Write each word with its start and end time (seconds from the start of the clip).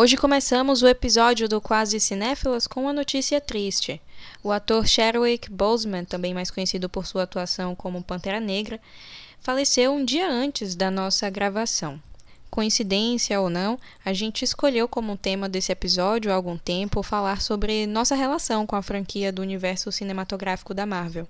Hoje 0.00 0.16
começamos 0.16 0.80
o 0.80 0.86
episódio 0.86 1.48
do 1.48 1.60
Quase 1.60 1.98
Cinéfilas 1.98 2.68
com 2.68 2.82
uma 2.82 2.92
notícia 2.92 3.40
triste. 3.40 4.00
O 4.44 4.52
ator 4.52 4.86
Chadwick 4.86 5.50
Boseman, 5.50 6.04
também 6.04 6.32
mais 6.32 6.52
conhecido 6.52 6.88
por 6.88 7.04
sua 7.04 7.24
atuação 7.24 7.74
como 7.74 8.04
Pantera 8.04 8.38
Negra, 8.38 8.80
faleceu 9.40 9.90
um 9.92 10.04
dia 10.04 10.30
antes 10.30 10.76
da 10.76 10.88
nossa 10.88 11.28
gravação. 11.28 12.00
Coincidência 12.48 13.40
ou 13.40 13.50
não, 13.50 13.76
a 14.04 14.12
gente 14.12 14.44
escolheu 14.44 14.86
como 14.86 15.16
tema 15.16 15.48
desse 15.48 15.72
episódio 15.72 16.30
há 16.30 16.36
algum 16.36 16.56
tempo 16.56 17.02
falar 17.02 17.42
sobre 17.42 17.84
nossa 17.84 18.14
relação 18.14 18.64
com 18.68 18.76
a 18.76 18.82
franquia 18.82 19.32
do 19.32 19.42
universo 19.42 19.90
cinematográfico 19.90 20.72
da 20.72 20.86
Marvel. 20.86 21.26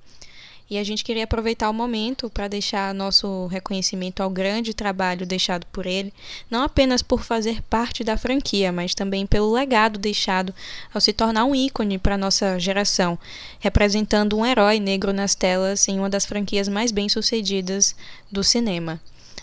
E 0.71 0.77
a 0.77 0.85
gente 0.85 1.03
queria 1.03 1.25
aproveitar 1.25 1.71
o 1.71 1.75
momento 1.75 2.29
para 2.29 2.47
deixar 2.47 2.93
nosso 2.93 3.47
reconhecimento 3.47 4.23
ao 4.23 4.29
grande 4.29 4.75
trabalho 4.75 5.25
deixado 5.25 5.65
por 5.73 5.87
ele, 5.87 6.13
não 6.51 6.63
apenas 6.63 7.01
por 7.01 7.23
fazer 7.23 7.63
parte 7.63 8.05
da 8.05 8.19
franquia, 8.19 8.71
mas 8.71 8.95
também 8.95 9.27
pelo 9.27 9.51
legado 9.51 9.99
deixado 9.99 10.55
ao 10.93 11.01
se 11.01 11.13
tornar 11.15 11.47
um 11.47 11.55
ícone 11.55 11.97
para 11.97 12.19
nossa 12.19 12.59
geração, 12.59 13.19
representando 13.59 14.37
um 14.37 14.45
herói 14.45 14.79
negro 14.79 15.11
nas 15.11 15.35
telas 15.35 15.89
em 15.89 15.99
uma 15.99 16.11
das 16.11 16.27
franquias 16.27 16.69
mais 16.69 16.93
bem-sucedidas 16.93 17.97
do 18.31 18.45
cinema. 18.45 19.01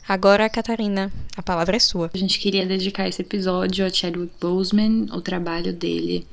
Agora, 0.07 0.47
Catarina, 0.47 1.11
a 1.35 1.41
palavra 1.41 1.77
é 1.77 1.79
sua. 1.79 2.11
A 2.13 2.17
gente 2.17 2.37
queria 2.37 2.67
dedicar 2.67 3.07
esse 3.07 3.23
episódio 3.23 3.83
a 3.83 3.89
Chadwick 3.89 4.31
Boseman, 4.39 5.07
o 5.11 5.19
trabalho 5.19 5.73
dele, 5.73 6.27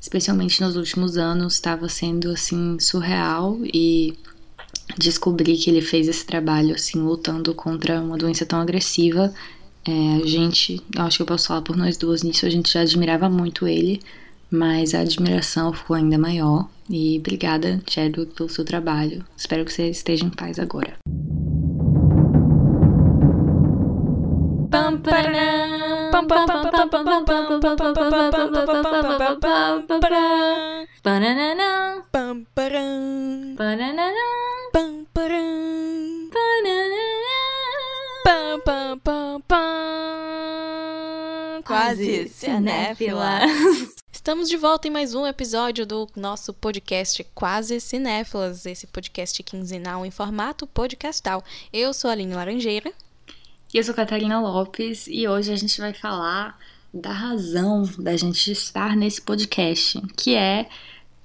especialmente 0.00 0.62
nos 0.62 0.76
últimos 0.76 1.18
anos, 1.18 1.52
estava 1.52 1.86
sendo 1.90 2.30
assim 2.30 2.80
surreal 2.80 3.58
e 3.62 4.16
descobrir 4.96 5.56
que 5.56 5.70
ele 5.70 5.80
fez 5.80 6.08
esse 6.08 6.24
trabalho 6.24 6.74
assim 6.74 6.98
lutando 6.98 7.54
contra 7.54 8.00
uma 8.00 8.16
doença 8.16 8.46
tão 8.46 8.60
agressiva. 8.60 9.32
É, 9.86 10.22
a 10.22 10.26
gente, 10.26 10.80
acho 10.96 11.18
que 11.18 11.22
eu 11.22 11.26
posso 11.26 11.48
falar 11.48 11.62
por 11.62 11.76
nós 11.76 11.96
duas 11.96 12.22
nisso, 12.22 12.46
a 12.46 12.50
gente 12.50 12.72
já 12.72 12.80
admirava 12.80 13.28
muito 13.28 13.66
ele, 13.66 14.00
mas 14.50 14.94
a 14.94 15.00
admiração 15.00 15.72
ficou 15.72 15.96
ainda 15.96 16.18
maior. 16.18 16.68
E 16.90 17.18
obrigada, 17.18 17.80
Chadwick, 17.88 18.34
pelo 18.34 18.48
seu 18.48 18.64
trabalho. 18.64 19.24
Espero 19.36 19.64
que 19.64 19.72
você 19.72 19.90
esteja 19.90 20.24
em 20.24 20.30
paz 20.30 20.58
agora. 20.58 20.96
Quase 41.64 42.28
cinéfila. 42.28 43.40
Estamos 44.12 44.48
de 44.48 44.56
volta 44.56 44.86
em 44.86 44.90
mais 44.92 45.16
um 45.16 45.26
episódio 45.26 45.84
do 45.84 46.08
nosso 46.14 46.54
podcast 46.54 47.24
Quase 47.34 47.80
Cinéfilas, 47.80 48.66
esse 48.66 48.86
podcast 48.86 49.42
quinzenal 49.42 50.06
em 50.06 50.12
formato 50.12 50.64
podcastal. 50.64 51.42
Eu 51.72 51.92
sou 51.92 52.08
a 52.08 52.12
Aline 52.12 52.34
Laranjeira. 52.34 52.92
E 53.74 53.78
eu 53.78 53.82
sou 53.82 53.94
Catarina 53.94 54.40
Lopes 54.40 55.08
e 55.08 55.26
hoje 55.26 55.52
a 55.52 55.56
gente 55.56 55.80
vai 55.80 55.92
falar 55.92 56.56
da 56.94 57.10
razão 57.10 57.82
da 57.98 58.16
gente 58.16 58.52
estar 58.52 58.94
nesse 58.94 59.20
podcast, 59.20 60.00
que 60.16 60.36
é 60.36 60.68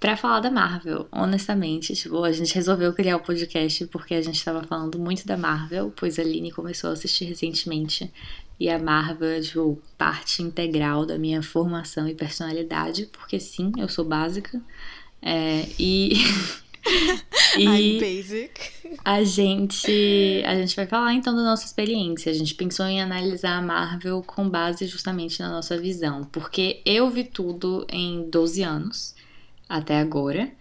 para 0.04 0.18
falar 0.18 0.42
da 0.42 0.52
Marvel, 0.52 1.08
honestamente. 1.14 1.94
Tipo, 1.96 2.26
a 2.26 2.32
gente 2.34 2.54
resolveu 2.54 2.92
criar 2.92 3.16
o 3.16 3.22
podcast 3.22 3.88
porque 3.88 4.14
a 4.14 4.22
gente 4.22 4.36
estava 4.36 4.62
falando 4.64 5.00
muito 5.00 5.26
da 5.26 5.38
Marvel, 5.38 5.94
pois 5.96 6.20
a 6.20 6.22
Aline 6.22 6.52
começou 6.52 6.90
a 6.90 6.94
assistir 6.94 7.24
recentemente 7.24 8.12
e 8.60 8.70
a 8.70 8.78
Marvel 8.78 9.30
é, 9.30 9.40
tipo, 9.40 9.82
parte 9.98 10.44
integral 10.44 11.06
da 11.06 11.18
minha 11.18 11.42
formação 11.42 12.06
e 12.06 12.14
personalidade, 12.14 13.10
porque 13.14 13.40
sim, 13.40 13.72
eu 13.78 13.88
sou 13.88 14.04
básica. 14.04 14.62
É, 15.22 15.66
e 15.80 16.16
e 17.58 17.98
basic. 17.98 19.00
A 19.06 19.24
gente, 19.24 20.44
a 20.46 20.54
gente 20.56 20.76
vai 20.76 20.86
falar 20.86 21.14
então 21.14 21.34
da 21.34 21.44
nossa 21.44 21.66
experiência. 21.66 22.30
A 22.30 22.36
gente 22.36 22.56
pensou 22.56 22.86
em 22.88 23.02
analisar 23.02 23.58
a 23.58 23.62
Marvel 23.62 24.22
com 24.22 24.50
base 24.50 24.86
justamente 24.86 25.40
na 25.40 25.50
nossa 25.50 25.78
visão, 25.78 26.26
porque 26.26 26.82
eu 26.86 27.10
vi 27.10 27.24
tudo 27.24 27.88
em 27.90 28.30
12 28.30 28.64
anos 28.64 29.13
até 29.78 29.98
agora. 29.98 30.52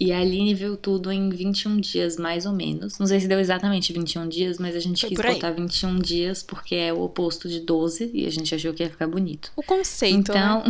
E 0.00 0.10
a 0.10 0.18
Aline 0.18 0.54
viu 0.54 0.76
tudo 0.76 1.12
em 1.12 1.28
21 1.28 1.78
dias, 1.78 2.16
mais 2.16 2.46
ou 2.46 2.52
menos. 2.52 2.98
Não 2.98 3.06
sei 3.06 3.20
se 3.20 3.28
deu 3.28 3.38
exatamente 3.38 3.92
21 3.92 4.28
dias, 4.28 4.58
mas 4.58 4.74
a 4.74 4.80
gente 4.80 5.02
Foi 5.02 5.10
quis 5.10 5.18
botar 5.18 5.52
21 5.52 5.98
dias 5.98 6.42
porque 6.42 6.74
é 6.74 6.92
o 6.92 7.00
oposto 7.02 7.48
de 7.48 7.60
12 7.60 8.10
e 8.12 8.26
a 8.26 8.30
gente 8.30 8.54
achou 8.54 8.72
que 8.72 8.82
ia 8.82 8.90
ficar 8.90 9.06
bonito. 9.06 9.52
O 9.54 9.62
conceito, 9.62 10.32
né? 10.32 10.40
Então, 10.40 10.64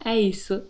é 0.02 0.18
isso. 0.18 0.62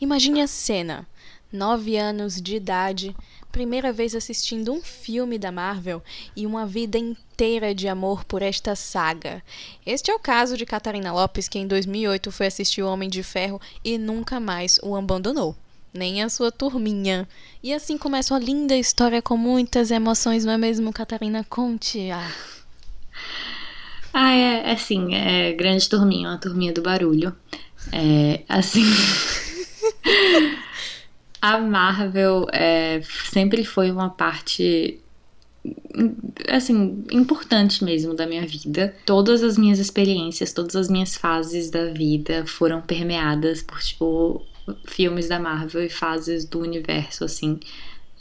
Imagine 0.00 0.42
a 0.42 0.46
cena. 0.46 1.06
Nove 1.50 1.96
anos 1.96 2.40
de 2.40 2.56
idade, 2.56 3.16
primeira 3.58 3.92
vez 3.92 4.14
assistindo 4.14 4.72
um 4.72 4.80
filme 4.80 5.36
da 5.36 5.50
Marvel 5.50 6.00
e 6.36 6.46
uma 6.46 6.64
vida 6.64 6.96
inteira 6.96 7.74
de 7.74 7.88
amor 7.88 8.22
por 8.22 8.40
esta 8.40 8.76
saga. 8.76 9.42
Este 9.84 10.12
é 10.12 10.14
o 10.14 10.18
caso 10.20 10.56
de 10.56 10.64
Catarina 10.64 11.12
Lopes, 11.12 11.48
que 11.48 11.58
em 11.58 11.66
2008 11.66 12.30
foi 12.30 12.46
assistir 12.46 12.84
O 12.84 12.88
Homem 12.88 13.10
de 13.10 13.20
Ferro 13.24 13.60
e 13.84 13.98
nunca 13.98 14.38
mais 14.38 14.78
o 14.80 14.94
abandonou. 14.94 15.56
Nem 15.92 16.22
a 16.22 16.28
sua 16.28 16.52
turminha. 16.52 17.28
E 17.60 17.74
assim 17.74 17.98
começa 17.98 18.32
uma 18.32 18.38
linda 18.38 18.76
história 18.76 19.20
com 19.20 19.36
muitas 19.36 19.90
emoções, 19.90 20.44
não 20.44 20.52
é 20.52 20.56
mesmo, 20.56 20.92
Catarina? 20.92 21.42
Conte. 21.42 22.12
Ah. 22.12 22.30
Ah, 24.14 24.34
é, 24.36 24.70
é 24.70 24.72
assim, 24.72 25.16
é 25.16 25.52
grande 25.52 25.88
turminha, 25.88 26.28
uma 26.28 26.38
turminha 26.38 26.72
do 26.72 26.80
barulho. 26.80 27.34
É, 27.90 28.40
assim. 28.48 28.84
a 31.40 31.58
Marvel 31.58 32.46
é, 32.52 33.00
sempre 33.30 33.64
foi 33.64 33.90
uma 33.90 34.10
parte 34.10 35.00
assim, 36.48 37.04
importante 37.10 37.84
mesmo 37.84 38.14
da 38.14 38.26
minha 38.26 38.46
vida. 38.46 38.94
Todas 39.04 39.42
as 39.42 39.58
minhas 39.58 39.78
experiências, 39.78 40.52
todas 40.52 40.76
as 40.76 40.88
minhas 40.88 41.16
fases 41.16 41.70
da 41.70 41.86
vida 41.86 42.46
foram 42.46 42.80
permeadas 42.80 43.62
por, 43.62 43.80
tipo, 43.80 44.42
filmes 44.86 45.28
da 45.28 45.38
Marvel 45.38 45.84
e 45.84 45.88
fases 45.88 46.44
do 46.44 46.60
universo, 46.60 47.24
assim. 47.24 47.58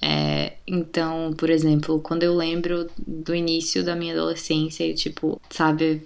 É, 0.02 0.54
então, 0.68 1.34
por 1.36 1.50
exemplo, 1.50 2.00
quando 2.02 2.24
eu 2.24 2.36
lembro 2.36 2.88
do 3.06 3.34
início 3.34 3.84
da 3.84 3.96
minha 3.96 4.14
adolescência 4.14 4.86
e, 4.86 4.94
tipo, 4.94 5.42
sabe, 5.50 6.04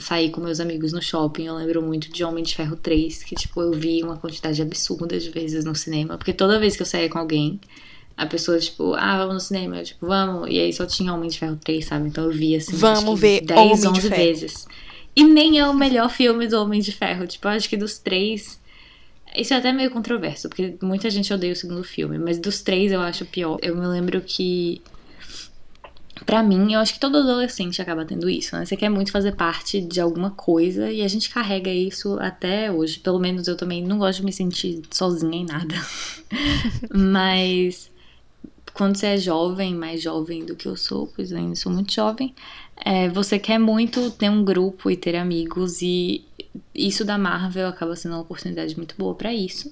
sair 0.00 0.30
com 0.30 0.40
meus 0.40 0.58
amigos 0.58 0.92
no 0.92 1.00
shopping, 1.00 1.46
eu 1.46 1.54
lembro 1.54 1.80
muito 1.80 2.10
de 2.12 2.24
Homem 2.24 2.42
de 2.42 2.54
Ferro 2.54 2.76
3, 2.76 3.22
que, 3.22 3.36
tipo, 3.36 3.60
eu 3.60 3.72
vi 3.72 4.02
uma 4.02 4.16
quantidade 4.16 4.60
absurda 4.60 5.18
de 5.18 5.30
vezes 5.30 5.64
no 5.64 5.74
cinema, 5.74 6.18
porque 6.18 6.32
toda 6.32 6.58
vez 6.58 6.74
que 6.76 6.82
eu 6.82 6.86
saía 6.86 7.08
com 7.08 7.18
alguém, 7.18 7.60
a 8.16 8.26
pessoa, 8.26 8.58
tipo, 8.58 8.94
ah, 8.94 9.18
vamos 9.18 9.34
no 9.34 9.40
cinema, 9.40 9.78
eu, 9.78 9.84
tipo, 9.84 10.06
vamos, 10.06 10.48
e 10.50 10.58
aí 10.58 10.72
só 10.72 10.84
tinha 10.84 11.14
Homem 11.14 11.30
de 11.30 11.38
Ferro 11.38 11.56
3, 11.62 11.84
sabe? 11.84 12.08
Então 12.08 12.24
eu 12.24 12.32
via, 12.32 12.58
assim, 12.58 12.76
Vamos 12.76 13.20
ver 13.20 13.42
10, 13.42 13.60
Homem 13.60 13.76
de 13.76 13.86
11 13.86 14.00
Ferro. 14.00 14.16
vezes. 14.16 14.66
E 15.14 15.22
nem 15.22 15.58
é 15.58 15.68
o 15.68 15.74
melhor 15.74 16.10
filme 16.10 16.48
do 16.48 16.60
Homem 16.60 16.80
de 16.80 16.90
Ferro, 16.90 17.26
tipo, 17.26 17.46
eu 17.46 17.52
acho 17.52 17.68
que 17.68 17.76
dos 17.76 17.98
três. 17.98 18.58
Isso 19.36 19.54
é 19.54 19.56
até 19.56 19.72
meio 19.72 19.90
controverso, 19.90 20.48
porque 20.48 20.76
muita 20.82 21.10
gente 21.10 21.32
odeia 21.32 21.52
o 21.52 21.56
segundo 21.56 21.84
filme, 21.84 22.18
mas 22.18 22.38
dos 22.38 22.62
três 22.62 22.92
eu 22.92 23.00
acho 23.00 23.24
pior. 23.24 23.58
Eu 23.62 23.76
me 23.76 23.86
lembro 23.86 24.20
que. 24.20 24.80
Pra 26.26 26.42
mim, 26.42 26.72
eu 26.72 26.80
acho 26.80 26.94
que 26.94 27.00
todo 27.00 27.16
adolescente 27.16 27.80
acaba 27.80 28.04
tendo 28.04 28.28
isso, 28.28 28.56
né? 28.56 28.64
Você 28.64 28.76
quer 28.76 28.88
muito 28.88 29.12
fazer 29.12 29.36
parte 29.36 29.80
de 29.80 30.00
alguma 30.00 30.32
coisa 30.32 30.90
e 30.90 31.00
a 31.02 31.08
gente 31.08 31.30
carrega 31.30 31.70
isso 31.70 32.18
até 32.18 32.70
hoje. 32.72 32.98
Pelo 32.98 33.20
menos 33.20 33.46
eu 33.46 33.56
também 33.56 33.82
não 33.84 33.98
gosto 33.98 34.18
de 34.18 34.24
me 34.24 34.32
sentir 34.32 34.82
sozinha 34.90 35.38
em 35.38 35.46
nada. 35.46 35.74
Mas 36.92 37.88
quando 38.78 38.96
você 38.96 39.06
é 39.06 39.16
jovem, 39.16 39.74
mais 39.74 40.00
jovem 40.00 40.44
do 40.44 40.54
que 40.54 40.66
eu 40.66 40.76
sou, 40.76 41.08
pois 41.08 41.32
eu 41.32 41.38
ainda 41.38 41.56
sou 41.56 41.72
muito 41.72 41.92
jovem, 41.92 42.32
é, 42.76 43.08
você 43.08 43.36
quer 43.36 43.58
muito 43.58 44.10
ter 44.12 44.30
um 44.30 44.44
grupo 44.44 44.88
e 44.88 44.96
ter 44.96 45.16
amigos, 45.16 45.82
e 45.82 46.24
isso 46.74 47.04
da 47.04 47.16
Marvel 47.18 47.68
acaba 47.68 47.94
sendo 47.96 48.12
uma 48.12 48.20
oportunidade 48.22 48.76
muito 48.76 48.94
boa 48.98 49.14
pra 49.14 49.32
isso. 49.34 49.70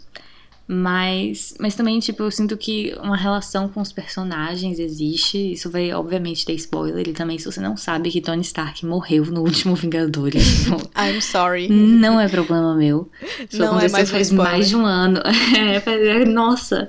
Mas, 0.69 1.55
mas 1.61 1.77
também, 1.77 2.01
tipo, 2.01 2.25
eu 2.25 2.31
sinto 2.33 2.57
que 2.57 2.93
uma 3.01 3.17
relação 3.17 3.69
com 3.69 3.81
os 3.81 3.93
personagens 3.93 4.81
existe. 4.81 5.53
Isso 5.53 5.71
vai, 5.71 5.93
obviamente, 5.93 6.45
ter 6.45 6.55
spoiler. 6.55 7.07
E 7.09 7.13
também, 7.13 7.39
se 7.39 7.45
você 7.45 7.61
não 7.61 7.77
sabe 7.77 8.11
que 8.11 8.21
Tony 8.21 8.43
Stark 8.43 8.85
morreu 8.85 9.25
no 9.27 9.43
último 9.43 9.77
Vingadores, 9.79 10.67
I'm 10.99 11.21
sorry. 11.23 11.69
não 11.69 12.19
é 12.19 12.29
problema 12.29 12.75
meu. 12.75 13.09
Isso 13.49 13.59
Não 13.59 13.79
é 13.79 13.87
aconteceu 13.87 13.93
mais 13.93 14.09
um 14.09 14.13
faz 14.13 14.33
mais 14.33 14.69
de 14.69 14.75
um 14.77 14.85
ano. 14.85 15.21
É, 15.57 15.79
faz- 15.79 16.29
nossa. 16.29 16.89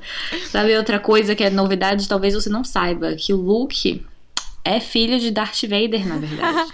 Sabe 0.50 0.76
outra 0.76 1.00
coisa 1.00 1.36
que 1.36 1.44
é 1.44 1.50
novidade, 1.52 2.08
talvez 2.08 2.34
você 2.34 2.50
não 2.50 2.64
saiba, 2.64 3.14
que 3.16 3.32
o 3.32 3.38
Luke 3.38 4.04
é 4.66 4.80
filho 4.80 5.20
de 5.20 5.30
Darth 5.30 5.62
Vader, 5.62 6.06
na 6.08 6.18
verdade. 6.18 6.74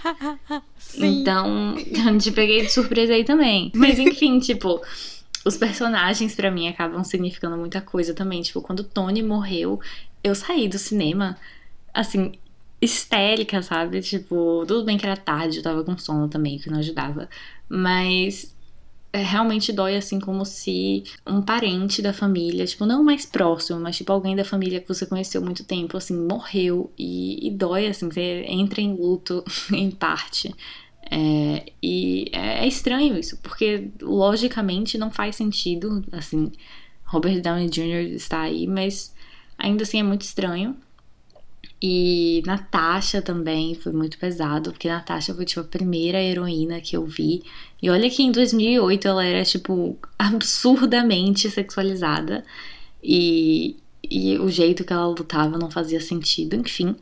Sim. 0.98 1.20
Então, 1.20 1.74
te 2.18 2.30
peguei 2.32 2.62
de 2.62 2.72
surpresa 2.72 3.12
aí 3.12 3.24
também. 3.24 3.70
Mas 3.74 3.98
enfim, 4.00 4.38
tipo, 4.38 4.80
os 5.44 5.56
personagens 5.56 6.34
pra 6.34 6.50
mim 6.50 6.68
acabam 6.68 7.02
significando 7.04 7.56
muita 7.56 7.80
coisa 7.80 8.14
também. 8.14 8.42
Tipo, 8.42 8.62
quando 8.62 8.80
o 8.80 8.84
Tony 8.84 9.22
morreu, 9.22 9.80
eu 10.22 10.34
saí 10.34 10.68
do 10.68 10.78
cinema, 10.78 11.36
assim, 11.92 12.32
histérica, 12.80 13.62
sabe? 13.62 14.00
Tipo, 14.00 14.64
tudo 14.66 14.84
bem 14.84 14.96
que 14.98 15.06
era 15.06 15.16
tarde, 15.16 15.58
eu 15.58 15.62
tava 15.62 15.84
com 15.84 15.96
sono 15.98 16.28
também, 16.28 16.58
que 16.58 16.70
não 16.70 16.78
ajudava. 16.78 17.28
Mas 17.68 18.54
é, 19.14 19.22
realmente 19.22 19.72
dói 19.72 19.96
assim 19.96 20.18
como 20.18 20.44
se 20.44 21.04
um 21.24 21.40
parente 21.40 22.02
da 22.02 22.12
família, 22.12 22.66
tipo, 22.66 22.84
não 22.84 23.04
mais 23.04 23.24
próximo, 23.24 23.78
mas 23.78 23.96
tipo 23.96 24.12
alguém 24.12 24.34
da 24.34 24.44
família 24.44 24.80
que 24.80 24.88
você 24.88 25.06
conheceu 25.06 25.40
muito 25.40 25.62
tempo, 25.64 25.96
assim, 25.96 26.16
morreu 26.26 26.92
e, 26.98 27.46
e 27.46 27.50
dói, 27.52 27.86
assim, 27.86 28.10
você 28.10 28.44
entra 28.48 28.80
em 28.80 28.92
luto 28.92 29.44
em 29.72 29.88
parte. 29.88 30.52
É, 31.10 31.72
e 31.82 32.30
é, 32.32 32.64
é 32.64 32.66
estranho 32.66 33.16
isso, 33.18 33.38
porque 33.42 33.90
logicamente 34.00 34.96
não 34.96 35.10
faz 35.10 35.36
sentido, 35.36 36.04
assim, 36.12 36.50
Robert 37.04 37.40
Downey 37.40 37.68
Jr. 37.68 38.14
está 38.14 38.42
aí, 38.42 38.66
mas 38.66 39.14
ainda 39.58 39.82
assim 39.82 40.00
é 40.00 40.02
muito 40.02 40.22
estranho. 40.22 40.76
E 41.86 42.42
Natasha 42.46 43.20
também 43.20 43.74
foi 43.74 43.92
muito 43.92 44.18
pesado, 44.18 44.70
porque 44.72 44.88
Natasha 44.88 45.34
foi 45.34 45.44
tipo 45.44 45.60
a 45.60 45.64
primeira 45.64 46.18
heroína 46.22 46.80
que 46.80 46.96
eu 46.96 47.04
vi. 47.04 47.42
E 47.82 47.90
olha 47.90 48.08
que 48.08 48.22
em 48.22 48.32
2008 48.32 49.06
ela 49.06 49.24
era 49.24 49.44
tipo 49.44 49.98
absurdamente 50.18 51.50
sexualizada 51.50 52.44
e, 53.02 53.76
e 54.02 54.38
o 54.38 54.48
jeito 54.48 54.84
que 54.84 54.92
ela 54.92 55.06
lutava 55.06 55.58
não 55.58 55.70
fazia 55.70 56.00
sentido, 56.00 56.56
enfim. 56.56 56.96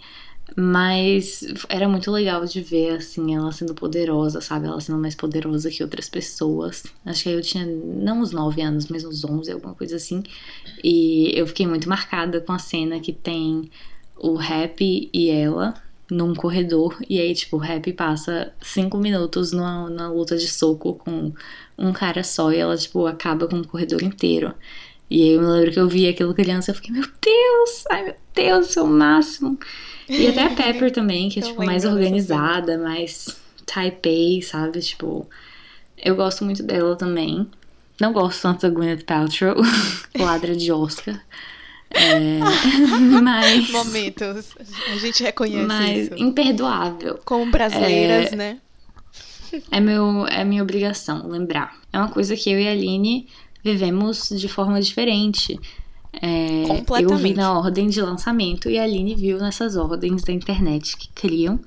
Mas 0.56 1.44
era 1.68 1.88
muito 1.88 2.10
legal 2.10 2.44
de 2.44 2.60
ver, 2.60 2.96
assim, 2.96 3.34
ela 3.34 3.52
sendo 3.52 3.74
poderosa, 3.74 4.40
sabe? 4.40 4.66
Ela 4.66 4.80
sendo 4.80 4.98
mais 4.98 5.14
poderosa 5.14 5.70
que 5.70 5.82
outras 5.82 6.08
pessoas. 6.08 6.84
Acho 7.04 7.22
que 7.22 7.28
aí 7.28 7.34
eu 7.34 7.42
tinha, 7.42 7.64
não 7.66 8.20
uns 8.20 8.32
9 8.32 8.60
anos, 8.60 8.88
mas 8.88 9.04
uns 9.04 9.24
11, 9.24 9.52
alguma 9.52 9.74
coisa 9.74 9.96
assim. 9.96 10.22
E 10.84 11.32
eu 11.34 11.46
fiquei 11.46 11.66
muito 11.66 11.88
marcada 11.88 12.40
com 12.40 12.52
a 12.52 12.58
cena 12.58 13.00
que 13.00 13.12
tem 13.12 13.70
o 14.18 14.34
Rap 14.34 15.10
e 15.12 15.30
ela 15.30 15.74
num 16.10 16.34
corredor. 16.34 16.96
E 17.08 17.18
aí, 17.18 17.34
tipo, 17.34 17.56
o 17.56 17.60
Rap 17.60 17.90
passa 17.94 18.52
5 18.60 18.98
minutos 18.98 19.52
numa, 19.52 19.88
numa 19.88 20.08
luta 20.08 20.36
de 20.36 20.46
soco 20.46 20.94
com 20.94 21.32
um 21.78 21.92
cara 21.92 22.22
só. 22.22 22.52
E 22.52 22.58
ela, 22.58 22.76
tipo, 22.76 23.06
acaba 23.06 23.48
com 23.48 23.56
o 23.56 23.66
corredor 23.66 24.02
inteiro. 24.02 24.54
E 25.12 25.24
aí 25.24 25.32
eu 25.34 25.42
me 25.42 25.46
lembro 25.46 25.72
que 25.72 25.78
eu 25.78 25.86
vi 25.86 26.08
aquilo 26.08 26.32
criança 26.32 26.70
e 26.70 26.72
eu 26.72 26.74
fiquei, 26.74 26.90
meu 26.90 27.02
Deus, 27.02 27.84
ai 27.90 28.02
meu 28.02 28.14
Deus, 28.34 28.74
é 28.74 28.80
o 28.80 28.86
máximo. 28.86 29.58
E 30.08 30.26
até 30.26 30.44
a 30.44 30.48
Pepper 30.56 30.90
também, 30.90 31.28
que 31.28 31.38
é, 31.38 31.42
tipo, 31.42 31.62
mais 31.62 31.84
organizada, 31.84 32.78
mais 32.78 33.36
Taipei, 33.66 34.40
sabe? 34.40 34.80
Tipo, 34.80 35.28
eu 36.02 36.16
gosto 36.16 36.46
muito 36.46 36.62
dela 36.62 36.96
também. 36.96 37.46
Não 38.00 38.10
gosto 38.14 38.40
tanto 38.40 38.62
da 38.62 38.70
Gwyneth 38.70 39.04
Paltrow, 39.04 39.56
ladra 40.18 40.56
de 40.56 40.72
Oscar. 40.72 41.22
É, 41.90 42.38
mas. 43.22 43.68
Momentos. 43.68 44.54
A 44.90 44.96
gente 44.96 45.22
reconhece 45.22 45.66
mas 45.66 46.06
isso. 46.06 46.14
imperdoável. 46.16 47.20
Como 47.22 47.50
brasileiras, 47.50 48.32
é, 48.32 48.36
né? 48.36 48.58
É, 49.70 49.78
meu, 49.78 50.26
é 50.26 50.42
minha 50.42 50.62
obrigação 50.62 51.28
lembrar. 51.28 51.76
É 51.92 51.98
uma 51.98 52.08
coisa 52.08 52.34
que 52.34 52.50
eu 52.50 52.58
e 52.58 52.66
a 52.66 52.72
Aline 52.72 53.28
vivemos 53.62 54.28
de 54.28 54.48
forma 54.48 54.80
diferente. 54.80 55.58
É, 56.20 56.64
eu 57.00 57.16
vi 57.16 57.32
na 57.32 57.58
ordem 57.58 57.88
de 57.88 58.00
lançamento 58.00 58.68
e 58.68 58.78
a 58.78 58.82
Aline 58.82 59.14
viu 59.14 59.38
nessas 59.38 59.76
ordens 59.76 60.22
da 60.22 60.32
internet 60.32 60.96
que 60.96 61.08
criam, 61.14 61.58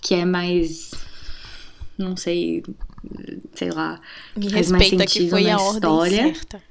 que 0.00 0.14
é 0.14 0.24
mais. 0.24 0.90
Não 1.96 2.16
sei, 2.16 2.62
sei 3.54 3.70
lá. 3.70 4.00
Me 4.36 4.50
faz 4.50 4.70
mais 4.70 4.82
respeita 4.82 5.08
sentido 5.08 5.24
que 5.24 5.30
foi 5.30 5.44
na 5.44 5.56
a 5.56 5.72
história. 5.72 6.18
ordem 6.18 6.34
certa. 6.34 6.70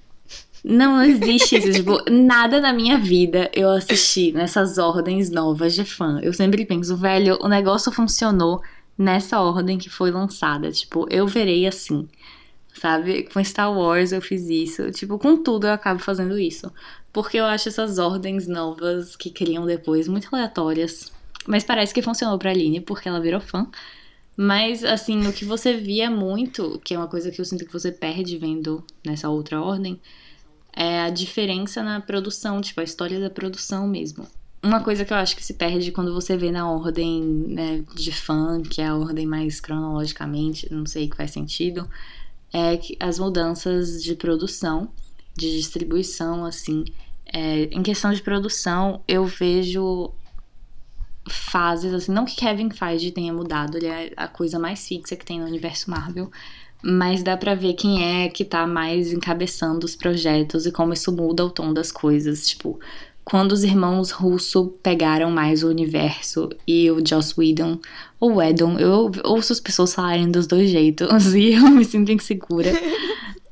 Não, 0.64 0.98
não 0.98 1.04
existe 1.04 1.58
isso. 1.58 1.72
tipo, 1.72 1.98
nada 2.12 2.60
na 2.60 2.74
minha 2.74 2.98
vida 2.98 3.50
eu 3.54 3.70
assisti 3.70 4.32
nessas 4.32 4.78
ordens 4.78 5.30
novas 5.30 5.74
de 5.74 5.86
fã. 5.86 6.20
Eu 6.22 6.34
sempre 6.34 6.66
penso, 6.66 6.96
velho, 6.98 7.38
o 7.42 7.48
negócio 7.48 7.92
funcionou 7.92 8.62
nessa 8.98 9.40
ordem 9.40 9.78
que 9.78 9.90
foi 9.90 10.12
lançada. 10.12 10.72
Tipo, 10.72 11.08
eu 11.10 11.26
verei 11.26 11.66
assim. 11.66 12.08
Sabe? 12.74 13.24
Com 13.24 13.44
Star 13.44 13.71
Wars 13.71 14.12
eu 14.12 14.21
fiz 14.21 14.48
isso. 14.50 14.92
Tipo, 14.92 15.18
com 15.18 15.42
tudo 15.42 15.68
eu 15.68 15.74
acabo 15.74 16.00
fazendo 16.00 16.38
isso. 16.38 16.71
Porque 17.12 17.38
eu 17.38 17.45
acho 17.45 17.69
essas 17.69 17.98
ordens 17.98 18.48
novas 18.48 19.16
que 19.16 19.30
criam 19.30 19.66
depois 19.66 20.07
muito 20.07 20.27
aleatórias. 20.31 21.12
Mas 21.48 21.63
parece 21.63 21.94
que 21.94 22.01
funcionou 22.01 22.38
pra 22.38 22.51
Aline, 22.51 22.81
porque 22.81 23.10
ela 23.10 23.19
virou 23.19 23.42
fã. 23.42 23.68
Mas, 24.38 24.86
assim, 24.86 25.27
o 25.27 25.33
que 25.33 25.44
você 25.44 25.75
via 25.75 26.10
muito, 26.10 26.80
que 26.83 26.94
é 26.94 26.98
uma 26.98 27.07
coisa 27.07 27.30
que 27.30 27.42
eu 27.42 27.45
sinto 27.45 27.66
que 27.66 27.74
você 27.74 27.92
perde 27.92 28.38
vendo 28.38 28.81
nessa 29.06 29.27
outra 29.27 29.62
ordem, 29.62 30.00
é 30.71 31.01
a 31.01 31.10
diferença 31.10 31.83
na 31.83 32.00
produção, 32.00 32.62
tipo, 32.62 32.80
a 32.80 32.83
história 32.83 33.19
da 33.19 33.30
produção 33.30 33.86
mesmo. 33.86 34.25
Uma 34.63 34.81
coisa 34.81 35.04
que 35.04 35.12
eu 35.12 35.18
acho 35.18 35.36
que 35.36 35.44
se 35.44 35.56
perde 35.56 35.92
quando 35.92 36.13
você 36.13 36.38
vê 36.38 36.51
na 36.51 36.71
ordem 36.71 37.21
né, 37.21 37.83
de 37.95 38.12
fã, 38.13 38.62
que 38.62 38.81
é 38.81 38.88
a 38.88 38.95
ordem 38.95 39.25
mais 39.25 39.60
cronologicamente, 39.60 40.71
não 40.71 40.86
sei 40.86 41.10
que 41.10 41.18
faz 41.18 41.31
sentido, 41.31 41.89
é 42.54 42.80
as 43.00 43.19
mudanças 43.19 44.04
de 44.04 44.16
produção, 44.16 44.92
de 45.36 45.51
distribuição, 45.57 46.46
assim. 46.46 46.86
É, 47.31 47.63
em 47.66 47.84
questão 47.84 48.12
de 48.12 48.22
produção, 48.22 49.01
eu 49.07 49.25
vejo 49.25 50.12
fases, 51.30 51.94
assim, 51.94 52.12
não 52.12 52.25
que 52.25 52.36
Kevin 52.36 52.72
Feige 52.72 53.12
tenha 53.12 53.31
mudado, 53.31 53.78
ele 53.78 53.88
é 53.88 54.12
a 54.18 54.28
coisa 54.28 54.57
mais 54.57 54.88
fixa 54.88 55.16
que 55.16 55.25
tem 55.25 55.40
no 55.40 55.46
universo 55.46 55.90
Marvel, 55.92 56.31
mas 56.81 57.22
dá 57.22 57.36
pra 57.36 57.56
ver 57.56 57.74
quem 57.74 58.24
é 58.24 58.30
que 58.30 58.46
tá 58.46 58.66
mais 58.66 59.12
encabeçando 59.12 59.86
os 59.86 59.95
projetos 59.95 60.66
e 60.66 60.72
como 60.72 60.94
isso 60.94 61.12
muda 61.12 61.45
o 61.45 61.50
tom 61.50 61.74
das 61.74 61.92
coisas. 61.92 62.48
Tipo, 62.48 62.80
quando 63.30 63.52
os 63.52 63.64
irmãos 63.64 64.10
Russo 64.10 64.74
pegaram 64.81 65.30
mais 65.30 65.64
o 65.64 65.70
universo 65.70 66.50
e 66.68 66.90
o 66.90 67.06
Joss 67.06 67.36
Whedon, 67.38 67.78
ou 68.20 68.38
Whedon, 68.38 68.80
eu 68.80 69.12
ouço 69.24 69.54
as 69.54 69.60
pessoas 69.60 69.94
falarem 69.94 70.31
dos 70.31 70.48
dois 70.48 70.72
jeitos 70.72 71.08
e 71.36 71.54
eu 71.54 71.70
me 71.70 71.86
sinto 71.86 72.12
insegura. 72.12 72.72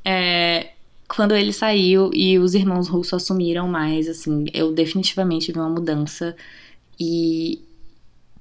é, 0.03 0.71
quando 1.07 1.35
ele 1.35 1.53
saiu 1.53 2.09
e 2.11 2.39
os 2.39 2.55
irmãos 2.55 2.87
Russo 2.87 3.15
assumiram 3.15 3.67
mais, 3.67 4.09
assim, 4.09 4.45
eu 4.51 4.73
definitivamente 4.73 5.51
vi 5.51 5.59
uma 5.59 5.69
mudança 5.69 6.35
e 6.99 7.61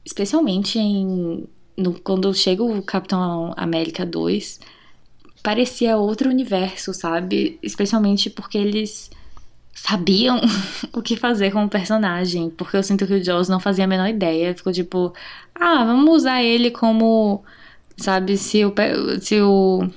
especialmente 0.07 0.79
em 0.79 1.47
no, 1.77 1.93
quando 2.01 2.33
chega 2.33 2.63
o 2.63 2.83
Capitão 2.83 3.53
América 3.59 4.07
2, 4.07 4.59
parecia 5.43 5.99
outro 5.99 6.31
universo, 6.31 6.95
sabe? 6.95 7.59
Especialmente 7.63 8.31
porque 8.31 8.57
eles 8.57 9.11
sabiam 9.77 10.41
o 10.93 11.03
que 11.03 11.17
fazer 11.17 11.53
com 11.53 11.65
o 11.65 11.69
personagem. 11.69 12.51
Porque 12.51 12.77
eu 12.77 12.83
sinto 12.83 13.07
que 13.07 13.15
o 13.15 13.25
Joss 13.25 13.51
não 13.51 13.61
fazia 13.61 13.85
a 13.85 13.89
menor 13.89 14.09
ideia. 14.09 14.55
Ficou 14.55 14.73
tipo, 14.73 15.13
ah, 15.55 15.85
vamos 15.85 16.17
usar 16.17 16.43
ele 16.43 16.71
como. 16.71 17.45
Sabe, 17.97 18.37
se 18.37 18.65
o. 18.65 18.75
Se 19.21 19.41
o 19.41 19.89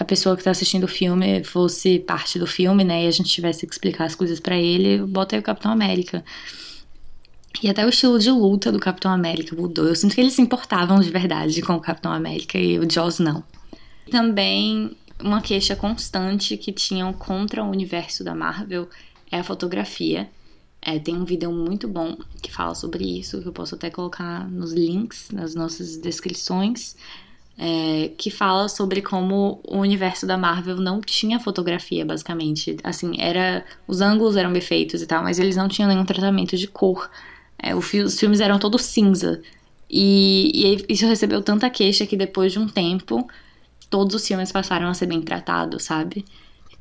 a 0.00 0.04
pessoa 0.04 0.36
que 0.36 0.42
tá 0.42 0.50
assistindo 0.50 0.84
o 0.84 0.88
filme 0.88 1.44
fosse 1.44 2.00
parte 2.00 2.36
do 2.36 2.46
filme, 2.46 2.82
né? 2.82 3.04
E 3.04 3.06
a 3.06 3.10
gente 3.10 3.30
tivesse 3.30 3.66
que 3.66 3.72
explicar 3.72 4.04
as 4.06 4.16
coisas 4.16 4.40
para 4.40 4.56
ele, 4.56 4.98
bota 4.98 5.36
aí 5.36 5.40
o 5.40 5.44
Capitão 5.44 5.70
América. 5.70 6.24
E 7.62 7.68
até 7.68 7.84
o 7.86 7.88
estilo 7.88 8.18
de 8.18 8.30
luta 8.30 8.72
do 8.72 8.80
Capitão 8.80 9.12
América 9.12 9.54
mudou. 9.54 9.86
Eu 9.86 9.94
sinto 9.94 10.14
que 10.14 10.20
eles 10.20 10.32
se 10.32 10.42
importavam 10.42 10.98
de 10.98 11.10
verdade 11.10 11.62
com 11.62 11.74
o 11.74 11.80
Capitão 11.80 12.10
América 12.10 12.58
e 12.58 12.78
o 12.78 12.90
Joss 12.90 13.22
não. 13.22 13.44
Também 14.10 14.96
uma 15.22 15.40
queixa 15.40 15.76
constante 15.76 16.56
que 16.56 16.72
tinham 16.72 17.12
contra 17.12 17.62
o 17.62 17.70
universo 17.70 18.24
da 18.24 18.34
Marvel 18.34 18.88
é 19.30 19.38
a 19.38 19.44
fotografia. 19.44 20.28
É, 20.80 20.98
tem 20.98 21.14
um 21.14 21.24
vídeo 21.24 21.52
muito 21.52 21.86
bom 21.86 22.16
que 22.42 22.50
fala 22.50 22.74
sobre 22.74 23.04
isso, 23.04 23.40
que 23.40 23.46
eu 23.46 23.52
posso 23.52 23.76
até 23.76 23.88
colocar 23.88 24.48
nos 24.50 24.72
links, 24.72 25.30
nas 25.30 25.54
nossas 25.54 25.96
descrições, 25.96 26.96
é, 27.56 28.10
que 28.18 28.30
fala 28.30 28.68
sobre 28.68 29.00
como 29.00 29.60
o 29.64 29.78
universo 29.78 30.26
da 30.26 30.36
Marvel 30.36 30.76
não 30.76 31.00
tinha 31.00 31.38
fotografia, 31.38 32.04
basicamente. 32.04 32.76
Assim, 32.82 33.14
era 33.20 33.64
os 33.86 34.00
ângulos 34.00 34.36
eram 34.36 34.52
bem 34.52 34.60
feitos 34.60 35.02
e 35.02 35.06
tal, 35.06 35.22
mas 35.22 35.38
eles 35.38 35.54
não 35.54 35.68
tinham 35.68 35.88
nenhum 35.88 36.04
tratamento 36.04 36.56
de 36.56 36.66
cor. 36.66 37.08
É, 37.56 37.74
os 37.76 38.18
filmes 38.18 38.40
eram 38.40 38.58
todos 38.58 38.82
cinza. 38.82 39.40
E, 39.88 40.50
e 40.88 40.92
isso 40.92 41.06
recebeu 41.06 41.42
tanta 41.42 41.70
queixa 41.70 42.06
que 42.06 42.16
depois 42.16 42.50
de 42.50 42.58
um 42.58 42.66
tempo 42.66 43.28
todos 43.92 44.16
os 44.16 44.26
filmes 44.26 44.50
passaram 44.50 44.88
a 44.88 44.94
ser 44.94 45.06
bem 45.06 45.20
tratados, 45.22 45.84
sabe? 45.84 46.24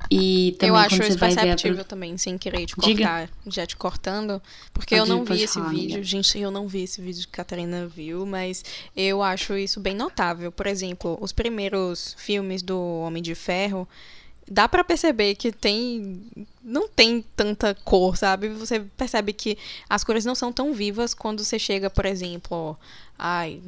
E 0.09 0.55
também 0.57 0.69
eu 0.69 0.75
acho 0.75 1.03
isso 1.03 1.19
perceptível 1.19 1.75
pro- 1.75 1.83
também, 1.85 2.17
sem 2.17 2.35
querer 2.37 2.65
te 2.65 2.73
Diga. 2.79 3.03
cortar, 3.03 3.29
já 3.45 3.67
te 3.67 3.75
cortando, 3.75 4.41
porque 4.73 4.97
Pode- 4.97 5.09
eu 5.11 5.15
não 5.15 5.23
vi 5.23 5.43
esse 5.43 5.53
falar, 5.53 5.69
vídeo, 5.69 5.93
amiga. 5.97 6.03
gente, 6.03 6.39
eu 6.39 6.49
não 6.49 6.67
vi 6.67 6.81
esse 6.83 6.99
vídeo 6.99 7.21
que 7.23 7.29
a 7.39 7.43
Catarina 7.43 7.85
viu, 7.85 8.25
mas 8.25 8.63
eu 8.97 9.21
acho 9.21 9.55
isso 9.55 9.79
bem 9.79 9.93
notável. 9.95 10.51
Por 10.51 10.65
exemplo, 10.65 11.17
os 11.21 11.31
primeiros 11.31 12.15
filmes 12.17 12.63
do 12.63 12.79
Homem 13.05 13.21
de 13.21 13.35
Ferro, 13.35 13.87
dá 14.49 14.67
pra 14.67 14.83
perceber 14.83 15.35
que 15.35 15.51
tem 15.51 16.19
não 16.63 16.87
tem 16.89 17.23
tanta 17.35 17.75
cor, 17.85 18.17
sabe? 18.17 18.49
Você 18.49 18.79
percebe 18.97 19.33
que 19.33 19.55
as 19.87 20.03
cores 20.03 20.25
não 20.25 20.33
são 20.33 20.51
tão 20.51 20.73
vivas 20.73 21.13
quando 21.13 21.43
você 21.45 21.59
chega, 21.59 21.89
por 21.91 22.05
exemplo, 22.07 22.75
ai, 23.19 23.61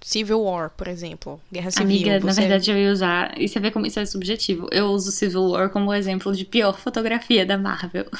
Civil 0.00 0.40
War, 0.42 0.70
por 0.70 0.86
exemplo, 0.88 1.40
Guerra 1.52 1.70
Civil. 1.70 1.86
Amiga, 1.86 2.20
na 2.20 2.32
você- 2.32 2.40
verdade 2.42 2.70
eu 2.70 2.76
ia 2.78 2.92
usar. 2.92 3.40
E 3.40 3.48
você 3.48 3.58
vê 3.60 3.70
como 3.70 3.86
isso 3.86 3.98
é 4.00 4.06
subjetivo. 4.06 4.68
Eu 4.70 4.86
uso 4.86 5.10
Civil 5.12 5.50
War 5.50 5.70
como 5.70 5.92
exemplo 5.92 6.34
de 6.34 6.44
pior 6.44 6.78
fotografia 6.78 7.44
da 7.44 7.58
Marvel. 7.58 8.06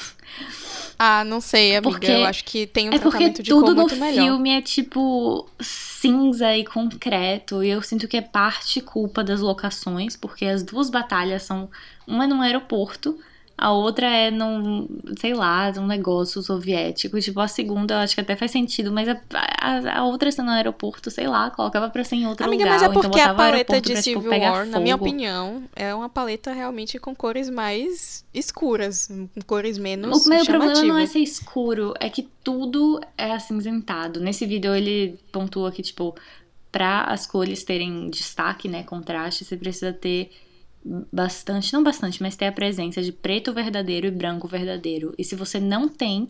Ah, 1.01 1.23
não 1.23 1.39
sei, 1.39 1.77
amiga. 1.77 1.91
Porque- 1.91 2.11
Eu 2.11 2.25
acho 2.25 2.43
que 2.43 2.67
tem 2.67 2.89
um 2.89 2.93
É 2.93 2.99
tratamento 2.99 3.41
de 3.41 3.49
tudo 3.49 3.67
cor 3.67 3.73
no 3.73 3.81
muito 3.83 3.95
melhor. 3.95 4.21
filme 4.21 4.49
é 4.49 4.61
tipo 4.61 5.47
cinza 5.61 6.53
e 6.57 6.65
concreto. 6.65 7.63
E 7.63 7.69
eu 7.69 7.81
sinto 7.81 8.05
que 8.05 8.17
é 8.17 8.21
parte 8.21 8.81
culpa 8.81 9.23
das 9.23 9.39
locações, 9.39 10.17
porque 10.17 10.43
as 10.43 10.61
duas 10.61 10.89
batalhas 10.89 11.43
são. 11.43 11.69
Uma 12.05 12.27
num 12.27 12.41
aeroporto, 12.41 13.17
a 13.61 13.73
outra 13.73 14.07
é 14.07 14.31
num, 14.31 14.87
sei 15.19 15.33
lá, 15.33 15.69
num 15.73 15.85
negócio 15.85 16.41
soviético. 16.41 17.19
Tipo, 17.19 17.41
a 17.41 17.47
segunda 17.47 17.95
eu 17.95 17.97
acho 17.99 18.15
que 18.15 18.21
até 18.21 18.35
faz 18.35 18.51
sentido, 18.51 18.89
mas 18.91 19.09
a, 19.09 19.19
a, 19.33 19.99
a 19.99 20.05
outra 20.05 20.31
sendo 20.31 20.45
no 20.45 20.51
aeroporto, 20.53 21.11
sei 21.11 21.27
lá, 21.27 21.49
colocava 21.51 21.89
pra 21.89 22.03
ser 22.05 22.15
em 22.15 22.25
outro 22.27 22.45
Amiga, 22.45 22.63
lugar. 22.63 22.73
mas 22.73 22.83
é 22.83 22.85
então 22.85 23.01
porque 23.01 23.19
a 23.19 23.33
botava 23.33 23.33
o 23.33 23.51
paleta 23.51 23.81
de 23.81 23.91
pra, 23.91 24.01
tipo, 24.01 24.21
Civil 24.21 24.29
pegar 24.29 24.51
War, 24.53 24.65
na 24.65 24.79
minha 24.79 24.97
fogo. 24.97 25.09
opinião, 25.09 25.63
é 25.75 25.93
uma 25.93 26.07
paleta 26.07 26.53
realmente 26.53 26.97
com 26.97 27.13
cores 27.13 27.49
mais 27.49 28.23
escuras, 28.33 29.07
com 29.07 29.41
cores 29.45 29.77
menos 29.77 30.25
O 30.25 30.29
meu 30.29 30.45
problema 30.45 30.81
não 30.83 30.97
é 30.97 31.05
ser 31.05 31.19
escuro, 31.19 31.93
é 31.99 32.09
que 32.09 32.29
tudo 32.43 33.01
é 33.17 33.31
acinzentado. 33.33 34.21
Nesse 34.21 34.45
vídeo 34.45 34.73
ele 34.73 35.19
pontua 35.33 35.69
que, 35.71 35.81
tipo, 35.81 36.15
pra 36.71 37.01
as 37.03 37.27
cores 37.27 37.63
terem 37.65 38.09
destaque, 38.09 38.69
né, 38.69 38.83
contraste, 38.83 39.43
você 39.43 39.57
precisa 39.57 39.91
ter 39.91 40.31
bastante, 41.11 41.73
não 41.73 41.83
bastante, 41.83 42.21
mas 42.21 42.35
ter 42.35 42.45
a 42.45 42.51
presença 42.51 43.01
de 43.01 43.11
preto 43.11 43.53
verdadeiro 43.53 44.07
e 44.07 44.11
branco 44.11 44.47
verdadeiro. 44.47 45.13
E 45.17 45.23
se 45.23 45.35
você 45.35 45.59
não 45.59 45.87
tem 45.87 46.29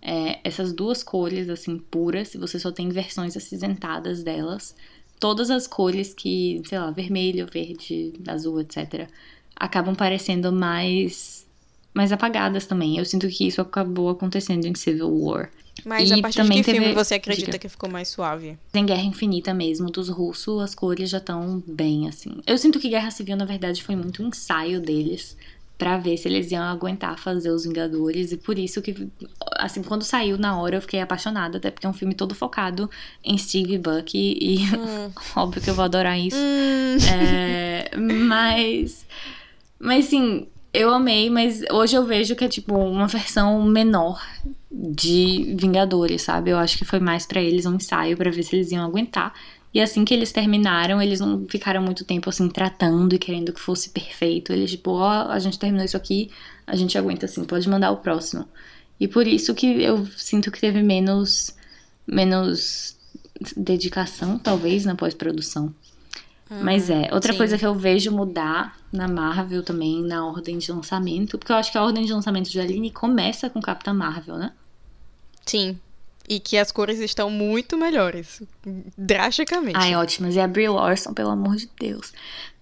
é, 0.00 0.38
essas 0.44 0.72
duas 0.72 1.02
cores, 1.02 1.48
assim, 1.48 1.78
puras, 1.78 2.28
se 2.28 2.38
você 2.38 2.58
só 2.58 2.70
tem 2.70 2.88
versões 2.88 3.36
acinzentadas 3.36 4.22
delas, 4.22 4.74
todas 5.18 5.50
as 5.50 5.66
cores 5.66 6.14
que, 6.14 6.62
sei 6.64 6.78
lá, 6.78 6.90
vermelho, 6.90 7.46
verde, 7.52 8.12
azul, 8.26 8.60
etc., 8.60 9.08
acabam 9.56 9.94
parecendo 9.94 10.52
mais 10.52 11.37
mais 11.98 12.12
apagadas 12.12 12.64
também. 12.64 12.96
Eu 12.96 13.04
sinto 13.04 13.26
que 13.28 13.46
isso 13.46 13.60
acabou 13.60 14.08
acontecendo 14.08 14.64
em 14.66 14.74
Civil 14.74 15.10
War. 15.12 15.50
Mas 15.84 16.08
E 16.10 16.12
a 16.14 16.18
partir 16.22 16.36
de 16.40 16.42
também 16.42 16.58
que 16.62 16.70
filme 16.70 16.86
teve- 16.88 16.94
você 16.94 17.14
acredita 17.14 17.46
Diga. 17.52 17.58
que 17.58 17.68
ficou 17.68 17.90
mais 17.90 18.08
suave? 18.08 18.56
Em 18.72 18.86
Guerra 18.86 19.02
Infinita 19.02 19.52
mesmo, 19.54 19.90
dos 19.90 20.08
russos, 20.08 20.60
as 20.62 20.74
cores 20.74 21.10
já 21.10 21.18
estão 21.18 21.62
bem 21.66 22.08
assim. 22.08 22.36
Eu 22.46 22.56
sinto 22.58 22.78
que 22.80 22.88
Guerra 22.88 23.10
Civil, 23.10 23.36
na 23.36 23.44
verdade, 23.44 23.82
foi 23.82 23.94
muito 23.96 24.22
um 24.22 24.28
ensaio 24.28 24.80
deles 24.80 25.36
pra 25.76 25.96
ver 25.96 26.16
se 26.16 26.26
eles 26.26 26.50
iam 26.50 26.64
aguentar 26.64 27.16
fazer 27.18 27.50
os 27.50 27.64
Vingadores. 27.64 28.32
E 28.32 28.36
por 28.36 28.58
isso 28.58 28.82
que, 28.82 29.08
assim, 29.56 29.80
quando 29.82 30.02
saiu 30.02 30.36
na 30.36 30.60
hora 30.60 30.76
eu 30.76 30.80
fiquei 30.80 31.00
apaixonada, 31.00 31.58
até 31.58 31.70
porque 31.70 31.86
é 31.86 31.90
um 31.90 31.92
filme 31.92 32.14
todo 32.14 32.34
focado 32.34 32.90
em 33.24 33.38
Steve 33.38 33.78
Bucky. 33.78 34.36
E 34.40 34.58
Hum. 34.76 35.12
óbvio 35.36 35.62
que 35.62 35.70
eu 35.70 35.74
vou 35.74 35.84
adorar 35.84 36.18
isso. 36.18 36.36
Hum, 36.36 36.96
É, 37.12 37.90
mas. 37.96 39.06
Mas 39.78 40.06
sim, 40.06 40.48
eu 40.78 40.90
amei, 40.90 41.28
mas 41.28 41.62
hoje 41.72 41.96
eu 41.96 42.04
vejo 42.04 42.36
que 42.36 42.44
é 42.44 42.48
tipo 42.48 42.74
uma 42.76 43.06
versão 43.08 43.62
menor 43.64 44.22
de 44.70 45.54
Vingadores, 45.58 46.22
sabe? 46.22 46.50
Eu 46.50 46.58
acho 46.58 46.78
que 46.78 46.84
foi 46.84 47.00
mais 47.00 47.26
pra 47.26 47.40
eles 47.42 47.66
um 47.66 47.74
ensaio 47.74 48.16
pra 48.16 48.30
ver 48.30 48.42
se 48.42 48.54
eles 48.54 48.70
iam 48.70 48.84
aguentar. 48.84 49.34
E 49.74 49.80
assim 49.80 50.04
que 50.04 50.14
eles 50.14 50.32
terminaram, 50.32 51.02
eles 51.02 51.20
não 51.20 51.46
ficaram 51.46 51.82
muito 51.82 52.04
tempo 52.04 52.28
assim 52.30 52.48
tratando 52.48 53.14
e 53.14 53.18
querendo 53.18 53.52
que 53.52 53.60
fosse 53.60 53.90
perfeito. 53.90 54.52
Eles 54.52 54.70
tipo, 54.70 54.92
ó, 54.92 55.28
a 55.28 55.38
gente 55.38 55.58
terminou 55.58 55.84
isso 55.84 55.96
aqui, 55.96 56.30
a 56.66 56.76
gente 56.76 56.96
aguenta 56.96 57.26
assim, 57.26 57.44
pode 57.44 57.68
mandar 57.68 57.90
o 57.90 57.98
próximo. 57.98 58.46
E 59.00 59.06
por 59.06 59.26
isso 59.26 59.54
que 59.54 59.82
eu 59.82 60.06
sinto 60.16 60.50
que 60.50 60.60
teve 60.60 60.82
menos 60.82 61.54
menos 62.06 62.96
dedicação, 63.56 64.38
talvez, 64.38 64.84
na 64.84 64.94
pós-produção. 64.94 65.74
Mas 66.50 66.88
é, 66.88 67.10
outra 67.12 67.32
sim. 67.32 67.38
coisa 67.38 67.58
que 67.58 67.66
eu 67.66 67.74
vejo 67.74 68.10
mudar 68.10 68.76
na 68.92 69.06
Marvel 69.06 69.62
também, 69.62 70.02
na 70.02 70.26
ordem 70.26 70.58
de 70.58 70.72
lançamento, 70.72 71.38
porque 71.38 71.52
eu 71.52 71.56
acho 71.56 71.70
que 71.70 71.76
a 71.78 71.84
ordem 71.84 72.04
de 72.04 72.12
lançamento 72.12 72.48
de 72.48 72.58
Aline 72.58 72.90
começa 72.90 73.50
com 73.50 73.60
Capitã 73.60 73.92
Marvel, 73.92 74.36
né? 74.36 74.52
sim. 75.44 75.78
E 76.30 76.38
que 76.38 76.58
as 76.58 76.70
cores 76.70 77.00
estão 77.00 77.30
muito 77.30 77.74
melhores. 77.74 78.42
Drasticamente. 78.98 79.78
Ai, 79.78 79.96
ótimas. 79.96 80.36
E 80.36 80.40
a 80.40 80.46
Brie 80.46 80.68
Larson, 80.68 81.14
pelo 81.14 81.30
amor 81.30 81.56
de 81.56 81.70
Deus. 81.80 82.12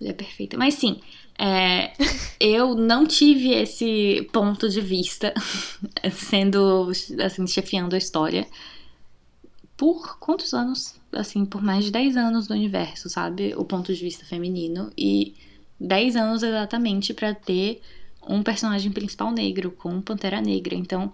Mulher 0.00 0.14
perfeita. 0.14 0.56
Mas 0.56 0.74
sim, 0.74 1.00
é, 1.36 1.92
eu 2.38 2.76
não 2.76 3.04
tive 3.04 3.52
esse 3.52 4.28
ponto 4.32 4.68
de 4.68 4.80
vista 4.80 5.34
sendo, 6.12 6.92
assim, 7.24 7.44
chefiando 7.46 7.96
a 7.96 7.98
história 7.98 8.46
por 9.76 10.18
quantos 10.18 10.54
anos? 10.54 10.94
Assim, 11.12 11.44
por 11.44 11.62
mais 11.62 11.84
de 11.84 11.90
10 11.90 12.16
anos 12.16 12.48
no 12.48 12.54
universo, 12.54 13.08
sabe? 13.08 13.54
O 13.56 13.64
ponto 13.64 13.94
de 13.94 14.00
vista 14.00 14.24
feminino. 14.24 14.90
E 14.96 15.34
10 15.80 16.16
anos 16.16 16.42
exatamente 16.42 17.14
pra 17.14 17.34
ter 17.34 17.80
um 18.28 18.42
personagem 18.42 18.90
principal 18.90 19.30
negro 19.30 19.70
com 19.70 20.00
Pantera 20.00 20.40
Negra. 20.40 20.74
Então, 20.74 21.12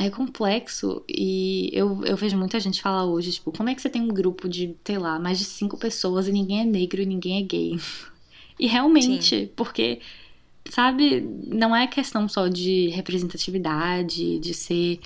é 0.00 0.08
complexo 0.08 1.04
e 1.06 1.68
eu, 1.74 2.02
eu 2.06 2.16
vejo 2.16 2.36
muita 2.36 2.58
gente 2.58 2.80
falar 2.80 3.04
hoje, 3.04 3.32
tipo, 3.32 3.52
como 3.52 3.68
é 3.68 3.74
que 3.74 3.82
você 3.82 3.90
tem 3.90 4.00
um 4.00 4.08
grupo 4.08 4.48
de, 4.48 4.74
sei 4.82 4.96
lá, 4.96 5.18
mais 5.18 5.38
de 5.38 5.44
cinco 5.44 5.76
pessoas 5.76 6.26
e 6.26 6.32
ninguém 6.32 6.60
é 6.60 6.64
negro 6.64 7.02
e 7.02 7.06
ninguém 7.06 7.38
é 7.38 7.42
gay? 7.42 7.78
E 8.58 8.66
realmente, 8.66 9.50
porque, 9.56 10.00
sabe, 10.68 11.22
não 11.46 11.74
é 11.74 11.86
questão 11.86 12.28
só 12.28 12.46
de 12.46 12.88
representatividade, 12.88 14.38
de 14.38 14.52
ser 14.52 15.00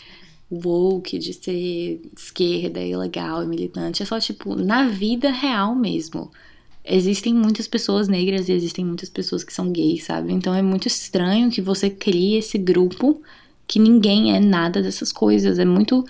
woke, 0.51 1.19
de 1.19 1.33
ser 1.33 2.01
esquerda 2.17 2.81
e 2.81 2.97
legal 2.97 3.43
e 3.43 3.47
militante, 3.47 4.03
é 4.03 4.07
só, 4.07 4.19
tipo, 4.21 4.55
na 4.55 4.89
vida 4.89 5.31
real 5.31 5.75
mesmo. 5.75 6.31
Existem 6.85 7.33
muitas 7.33 7.67
pessoas 7.67 8.09
negras 8.09 8.49
e 8.49 8.53
existem 8.53 8.85
muitas 8.85 9.09
pessoas 9.09 9.43
que 9.43 9.53
são 9.53 9.73
gays, 9.73 10.05
sabe? 10.05 10.33
Então 10.33 10.55
é 10.55 10.61
muito 10.61 10.87
estranho 10.87 11.51
que 11.51 11.63
você 11.63 11.89
crie 11.89 12.37
esse 12.37 12.59
grupo 12.59 13.23
que 13.67 13.79
ninguém 13.79 14.37
é 14.37 14.41
nada 14.41 14.83
dessas 14.83 15.11
coisas. 15.11 15.59
É 15.59 15.65
muito 15.65 16.05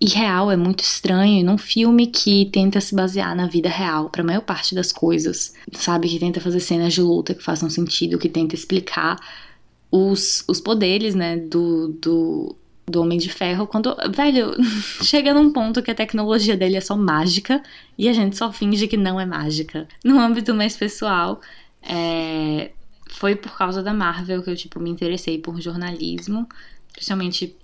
irreal, 0.00 0.50
é 0.50 0.56
muito 0.56 0.84
estranho. 0.84 1.44
Num 1.44 1.58
filme 1.58 2.06
que 2.06 2.46
tenta 2.46 2.80
se 2.80 2.94
basear 2.94 3.34
na 3.34 3.48
vida 3.48 3.68
real 3.68 4.08
para 4.08 4.22
a 4.22 4.24
maior 4.24 4.42
parte 4.42 4.74
das 4.74 4.92
coisas, 4.92 5.52
sabe? 5.72 6.08
Que 6.08 6.20
tenta 6.20 6.40
fazer 6.40 6.60
cenas 6.60 6.94
de 6.94 7.02
luta 7.02 7.34
que 7.34 7.42
façam 7.42 7.68
sentido, 7.68 8.18
que 8.18 8.28
tenta 8.28 8.54
explicar 8.54 9.16
os, 9.90 10.44
os 10.46 10.60
poderes, 10.60 11.14
né, 11.14 11.36
do, 11.36 11.88
do, 12.00 12.56
do 12.88 13.00
Homem 13.00 13.18
de 13.18 13.28
Ferro. 13.28 13.66
Quando, 13.66 13.94
velho, 14.14 14.54
chega 15.02 15.34
num 15.34 15.52
ponto 15.52 15.82
que 15.82 15.90
a 15.90 15.94
tecnologia 15.94 16.56
dele 16.56 16.76
é 16.76 16.80
só 16.80 16.96
mágica 16.96 17.62
e 17.96 18.08
a 18.08 18.12
gente 18.12 18.36
só 18.36 18.52
finge 18.52 18.88
que 18.88 18.96
não 18.96 19.20
é 19.20 19.26
mágica. 19.26 19.86
No 20.04 20.18
âmbito 20.18 20.54
mais 20.54 20.76
pessoal, 20.76 21.40
é, 21.82 22.70
foi 23.08 23.34
por 23.34 23.56
causa 23.56 23.82
da 23.82 23.92
Marvel 23.92 24.42
que 24.42 24.50
eu, 24.50 24.56
tipo, 24.56 24.80
me 24.80 24.90
interessei 24.90 25.38
por 25.38 25.60
jornalismo, 25.60 26.48
principalmente, 26.92 27.56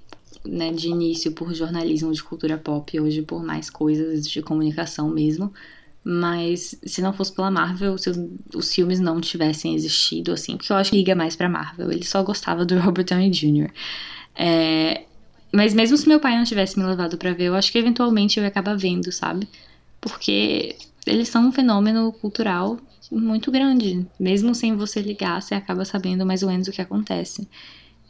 né, 0.45 0.73
de 0.73 0.89
início 0.89 1.33
por 1.33 1.55
jornalismo 1.55 2.13
de 2.13 2.23
cultura 2.23 2.59
pop, 2.59 3.01
hoje 3.01 3.23
por 3.23 3.43
mais 3.43 3.71
coisas 3.71 4.29
de 4.29 4.43
comunicação 4.43 5.09
mesmo. 5.09 5.53
Mas 6.07 6.79
se 6.85 7.01
não 7.01 7.15
fosse 7.15 7.33
pela 7.33 7.51
Marvel, 7.51 7.97
se 7.97 8.11
os 8.55 8.75
filmes 8.75 9.01
não 9.01 9.23
tivessem 9.23 9.75
existido, 9.75 10.33
assim, 10.33 10.55
porque 10.57 10.71
eu 10.71 10.77
acho 10.77 10.91
que 10.91 10.99
liga 10.99 11.15
mais 11.15 11.35
pra 11.35 11.49
Marvel, 11.49 11.91
ele 11.91 12.05
só 12.05 12.23
gostava 12.23 12.65
do 12.67 12.77
Robert 12.81 13.07
Downey 13.07 13.31
Jr. 13.31 13.71
É, 14.35 15.05
mas 15.55 15.75
mesmo 15.75 15.97
se 15.97 16.09
meu 16.09 16.21
pai 16.21 16.37
não 16.37 16.45
tivesse 16.45 16.79
me 16.79 16.85
levado 16.85 17.17
pra 17.17 17.33
ver, 17.33 17.45
eu 17.45 17.55
acho 17.55 17.71
que 17.73 17.79
eventualmente 17.79 18.39
eu 18.39 18.43
ia 18.45 18.49
acabar 18.49 18.77
vendo, 18.77 19.11
sabe? 19.13 19.49
Porque 20.01 20.77
eles 21.07 21.29
são 21.29 21.49
um 21.49 21.53
fenômeno 21.53 22.13
cultural 22.13 22.79
muito 23.11 23.51
grande. 23.51 24.07
Mesmo 24.19 24.55
sem 24.55 24.75
você 24.77 25.01
ligar, 25.01 25.41
você 25.41 25.55
acaba 25.55 25.85
sabendo 25.85 26.27
mais 26.27 26.43
ou 26.43 26.49
menos 26.49 26.69
o 26.69 26.73
que 26.73 26.83
acontece. 26.83 27.49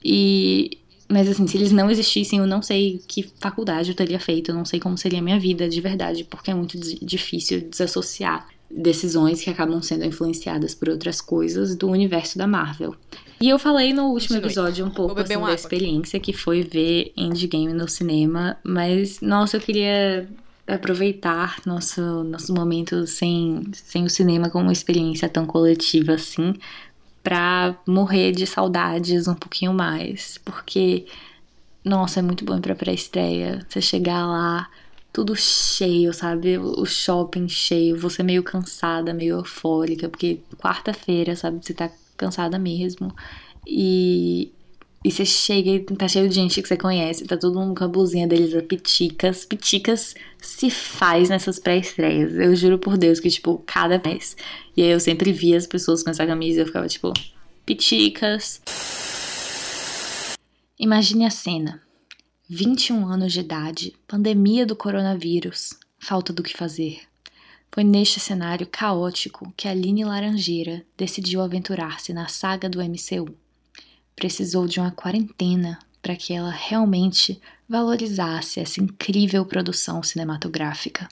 E. 0.05 0.79
Mas 1.07 1.29
assim, 1.29 1.47
se 1.47 1.59
eles 1.59 1.71
não 1.71 1.91
existissem, 1.91 2.39
eu 2.39 2.47
não 2.47 2.63
sei 2.63 2.99
que 3.07 3.31
faculdade 3.39 3.91
eu 3.91 3.95
teria 3.95 4.19
feito, 4.19 4.51
eu 4.51 4.55
não 4.55 4.65
sei 4.65 4.81
como 4.81 4.97
seria 4.97 5.19
a 5.19 5.23
minha 5.23 5.39
vida 5.39 5.69
de 5.69 5.79
verdade, 5.79 6.25
porque 6.25 6.51
é 6.51 6.55
muito 6.55 6.79
di- 6.79 6.99
difícil 7.05 7.61
desassociar 7.69 8.49
decisões 8.71 9.43
que 9.43 9.51
acabam 9.51 9.83
sendo 9.83 10.05
influenciadas 10.07 10.75
por 10.75 10.89
outras 10.89 11.21
coisas 11.21 11.77
do 11.77 11.91
universo 11.91 12.39
da 12.39 12.47
Marvel. 12.47 12.95
E 13.45 13.51
eu 13.51 13.59
falei 13.59 13.93
no 13.93 14.05
último 14.05 14.41
Continue. 14.41 14.47
episódio 14.47 14.87
um 14.87 14.91
pouco 14.91 15.21
assim, 15.21 15.37
uma 15.37 15.49
da 15.49 15.53
água 15.53 15.67
aqui. 15.67 15.77
experiência 15.77 16.19
que 16.19 16.33
foi 16.33 16.63
ver 16.63 17.13
Endgame 17.15 17.75
no 17.75 17.87
cinema, 17.87 18.57
mas 18.65 19.21
nossa, 19.21 19.59
eu 19.59 19.61
queria 19.61 20.27
aproveitar 20.67 21.61
nosso, 21.67 22.25
nosso 22.25 22.55
momento 22.55 23.07
sem, 23.07 23.71
sem 23.75 24.03
o 24.07 24.09
cinema 24.09 24.49
como 24.49 24.65
uma 24.65 24.73
experiência 24.73 25.29
tão 25.29 25.45
coletiva 25.45 26.15
assim, 26.15 26.55
pra 27.23 27.79
morrer 27.87 28.33
de 28.33 28.47
saudades 28.47 29.29
um 29.29 29.35
pouquinho 29.35 29.75
mais, 29.75 30.39
porque 30.43 31.05
nossa, 31.85 32.21
é 32.21 32.23
muito 32.23 32.47
bom 32.47 32.59
pra 32.63 32.75
pré-estreia, 32.75 33.61
você 33.69 33.83
chegar 33.83 34.27
lá, 34.27 34.71
tudo 35.13 35.37
cheio, 35.37 36.15
sabe? 36.15 36.57
O 36.57 36.87
shopping 36.87 37.47
cheio, 37.47 37.99
você 37.99 38.23
meio 38.23 38.43
cansada, 38.43 39.13
meio 39.13 39.37
eufórica, 39.41 40.09
porque 40.09 40.41
quarta-feira, 40.59 41.37
sabe? 41.37 41.59
Você 41.63 41.75
tá 41.75 41.91
cansada 42.17 42.59
mesmo. 42.59 43.15
E, 43.67 44.53
e 45.05 45.11
você 45.11 45.25
chega 45.25 45.71
e 45.71 45.81
tá 45.81 46.09
cheio 46.09 46.29
de 46.29 46.35
gente 46.35 46.61
que 46.61 46.69
você 46.69 46.77
conhece, 46.77 47.25
tá 47.25 47.37
todo 47.37 47.59
mundo 47.59 47.77
com 47.77 47.85
a 47.85 47.89
blusinha 47.89 48.27
deles, 48.27 48.55
a 48.55 48.63
piticas. 48.63 49.45
Piticas 49.45 50.15
se 50.41 50.71
faz 50.71 51.29
nessas 51.29 51.59
pré-estreias. 51.59 52.35
Eu 52.35 52.55
juro 52.57 52.79
por 52.79 52.97
Deus 52.97 53.21
que, 53.21 53.31
tipo, 53.31 53.63
cada 53.67 53.99
vez. 53.99 54.37
E 54.77 54.83
aí 54.83 54.89
eu 54.89 55.01
sempre 55.01 55.33
via 55.33 55.57
as 55.57 55.67
pessoas 55.67 56.03
com 56.03 56.11
essa 56.11 56.27
camisa 56.27 56.61
e 56.61 56.63
eu 56.63 56.67
ficava, 56.67 56.89
tipo, 56.89 57.13
piticas. 57.65 58.61
Imagine 60.79 61.27
a 61.27 61.31
cena. 61.31 61.83
21 62.49 63.07
anos 63.07 63.33
de 63.33 63.41
idade, 63.41 63.95
pandemia 64.07 64.67
do 64.67 64.77
coronavírus, 64.77 65.71
falta 65.99 66.31
do 66.31 66.43
que 66.43 66.55
fazer. 66.55 67.01
Foi 67.75 67.83
neste 67.83 68.21
cenário 68.21 68.69
caótico 68.69 69.53
que 69.57 69.67
Aline 69.67 70.05
Laranjeira 70.05 70.85
decidiu 70.97 71.43
aventurar-se 71.43 72.13
na 72.13 72.29
saga 72.29 72.69
do 72.69 72.79
MCU. 72.79 73.35
Precisou 74.15 74.69
de 74.69 74.79
uma 74.79 74.93
quarentena 74.93 75.77
para 76.01 76.15
que 76.15 76.33
ela 76.33 76.53
realmente 76.53 77.41
valorizasse 77.69 78.61
essa 78.61 78.81
incrível 78.81 79.45
produção 79.45 80.05
cinematográfica. 80.05 81.09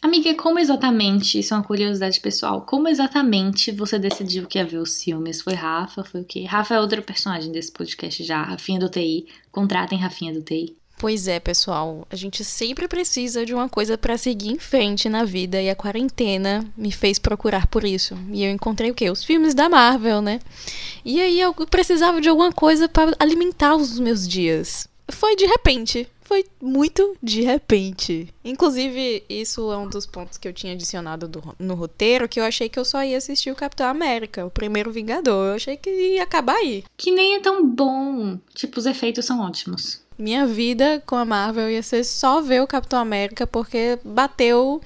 Amiga, 0.00 0.32
como 0.36 0.60
exatamente, 0.60 1.40
isso 1.40 1.54
é 1.54 1.56
uma 1.56 1.64
curiosidade 1.64 2.20
pessoal, 2.20 2.62
como 2.62 2.86
exatamente 2.86 3.72
você 3.72 3.98
decidiu 3.98 4.46
que 4.46 4.58
ia 4.58 4.64
ver 4.64 4.78
os 4.78 5.02
filmes? 5.02 5.42
Foi 5.42 5.54
Rafa? 5.54 6.04
Foi 6.04 6.20
o 6.20 6.24
quê? 6.24 6.44
Rafa 6.44 6.76
é 6.76 6.80
outra 6.80 7.02
personagem 7.02 7.50
desse 7.50 7.72
podcast 7.72 8.22
já, 8.22 8.40
Rafinha 8.44 8.78
do 8.78 8.88
TI. 8.88 9.26
Contratem 9.50 9.98
Rafinha 9.98 10.32
do 10.32 10.40
TI. 10.40 10.76
Pois 10.98 11.28
é, 11.28 11.38
pessoal, 11.38 12.04
a 12.10 12.16
gente 12.16 12.44
sempre 12.44 12.88
precisa 12.88 13.46
de 13.46 13.54
uma 13.54 13.68
coisa 13.68 13.96
para 13.96 14.18
seguir 14.18 14.50
em 14.50 14.58
frente 14.58 15.08
na 15.08 15.24
vida 15.24 15.62
e 15.62 15.70
a 15.70 15.76
quarentena 15.76 16.66
me 16.76 16.90
fez 16.90 17.20
procurar 17.20 17.68
por 17.68 17.84
isso. 17.84 18.18
E 18.32 18.42
eu 18.42 18.50
encontrei 18.50 18.90
o 18.90 18.94
quê? 18.94 19.08
Os 19.08 19.22
filmes 19.22 19.54
da 19.54 19.68
Marvel, 19.68 20.20
né? 20.20 20.40
E 21.04 21.20
aí 21.20 21.40
eu 21.40 21.54
precisava 21.54 22.20
de 22.20 22.28
alguma 22.28 22.50
coisa 22.50 22.88
para 22.88 23.14
alimentar 23.20 23.76
os 23.76 23.96
meus 24.00 24.26
dias. 24.26 24.88
Foi 25.08 25.36
de 25.36 25.46
repente. 25.46 26.08
Foi 26.20 26.44
muito 26.60 27.16
de 27.22 27.42
repente. 27.42 28.28
Inclusive, 28.44 29.24
isso 29.30 29.72
é 29.72 29.78
um 29.78 29.88
dos 29.88 30.04
pontos 30.04 30.36
que 30.36 30.46
eu 30.46 30.52
tinha 30.52 30.74
adicionado 30.74 31.26
do, 31.26 31.54
no 31.58 31.74
roteiro, 31.74 32.28
que 32.28 32.38
eu 32.38 32.44
achei 32.44 32.68
que 32.68 32.78
eu 32.78 32.84
só 32.84 33.02
ia 33.02 33.16
assistir 33.16 33.50
o 33.50 33.56
Capitão 33.56 33.88
América, 33.88 34.44
o 34.44 34.50
primeiro 34.50 34.92
Vingador. 34.92 35.50
Eu 35.50 35.54
achei 35.54 35.76
que 35.76 35.88
ia 35.88 36.24
acabar 36.24 36.56
aí. 36.56 36.84
Que 36.96 37.12
nem 37.12 37.36
é 37.36 37.40
tão 37.40 37.66
bom. 37.66 38.38
Tipo, 38.52 38.78
os 38.78 38.84
efeitos 38.84 39.24
são 39.24 39.40
ótimos. 39.40 40.06
Minha 40.18 40.44
vida 40.46 41.00
com 41.06 41.14
a 41.14 41.24
Marvel 41.24 41.70
ia 41.70 41.82
ser 41.82 42.02
só 42.02 42.40
ver 42.40 42.60
o 42.60 42.66
Capitão 42.66 42.98
América, 42.98 43.46
porque 43.46 44.00
bateu. 44.04 44.82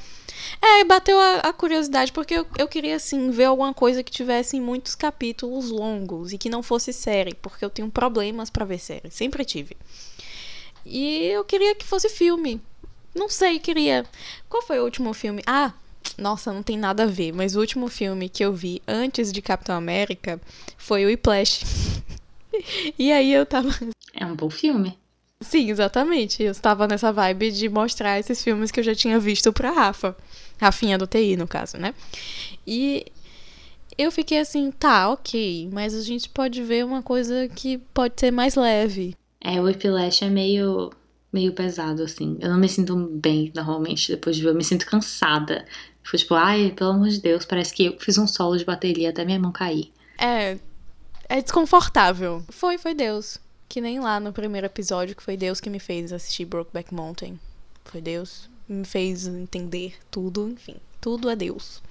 É, 0.61 0.85
bateu 0.85 1.19
a, 1.19 1.37
a 1.37 1.53
curiosidade, 1.55 2.13
porque 2.13 2.35
eu, 2.35 2.47
eu, 2.59 2.69
queria, 2.69 2.97
assim, 2.97 3.31
ver 3.31 3.45
alguma 3.45 3.73
coisa 3.73 4.03
que 4.03 4.13
tivesse 4.13 4.61
muitos 4.61 4.95
capítulos 4.95 5.71
longos 5.71 6.33
e 6.33 6.39
que 6.39 6.51
não 6.51 6.63
fosse 6.63 6.93
série, 6.93 7.35
porque 7.35 7.65
eu 7.65 7.71
tenho 7.71 7.91
problemas 7.91 8.51
para 8.51 8.67
ver 8.67 8.79
série. 8.79 9.11
Sempre 9.11 9.43
tive. 9.45 9.75
E 10.85 11.25
eu 11.27 11.45
queria 11.45 11.75
que 11.75 11.85
fosse 11.87 12.11
filme. 12.11 12.61
Não 13.15 13.29
sei, 13.29 13.59
queria. 13.59 14.05
Qual 14.51 14.63
foi 14.63 14.81
o 14.81 14.85
último 14.85 15.15
filme? 15.15 15.43
Ah, 15.47 15.73
nossa, 16.19 16.53
não 16.53 16.63
tem 16.63 16.77
nada 16.77 17.05
a 17.05 17.07
ver, 17.07 17.33
mas 17.33 17.57
o 17.57 17.61
último 17.61 17.89
filme 17.89 18.29
que 18.29 18.45
eu 18.45 18.53
vi 18.53 18.83
antes 18.87 19.33
de 19.33 19.41
Capitão 19.41 19.77
América 19.77 20.39
foi 20.77 21.05
o 21.05 21.09
Whiplash. 21.09 21.63
e 22.99 23.11
aí 23.11 23.33
eu 23.33 23.47
tava. 23.47 23.71
É 24.15 24.27
um 24.27 24.37
bom 24.37 24.51
filme. 24.51 25.02
Sim, 25.43 25.71
exatamente. 25.71 26.43
Eu 26.43 26.53
estava 26.53 26.87
nessa 26.87 27.13
vibe 27.13 27.51
de 27.51 27.69
mostrar 27.69 28.19
esses 28.19 28.43
filmes 28.43 28.71
que 28.71 28.81
eu 28.81 28.85
já 28.85 28.95
tinha 28.95 29.19
visto 29.19 29.53
pra 29.53 29.71
Rafa. 29.71 30.17
Rafinha 30.61 30.97
do 30.97 31.07
TI, 31.07 31.37
no 31.37 31.47
caso, 31.47 31.77
né? 31.77 31.95
E 32.67 33.07
eu 33.99 34.11
fiquei 34.11 34.39
assim, 34.39 34.71
tá, 34.71 35.11
ok, 35.11 35.69
mas 35.73 35.95
a 35.95 36.03
gente 36.03 36.29
pode 36.29 36.63
ver 36.63 36.85
uma 36.85 37.03
coisa 37.03 37.49
que 37.49 37.79
pode 37.93 38.15
ser 38.19 38.31
mais 38.31 38.55
leve. 38.55 39.17
É, 39.41 39.61
o 39.61 39.65
Whiplash 39.65 40.25
é 40.25 40.31
meio, 40.31 40.91
meio 41.33 41.53
pesado, 41.53 42.03
assim. 42.03 42.39
Eu 42.41 42.51
não 42.51 42.59
me 42.59 42.69
sinto 42.69 42.95
bem, 42.97 43.53
normalmente, 43.55 44.13
depois 44.13 44.37
de 44.37 44.43
ver. 44.43 44.51
Eu 44.51 44.55
me 44.55 44.65
sinto 44.65 44.87
cansada. 44.87 45.67
Foi 46.05 46.19
tipo, 46.19 46.35
ai, 46.35 46.73
pelo 46.77 46.91
amor 46.91 47.09
de 47.09 47.21
Deus, 47.21 47.45
parece 47.45 47.75
que 47.75 47.87
eu 47.87 47.97
fiz 47.99 48.19
um 48.19 48.27
solo 48.27 48.57
de 48.57 48.65
bateria 48.65 49.11
até 49.11 49.25
minha 49.25 49.39
mão 49.39 49.53
cair. 49.53 49.93
É, 50.19 50.59
é 51.29 51.43
desconfortável. 51.43 52.43
Foi, 52.51 52.79
foi 52.79 52.95
Deus. 52.95 53.39
Que 53.73 53.81
nem 53.81 53.99
lá 53.99 54.21
no 54.21 54.35
primeiro 54.35 54.67
episódio, 54.67 55.17
que 55.17 55.23
foi 55.23 55.35
Deus 55.35 55.59
que 55.59 55.71
me 55.71 55.79
fez 55.79 56.13
assistir 56.13 56.45
Brokeback 56.45 56.93
Mountain. 56.93 57.41
Foi 57.87 58.03
Deus. 58.03 58.51
Me 58.69 58.85
fez 58.85 59.27
entender 59.27 59.95
tudo, 60.11 60.47
enfim. 60.47 60.77
Tudo 61.01 61.31
é 61.31 61.35
Deus. 61.35 61.83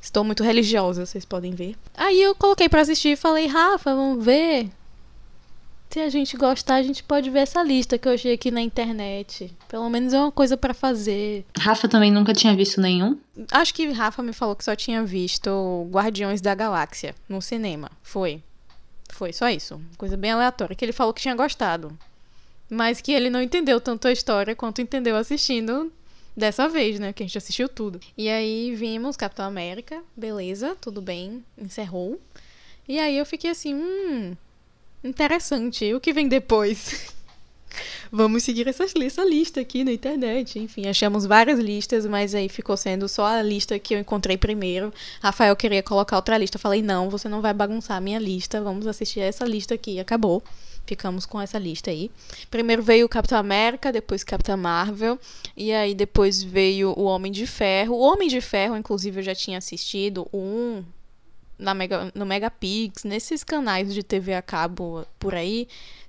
Estou 0.00 0.22
muito 0.22 0.44
religiosa, 0.44 1.04
vocês 1.04 1.24
podem 1.24 1.52
ver. 1.52 1.74
Aí 1.96 2.22
eu 2.22 2.32
coloquei 2.36 2.68
para 2.68 2.82
assistir 2.82 3.08
e 3.08 3.16
falei, 3.16 3.48
Rafa, 3.48 3.92
vamos 3.92 4.24
ver. 4.24 4.70
Se 5.90 5.98
a 5.98 6.08
gente 6.08 6.36
gostar, 6.36 6.76
a 6.76 6.82
gente 6.84 7.02
pode 7.02 7.28
ver 7.28 7.40
essa 7.40 7.60
lista 7.60 7.98
que 7.98 8.06
eu 8.06 8.12
achei 8.12 8.32
aqui 8.32 8.52
na 8.52 8.60
internet. 8.60 9.52
Pelo 9.66 9.90
menos 9.90 10.12
é 10.12 10.20
uma 10.20 10.30
coisa 10.30 10.56
para 10.56 10.72
fazer. 10.72 11.44
Rafa 11.58 11.88
também 11.88 12.12
nunca 12.12 12.32
tinha 12.34 12.54
visto 12.54 12.80
nenhum? 12.80 13.18
Acho 13.50 13.74
que 13.74 13.90
Rafa 13.90 14.22
me 14.22 14.32
falou 14.32 14.54
que 14.54 14.62
só 14.62 14.76
tinha 14.76 15.02
visto 15.02 15.88
Guardiões 15.90 16.40
da 16.40 16.54
Galáxia 16.54 17.16
no 17.28 17.42
cinema. 17.42 17.90
Foi. 18.00 18.44
Foi 19.16 19.32
só 19.32 19.48
isso. 19.48 19.80
Coisa 19.96 20.14
bem 20.14 20.32
aleatória. 20.32 20.76
Que 20.76 20.84
ele 20.84 20.92
falou 20.92 21.14
que 21.14 21.22
tinha 21.22 21.34
gostado. 21.34 21.96
Mas 22.68 23.00
que 23.00 23.12
ele 23.12 23.30
não 23.30 23.40
entendeu 23.40 23.80
tanto 23.80 24.06
a 24.06 24.12
história 24.12 24.54
quanto 24.54 24.82
entendeu 24.82 25.16
assistindo 25.16 25.90
dessa 26.36 26.68
vez, 26.68 27.00
né? 27.00 27.14
Que 27.14 27.22
a 27.22 27.26
gente 27.26 27.38
assistiu 27.38 27.66
tudo. 27.66 27.98
E 28.16 28.28
aí 28.28 28.74
vimos 28.74 29.16
Capitão 29.16 29.46
América. 29.46 30.02
Beleza, 30.14 30.76
tudo 30.78 31.00
bem. 31.00 31.42
Encerrou. 31.56 32.20
E 32.86 32.98
aí 32.98 33.16
eu 33.16 33.24
fiquei 33.24 33.50
assim, 33.50 33.74
hum. 33.74 34.36
Interessante. 35.02 35.94
O 35.94 36.00
que 36.00 36.12
vem 36.12 36.28
depois? 36.28 37.14
Vamos 38.10 38.44
seguir 38.44 38.66
essa, 38.68 38.84
essa 38.84 39.24
lista 39.24 39.60
aqui 39.60 39.84
na 39.84 39.92
internet. 39.92 40.58
Enfim, 40.58 40.86
achamos 40.86 41.26
várias 41.26 41.58
listas, 41.58 42.06
mas 42.06 42.34
aí 42.34 42.48
ficou 42.48 42.76
sendo 42.76 43.08
só 43.08 43.26
a 43.26 43.42
lista 43.42 43.78
que 43.78 43.94
eu 43.94 43.98
encontrei 43.98 44.36
primeiro. 44.36 44.92
Rafael 45.20 45.54
queria 45.56 45.82
colocar 45.82 46.16
outra 46.16 46.38
lista. 46.38 46.58
Falei, 46.58 46.82
não, 46.82 47.10
você 47.10 47.28
não 47.28 47.40
vai 47.42 47.52
bagunçar 47.52 47.96
a 47.96 48.00
minha 48.00 48.18
lista. 48.18 48.62
Vamos 48.62 48.86
assistir 48.86 49.20
essa 49.20 49.44
lista 49.44 49.74
aqui. 49.74 50.00
Acabou. 50.00 50.42
Ficamos 50.86 51.26
com 51.26 51.40
essa 51.40 51.58
lista 51.58 51.90
aí. 51.90 52.10
Primeiro 52.48 52.82
veio 52.82 53.06
o 53.06 53.08
Capitão 53.08 53.38
América, 53.38 53.90
depois 53.90 54.22
Capitã 54.22 54.56
Marvel. 54.56 55.18
E 55.56 55.72
aí 55.72 55.94
depois 55.94 56.42
veio 56.42 56.94
o 56.96 57.02
Homem 57.02 57.32
de 57.32 57.46
Ferro. 57.46 57.96
O 57.96 58.00
Homem 58.00 58.28
de 58.28 58.40
Ferro, 58.40 58.76
inclusive, 58.76 59.18
eu 59.18 59.24
já 59.24 59.34
tinha 59.34 59.58
assistido 59.58 60.28
1 60.32 60.84
na 61.58 61.74
Mega, 61.74 62.12
no 62.14 62.26
Megapix, 62.26 63.04
nesses 63.04 63.42
canais 63.42 63.92
de 63.92 64.02
TV 64.02 64.34
a 64.34 64.42
cabo 64.42 65.06
por 65.18 65.34
aí. 65.34 65.66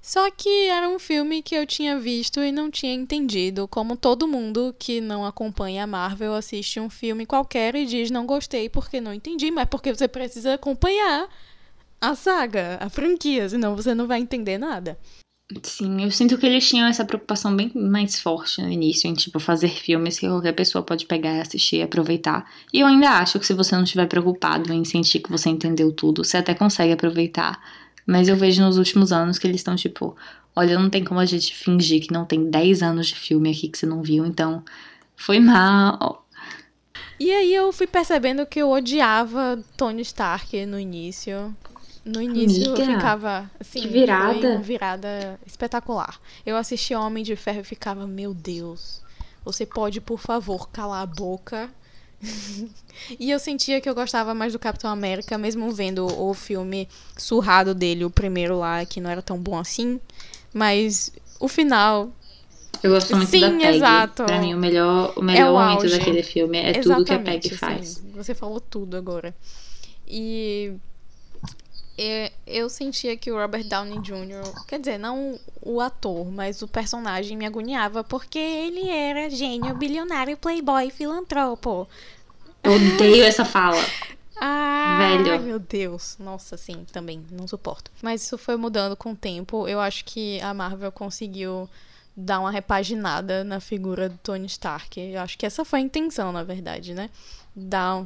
Só 0.07 0.31
que 0.31 0.69
era 0.69 0.87
um 0.87 0.97
filme 0.97 1.41
que 1.41 1.53
eu 1.53 1.67
tinha 1.67 1.99
visto 1.99 2.39
e 2.39 2.49
não 2.49 2.71
tinha 2.71 2.93
entendido. 2.93 3.67
Como 3.67 3.97
todo 3.97 4.25
mundo 4.25 4.73
que 4.79 5.01
não 5.01 5.25
acompanha 5.25 5.83
a 5.83 5.87
Marvel 5.87 6.33
assiste 6.33 6.79
um 6.79 6.89
filme 6.89 7.25
qualquer 7.25 7.75
e 7.75 7.85
diz 7.85 8.09
não 8.09 8.25
gostei 8.25 8.69
porque 8.69 9.01
não 9.01 9.13
entendi, 9.13 9.51
mas 9.51 9.67
porque 9.67 9.93
você 9.93 10.07
precisa 10.07 10.53
acompanhar 10.53 11.27
a 11.99 12.15
saga, 12.15 12.77
a 12.79 12.89
franquia, 12.89 13.49
senão 13.49 13.75
você 13.75 13.93
não 13.93 14.07
vai 14.07 14.21
entender 14.21 14.57
nada. 14.57 14.97
Sim, 15.61 16.01
eu 16.01 16.09
sinto 16.09 16.37
que 16.37 16.45
eles 16.45 16.65
tinham 16.67 16.87
essa 16.87 17.03
preocupação 17.03 17.53
bem 17.53 17.69
mais 17.75 18.17
forte 18.17 18.61
no 18.61 18.71
início, 18.71 19.09
em 19.09 19.13
tipo 19.13 19.41
fazer 19.41 19.69
filmes 19.69 20.17
que 20.17 20.27
qualquer 20.27 20.53
pessoa 20.53 20.85
pode 20.85 21.05
pegar, 21.05 21.41
assistir 21.41 21.77
e 21.77 21.81
aproveitar. 21.81 22.49
E 22.71 22.79
eu 22.79 22.87
ainda 22.87 23.09
acho 23.09 23.37
que 23.39 23.45
se 23.45 23.53
você 23.53 23.75
não 23.75 23.83
estiver 23.83 24.07
preocupado 24.07 24.71
em 24.71 24.85
sentir 24.85 25.19
que 25.19 25.29
você 25.29 25.49
entendeu 25.49 25.91
tudo, 25.91 26.23
você 26.23 26.37
até 26.37 26.53
consegue 26.53 26.93
aproveitar 26.93 27.61
mas 28.07 28.29
eu 28.29 28.37
vejo 28.37 28.63
nos 28.63 28.77
últimos 28.77 29.11
anos 29.11 29.37
que 29.37 29.45
eles 29.45 29.59
estão 29.59 29.75
tipo, 29.75 30.15
olha, 30.55 30.79
não 30.79 30.89
tem 30.89 31.03
como 31.03 31.19
a 31.19 31.25
gente 31.25 31.53
fingir 31.53 32.07
que 32.07 32.13
não 32.13 32.25
tem 32.25 32.49
10 32.49 32.81
anos 32.81 33.07
de 33.07 33.15
filme 33.15 33.51
aqui 33.51 33.67
que 33.67 33.77
você 33.77 33.85
não 33.85 34.01
viu, 34.01 34.25
então 34.25 34.63
foi 35.17 35.39
mal. 35.41 36.25
E 37.19 37.29
aí 37.29 37.53
eu 37.53 37.73
fui 37.73 37.85
percebendo 37.85 38.45
que 38.45 38.59
eu 38.59 38.71
odiava 38.71 39.61
Tony 39.75 40.01
Stark 40.03 40.65
no 40.65 40.79
início. 40.79 41.53
No 42.05 42.21
início 42.21 42.67
Amiga, 42.67 42.83
eu 42.83 42.95
ficava 42.95 43.51
assim, 43.59 43.81
que 43.81 43.87
virada. 43.89 44.59
Virada 44.59 45.39
espetacular. 45.45 46.17
Eu 46.45 46.55
assisti 46.55 46.95
Homem 46.95 47.21
de 47.21 47.35
Ferro 47.35 47.59
e 47.59 47.65
ficava, 47.65 48.07
meu 48.07 48.33
Deus, 48.33 49.01
você 49.43 49.65
pode, 49.65 49.99
por 49.99 50.19
favor, 50.19 50.69
calar 50.69 51.01
a 51.01 51.05
boca 51.05 51.69
e 53.19 53.30
eu 53.30 53.39
sentia 53.39 53.80
que 53.80 53.89
eu 53.89 53.95
gostava 53.95 54.34
mais 54.34 54.53
do 54.53 54.60
Capitão 54.60 54.89
América, 54.89 55.38
mesmo 55.38 55.71
vendo 55.71 56.06
o 56.06 56.34
filme 56.34 56.88
surrado 57.17 57.73
dele, 57.75 58.06
o 58.06 58.10
primeiro 58.10 58.58
lá, 58.58 58.86
que 58.86 58.99
não 58.99 59.10
era 59.10 59.21
tão 59.21 59.38
bom 59.38 59.58
assim. 59.58 59.99
Mas 60.53 61.12
o 61.39 61.47
final. 61.47 62.10
Eu 62.82 62.91
gosto 62.91 63.15
muito 63.15 63.30
Sim, 63.30 63.41
da 63.41 63.49
Peg. 63.51 63.75
exato. 63.77 64.23
Pra 64.25 64.39
mim, 64.39 64.53
o 64.53 64.58
melhor, 64.58 65.13
o 65.15 65.21
melhor 65.21 65.47
é 65.47 65.49
o 65.49 65.53
momento 65.53 65.82
auge. 65.84 65.97
daquele 65.97 66.23
filme 66.23 66.58
é 66.58 66.77
Exatamente, 66.77 66.84
tudo 66.84 67.06
que 67.06 67.13
a 67.13 67.19
Peg 67.19 67.56
faz. 67.56 67.88
Sim. 67.89 68.12
Você 68.15 68.36
falou 68.36 68.60
tudo 68.60 68.97
agora. 68.97 69.36
E 70.08 70.73
eu 72.45 72.69
sentia 72.69 73.17
que 73.17 73.31
o 73.31 73.38
Robert 73.38 73.67
Downey 73.67 73.99
Jr., 74.01 74.65
quer 74.67 74.79
dizer, 74.79 74.97
não 74.99 75.39
o 75.62 75.81
ator, 75.81 76.31
mas 76.31 76.62
o 76.62 76.67
personagem 76.67 77.36
me 77.36 77.45
agoniava 77.45 78.03
porque 78.03 78.38
ele 78.38 78.88
era 78.89 79.29
gênio, 79.29 79.75
bilionário, 79.75 80.38
playboy, 80.38 80.91
filantropo. 80.91 81.88
Eu 82.63 82.73
odeio 82.73 83.23
essa 83.23 83.43
fala. 83.43 83.77
Ah, 84.39 84.97
Velho. 84.99 85.41
meu 85.41 85.57
Deus. 85.57 86.15
Nossa, 86.19 86.55
sim, 86.57 86.86
também, 86.91 87.25
não 87.31 87.47
suporto. 87.47 87.89
Mas 88.03 88.21
isso 88.21 88.38
foi 88.38 88.55
mudando 88.55 88.95
com 88.95 89.13
o 89.13 89.15
tempo. 89.15 89.67
Eu 89.67 89.79
acho 89.79 90.05
que 90.05 90.39
a 90.41 90.53
Marvel 90.53 90.91
conseguiu 90.91 91.67
dar 92.15 92.39
uma 92.39 92.51
repaginada 92.51 93.43
na 93.43 93.60
figura 93.60 94.10
do 94.10 94.17
Tony 94.19 94.45
Stark. 94.45 94.99
Eu 94.99 95.21
acho 95.21 95.38
que 95.39 95.45
essa 95.45 95.65
foi 95.65 95.79
a 95.79 95.81
intenção, 95.81 96.31
na 96.31 96.43
verdade, 96.43 96.93
né? 96.93 97.10
Dar 97.55 98.05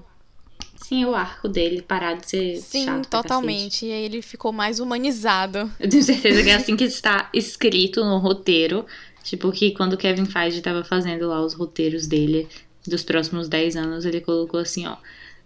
Sim, 0.81 1.05
o 1.05 1.15
arco 1.15 1.47
dele 1.47 1.81
parar 1.81 2.15
de 2.15 2.27
ser 2.27 2.57
Sim, 2.57 2.85
chato 2.85 3.07
totalmente. 3.07 3.85
E 3.85 3.91
aí 3.91 4.03
ele 4.03 4.21
ficou 4.21 4.51
mais 4.51 4.79
humanizado. 4.79 5.71
Eu 5.79 5.87
tenho 5.87 6.03
certeza 6.03 6.43
que 6.43 6.49
é 6.49 6.55
assim 6.55 6.75
que 6.75 6.83
está 6.83 7.29
escrito 7.33 8.03
no 8.03 8.17
roteiro. 8.17 8.85
Tipo, 9.23 9.51
que 9.51 9.71
quando 9.71 9.93
o 9.93 9.97
Kevin 9.97 10.25
Feige 10.25 10.61
tava 10.61 10.83
fazendo 10.83 11.27
lá 11.27 11.41
os 11.41 11.53
roteiros 11.53 12.07
dele 12.07 12.47
dos 12.87 13.03
próximos 13.03 13.47
10 13.47 13.75
anos, 13.75 14.05
ele 14.05 14.19
colocou 14.19 14.59
assim, 14.59 14.87
ó. 14.87 14.97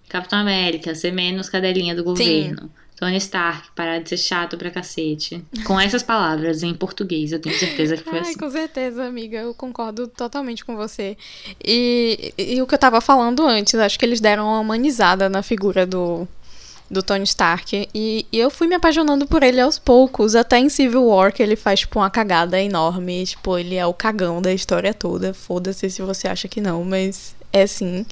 Capitão 0.08 0.40
América, 0.40 0.96
ser 0.96 1.12
menos 1.12 1.50
cadelinha 1.50 1.94
do 1.94 2.04
governo. 2.04 2.62
Sim. 2.64 2.70
Tony 2.96 3.18
Stark, 3.18 3.70
parar 3.76 4.00
de 4.00 4.10
ser 4.10 4.18
chato 4.18 4.58
pra 4.58 4.72
cacete. 4.72 5.44
Com 5.66 5.80
essas 5.80 6.02
palavras 6.02 6.64
em 6.64 6.74
português, 6.74 7.34
eu 7.34 7.40
tenho 7.40 7.58
certeza 7.58 7.98
que 7.98 8.04
foi 8.04 8.20
Ai, 8.20 8.22
assim. 8.22 8.38
Com 8.38 8.50
certeza, 8.50 9.06
amiga, 9.06 9.40
eu 9.40 9.54
concordo 9.54 10.08
totalmente 10.08 10.64
com 10.64 10.76
você. 10.76 11.18
E, 11.64 12.34
e, 12.38 12.56
e 12.56 12.62
o 12.62 12.68
que 12.68 12.74
eu 12.74 12.80
tava 12.80 13.02
falando 13.02 13.46
antes, 13.46 13.76
acho 13.76 14.00
que 14.00 14.06
eles 14.06 14.22
deram 14.22 14.46
uma 14.46 14.62
humanizada 14.62 15.28
na 15.28 15.44
figura 15.44 15.86
do, 15.86 16.26
do 16.90 17.04
Tony 17.04 17.24
Stark. 17.24 17.90
E, 17.94 18.26
e, 18.32 18.40
eu 18.40 18.50
fui 18.50 18.68
me 18.68 18.76
apaixonando 18.76 19.28
por 19.28 19.44
ele 19.44 19.60
aos 19.60 19.78
poucos. 19.78 20.36
Até 20.36 20.60
em 20.60 20.70
Civil 20.70 21.06
War, 21.06 21.34
que 21.34 21.44
ele 21.44 21.56
faz, 21.56 21.82
tipo, 21.82 22.00
uma 22.00 22.10
cagada 22.10 22.62
enorme. 22.62 23.26
Tipo, 23.26 23.58
ele 23.58 23.76
é 23.76 23.86
o 23.86 23.94
cagão 23.94 24.42
da 24.42 24.54
história 24.54 24.94
toda. 24.94 25.34
Foda-se 25.34 25.90
se 25.90 26.02
você 26.02 26.28
acha 26.28 26.48
que 26.48 26.62
não, 26.62 26.84
mas 26.86 27.36
é 27.52 27.66
sim. 27.68 28.06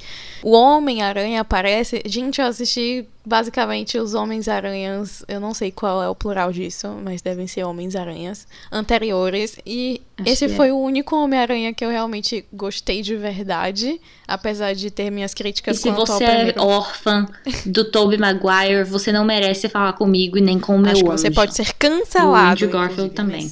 O 0.43 0.51
Homem-Aranha 0.51 1.41
aparece. 1.41 2.01
Gente, 2.05 2.41
eu 2.41 2.47
assisti 2.47 3.07
basicamente 3.25 3.97
os 3.97 4.13
Homens-Aranhas. 4.13 5.23
Eu 5.27 5.39
não 5.39 5.53
sei 5.53 5.71
qual 5.71 6.03
é 6.03 6.09
o 6.09 6.15
plural 6.15 6.51
disso, 6.51 6.87
mas 7.01 7.21
devem 7.21 7.47
ser 7.47 7.63
Homens-Aranhas 7.63 8.45
anteriores. 8.69 9.57
E 9.65 10.01
Acho 10.19 10.29
esse 10.29 10.49
foi 10.49 10.67
é. 10.67 10.73
o 10.73 10.77
único 10.77 11.15
Homem-Aranha 11.15 11.73
que 11.73 11.85
eu 11.85 11.89
realmente 11.89 12.45
gostei 12.51 13.01
de 13.01 13.15
verdade. 13.15 14.01
Apesar 14.27 14.73
de 14.73 14.91
ter 14.91 15.09
minhas 15.09 15.33
críticas 15.33 15.77
e 15.77 15.81
se 15.81 15.91
você 15.91 16.23
é 16.25 16.55
órfã 16.57 17.25
do 17.65 17.85
Tobey 17.85 18.17
Maguire, 18.17 18.83
você 18.83 19.11
não 19.11 19.23
merece 19.23 19.69
falar 19.69 19.93
comigo 19.93 20.37
e 20.37 20.41
nem 20.41 20.59
com 20.59 20.75
o 20.75 20.79
meu 20.79 20.91
Acho 20.91 21.03
que 21.03 21.09
você 21.09 21.31
pode 21.31 21.55
ser 21.55 21.73
cancelado. 21.73 22.33
O 22.33 22.51
Andrew 22.51 22.69
Garfield 22.69 23.13
também. 23.13 23.49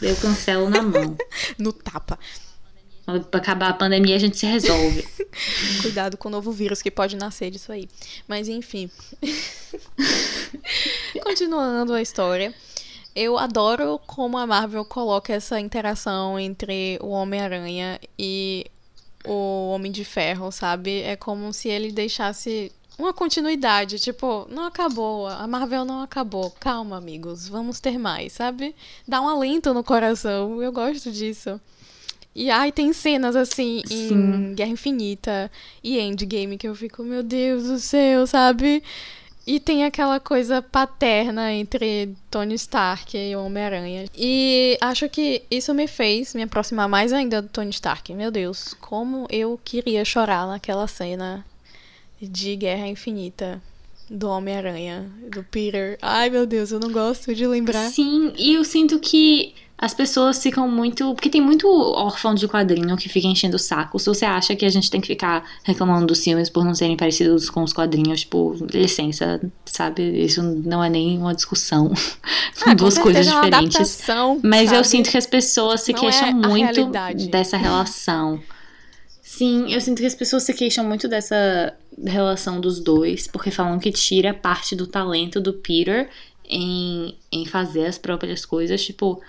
Eu 0.00 0.14
cancelo 0.16 0.70
na 0.70 0.82
mão. 0.82 1.16
no 1.58 1.72
tapa. 1.72 2.16
Pra 3.30 3.40
acabar 3.40 3.70
a 3.70 3.72
pandemia, 3.72 4.16
a 4.16 4.18
gente 4.18 4.36
se 4.36 4.44
resolve. 4.44 5.08
Cuidado 5.80 6.18
com 6.18 6.28
o 6.28 6.30
novo 6.30 6.52
vírus 6.52 6.82
que 6.82 6.90
pode 6.90 7.16
nascer 7.16 7.50
disso 7.50 7.72
aí. 7.72 7.88
Mas 8.26 8.48
enfim. 8.48 8.90
Continuando 11.22 11.94
a 11.94 12.02
história. 12.02 12.52
Eu 13.16 13.38
adoro 13.38 13.98
como 14.06 14.36
a 14.36 14.46
Marvel 14.46 14.84
coloca 14.84 15.32
essa 15.32 15.58
interação 15.58 16.38
entre 16.38 16.98
o 17.00 17.08
Homem-Aranha 17.08 17.98
e 18.18 18.66
o 19.24 19.70
Homem 19.70 19.90
de 19.90 20.04
Ferro, 20.04 20.52
sabe? 20.52 21.00
É 21.00 21.16
como 21.16 21.50
se 21.50 21.68
ele 21.68 21.90
deixasse 21.90 22.70
uma 22.98 23.14
continuidade, 23.14 23.98
tipo, 23.98 24.46
não 24.50 24.64
acabou, 24.64 25.28
a 25.28 25.46
Marvel 25.46 25.86
não 25.86 26.02
acabou. 26.02 26.50
Calma, 26.60 26.98
amigos, 26.98 27.48
vamos 27.48 27.80
ter 27.80 27.96
mais, 27.96 28.34
sabe? 28.34 28.76
Dá 29.06 29.20
um 29.20 29.28
alento 29.28 29.72
no 29.72 29.82
coração. 29.82 30.62
Eu 30.62 30.72
gosto 30.72 31.10
disso. 31.10 31.58
E 32.38 32.50
ai, 32.52 32.70
tem 32.70 32.92
cenas 32.92 33.34
assim 33.34 33.82
Sim. 33.84 34.14
em 34.14 34.54
Guerra 34.54 34.70
Infinita 34.70 35.50
e 35.82 35.98
Endgame 35.98 36.56
que 36.56 36.68
eu 36.68 36.74
fico, 36.76 37.02
meu 37.02 37.20
Deus 37.20 37.64
do 37.64 37.80
céu, 37.80 38.28
sabe? 38.28 38.80
E 39.44 39.58
tem 39.58 39.84
aquela 39.84 40.20
coisa 40.20 40.62
paterna 40.62 41.52
entre 41.52 42.14
Tony 42.30 42.54
Stark 42.54 43.18
e 43.18 43.34
Homem-Aranha. 43.34 44.04
E 44.16 44.78
acho 44.80 45.08
que 45.08 45.42
isso 45.50 45.74
me 45.74 45.88
fez 45.88 46.32
me 46.32 46.44
aproximar 46.44 46.88
mais 46.88 47.12
ainda 47.12 47.42
do 47.42 47.48
Tony 47.48 47.70
Stark. 47.70 48.14
Meu 48.14 48.30
Deus, 48.30 48.72
como 48.74 49.26
eu 49.30 49.58
queria 49.64 50.04
chorar 50.04 50.46
naquela 50.46 50.86
cena 50.86 51.44
de 52.22 52.54
Guerra 52.54 52.86
Infinita 52.86 53.60
do 54.08 54.28
Homem-Aranha, 54.28 55.10
do 55.28 55.42
Peter. 55.42 55.98
Ai, 56.00 56.30
meu 56.30 56.46
Deus, 56.46 56.70
eu 56.70 56.78
não 56.78 56.92
gosto 56.92 57.34
de 57.34 57.48
lembrar. 57.48 57.90
Sim, 57.90 58.32
e 58.38 58.54
eu 58.54 58.62
sinto 58.62 59.00
que 59.00 59.56
as 59.80 59.94
pessoas 59.94 60.42
ficam 60.42 60.68
muito. 60.68 61.14
Porque 61.14 61.30
tem 61.30 61.40
muito 61.40 61.68
órfão 61.68 62.34
de 62.34 62.48
quadrinho 62.48 62.96
que 62.96 63.08
fica 63.08 63.28
enchendo 63.28 63.54
o 63.54 63.58
saco. 63.58 63.98
Se 63.98 64.06
você 64.06 64.24
acha 64.24 64.56
que 64.56 64.66
a 64.66 64.68
gente 64.68 64.90
tem 64.90 65.00
que 65.00 65.06
ficar 65.06 65.44
reclamando 65.62 66.06
dos 66.06 66.22
filmes 66.22 66.50
por 66.50 66.64
não 66.64 66.74
serem 66.74 66.96
parecidos 66.96 67.48
com 67.48 67.62
os 67.62 67.72
quadrinhos, 67.72 68.20
tipo, 68.20 68.56
licença, 68.72 69.40
sabe? 69.64 70.02
Isso 70.24 70.42
não 70.42 70.82
é 70.82 70.90
nem 70.90 71.16
uma 71.16 71.32
discussão. 71.32 71.92
São 72.52 72.72
ah, 72.72 72.74
duas 72.74 72.98
coisas 72.98 73.26
é 73.26 73.30
diferentes. 73.30 74.04
Mas 74.42 74.70
sabe? 74.70 74.80
eu 74.80 74.84
sinto 74.84 75.10
que 75.10 75.16
as 75.16 75.26
pessoas 75.26 75.82
se 75.82 75.92
não 75.92 76.00
queixam 76.00 76.28
é 76.28 76.32
muito 76.34 76.90
dessa 77.30 77.56
relação. 77.56 78.40
Sim, 79.22 79.72
eu 79.72 79.80
sinto 79.80 80.00
que 80.00 80.06
as 80.06 80.14
pessoas 80.16 80.42
se 80.42 80.52
queixam 80.52 80.84
muito 80.84 81.06
dessa 81.06 81.72
relação 82.04 82.60
dos 82.60 82.80
dois, 82.80 83.28
porque 83.28 83.52
falam 83.52 83.78
que 83.78 83.92
tira 83.92 84.34
parte 84.34 84.74
do 84.74 84.86
talento 84.86 85.40
do 85.40 85.52
Peter 85.52 86.08
em, 86.48 87.16
em 87.30 87.44
fazer 87.46 87.86
as 87.86 87.98
próprias 87.98 88.44
coisas. 88.44 88.84
Tipo, 88.84 89.20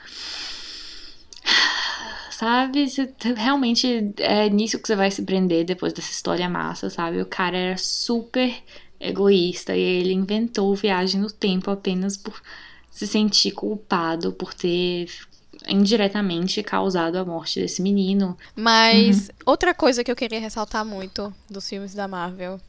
sabe? 2.32 2.90
Você, 2.90 3.14
realmente 3.36 4.14
é 4.18 4.50
nisso 4.50 4.80
que 4.80 4.88
você 4.88 4.96
vai 4.96 5.12
se 5.12 5.22
prender 5.24 5.66
depois 5.66 5.92
dessa 5.92 6.12
história 6.12 6.50
massa, 6.50 6.90
sabe? 6.90 7.22
O 7.22 7.26
cara 7.26 7.58
era 7.58 7.78
super 7.78 8.56
egoísta 9.00 9.76
e 9.76 9.82
ele 9.82 10.14
inventou 10.14 10.74
viagem 10.76 11.22
no 11.22 11.32
tempo 11.32 11.70
apenas 11.70 12.18
por 12.18 12.42
se 12.92 13.08
sentir 13.08 13.52
culpado 13.52 14.34
por 14.34 14.54
ter 14.54 15.08
indiretamente 15.68 16.64
causado 16.64 17.18
a 17.18 17.26
morte 17.26 17.60
desse 17.60 17.82
menino. 17.82 18.38
Mas 18.56 19.28
uhum. 19.28 19.36
outra 19.46 19.74
coisa 19.74 20.04
que 20.04 20.12
eu 20.12 20.16
queria 20.16 20.40
ressaltar 20.40 20.86
muito 20.86 21.34
dos 21.50 21.68
filmes 21.68 21.94
da 21.94 22.08
Marvel, 22.08 22.60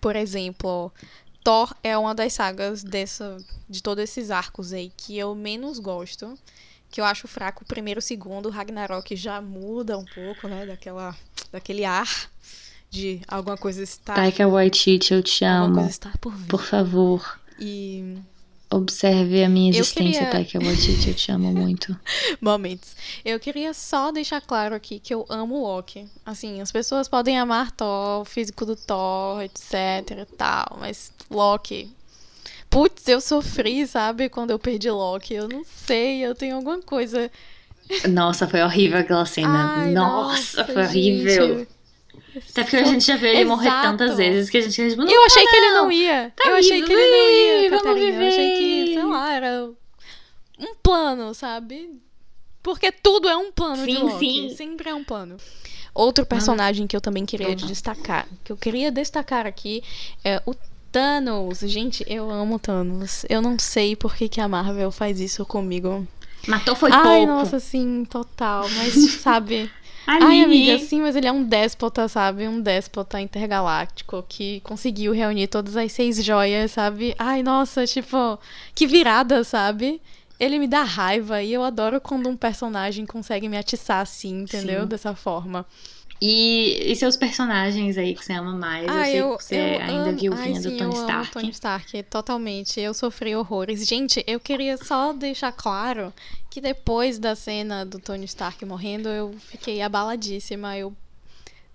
por 0.00 0.16
exemplo, 0.16 0.92
Thor 1.42 1.74
é 1.82 1.96
uma 1.96 2.14
das 2.14 2.32
sagas 2.32 2.82
dessa, 2.82 3.36
de 3.68 3.82
todos 3.82 4.04
esses 4.04 4.30
arcos 4.30 4.72
aí 4.72 4.92
que 4.96 5.16
eu 5.18 5.34
menos 5.34 5.78
gosto 5.78 6.38
que 6.90 7.00
eu 7.00 7.04
acho 7.04 7.28
fraco 7.28 7.62
o 7.62 7.66
primeiro 7.66 7.98
e 7.98 8.02
o 8.02 8.02
segundo. 8.02 8.46
O 8.46 8.50
Ragnarok 8.50 9.14
já 9.14 9.40
muda 9.40 9.96
um 9.96 10.04
pouco, 10.04 10.48
né? 10.48 10.66
Daquela, 10.66 11.16
daquele 11.52 11.84
ar 11.84 12.08
de 12.90 13.22
alguma 13.28 13.56
coisa 13.56 13.82
estar. 13.82 14.14
Taika 14.14 14.46
Waititi, 14.48 15.14
eu 15.14 15.22
te 15.22 15.44
amo. 15.44 15.88
Por, 16.20 16.34
por, 16.48 16.62
favor. 16.64 17.40
E. 17.58 18.16
Observe 18.72 19.42
a 19.42 19.48
minha 19.48 19.70
existência, 19.70 20.12
queria... 20.12 20.30
Taika 20.30 20.58
Waititi, 20.64 21.08
eu 21.08 21.14
te 21.14 21.32
amo 21.32 21.52
muito. 21.52 21.98
Momentos. 22.40 22.94
Eu 23.24 23.40
queria 23.40 23.74
só 23.74 24.12
deixar 24.12 24.40
claro 24.40 24.76
aqui 24.76 25.00
que 25.00 25.12
eu 25.12 25.26
amo 25.28 25.60
Loki. 25.60 26.06
Assim, 26.24 26.60
as 26.60 26.70
pessoas 26.70 27.08
podem 27.08 27.36
amar 27.36 27.72
Thor, 27.72 28.20
o 28.20 28.24
físico 28.24 28.64
do 28.64 28.76
Thor, 28.76 29.42
etc 29.42 29.74
e 30.22 30.36
tal, 30.36 30.76
mas 30.78 31.12
Loki, 31.28 31.90
Putz, 32.70 33.08
eu 33.08 33.20
sofri, 33.20 33.84
sabe, 33.84 34.28
quando 34.28 34.52
eu 34.52 34.58
perdi 34.58 34.88
Loki. 34.88 35.34
Eu 35.34 35.48
não 35.48 35.64
sei, 35.64 36.24
eu 36.24 36.36
tenho 36.36 36.54
alguma 36.54 36.80
coisa. 36.80 37.28
Nossa, 38.08 38.46
foi 38.46 38.62
horrível 38.62 39.00
aquela 39.00 39.26
cena. 39.26 39.74
Ai, 39.74 39.90
nossa, 39.90 40.62
nossa, 40.62 40.72
foi 40.72 40.84
horrível. 40.84 41.66
Até 42.50 42.62
porque 42.62 42.76
a 42.76 42.84
gente 42.84 43.04
já 43.04 43.16
viu 43.16 43.28
ele 43.28 43.40
Exato. 43.40 43.56
morrer 43.56 43.82
tantas 43.82 44.16
vezes 44.16 44.50
que 44.50 44.58
a 44.58 44.60
gente 44.60 44.90
tipo, 44.90 45.02
Eu 45.02 45.24
achei 45.24 45.46
que 45.46 45.56
ele 45.56 45.70
não 45.70 45.92
ia. 45.92 46.32
Tá 46.36 46.48
eu 46.48 46.56
achei 46.56 46.82
que 46.82 46.92
ele 46.92 47.10
não 47.10 47.30
ia, 47.30 47.70
Catarina. 47.70 48.22
Eu 48.22 48.28
achei 48.28 48.58
que, 48.58 48.94
sei 48.94 49.04
lá, 49.04 49.32
era 49.34 49.70
um 50.58 50.74
plano, 50.82 51.34
sabe? 51.34 52.00
Porque 52.62 52.92
tudo 52.92 53.28
é 53.28 53.36
um 53.36 53.50
plano 53.50 53.84
sim, 53.84 53.94
de 53.94 53.98
Loki. 53.98 54.18
Sim. 54.18 54.56
Sempre 54.56 54.90
é 54.90 54.94
um 54.94 55.02
plano. 55.04 55.36
Outro 55.94 56.24
personagem 56.24 56.86
que 56.86 56.96
eu 56.96 57.00
também 57.00 57.26
queria 57.26 57.56
destacar, 57.56 58.26
que 58.44 58.52
eu 58.52 58.56
queria 58.56 58.92
destacar 58.92 59.46
aqui 59.46 59.82
é 60.24 60.40
o 60.46 60.54
Thanos, 60.92 61.60
gente, 61.60 62.04
eu 62.08 62.30
amo 62.30 62.58
Thanos. 62.58 63.24
Eu 63.28 63.40
não 63.40 63.58
sei 63.58 63.96
por 63.96 64.14
que, 64.14 64.28
que 64.28 64.40
a 64.40 64.48
Marvel 64.48 64.90
faz 64.90 65.20
isso 65.20 65.44
comigo. 65.44 66.06
Matou 66.46 66.74
foi 66.74 66.90
Ai, 66.90 66.96
pouco. 66.96 67.08
Ai, 67.10 67.26
nossa, 67.26 67.60
sim, 67.60 68.04
total. 68.04 68.68
Mas, 68.70 68.94
sabe... 69.20 69.70
Ai, 70.06 70.42
amiga, 70.42 70.78
sim, 70.78 71.00
mas 71.00 71.14
ele 71.14 71.26
é 71.26 71.32
um 71.32 71.44
déspota, 71.44 72.08
sabe? 72.08 72.48
Um 72.48 72.60
déspota 72.60 73.20
intergaláctico 73.20 74.24
que 74.28 74.60
conseguiu 74.60 75.12
reunir 75.12 75.46
todas 75.46 75.76
as 75.76 75.92
seis 75.92 76.22
joias, 76.24 76.72
sabe? 76.72 77.14
Ai, 77.18 77.42
nossa, 77.42 77.86
tipo, 77.86 78.38
que 78.74 78.86
virada, 78.86 79.44
sabe? 79.44 80.00
Ele 80.38 80.58
me 80.58 80.66
dá 80.66 80.82
raiva 80.82 81.42
e 81.42 81.52
eu 81.52 81.62
adoro 81.62 82.00
quando 82.00 82.28
um 82.28 82.36
personagem 82.36 83.04
consegue 83.04 83.48
me 83.48 83.58
atiçar 83.58 84.00
assim, 84.00 84.42
entendeu? 84.42 84.82
Sim. 84.82 84.88
Dessa 84.88 85.14
forma. 85.14 85.66
E, 86.20 86.92
e 86.92 86.96
seus 86.96 87.16
personagens 87.16 87.96
aí 87.96 88.14
que 88.14 88.24
você 88.24 88.34
ama 88.34 88.52
mais? 88.52 88.86
Ah, 88.88 89.08
eu 89.08 89.10
sei 89.10 89.20
eu, 89.20 89.36
que 89.36 89.44
você 89.44 89.54
eu 89.54 89.80
ainda 89.80 90.12
viu 90.12 90.34
vindo 90.34 90.62
do 90.62 90.76
Tony 90.76 90.82
eu 90.82 90.90
Stark. 90.90 91.12
Amo 91.12 91.26
Tony 91.32 91.50
Stark, 91.50 92.02
totalmente. 92.04 92.80
Eu 92.80 92.92
sofri 92.92 93.34
horrores. 93.34 93.86
Gente, 93.86 94.22
eu 94.26 94.38
queria 94.38 94.76
só 94.76 95.14
deixar 95.14 95.52
claro 95.52 96.12
que 96.50 96.60
depois 96.60 97.18
da 97.18 97.34
cena 97.34 97.86
do 97.86 97.98
Tony 97.98 98.26
Stark 98.26 98.62
morrendo, 98.66 99.08
eu 99.08 99.34
fiquei 99.38 99.80
abaladíssima. 99.80 100.76
Eu 100.76 100.94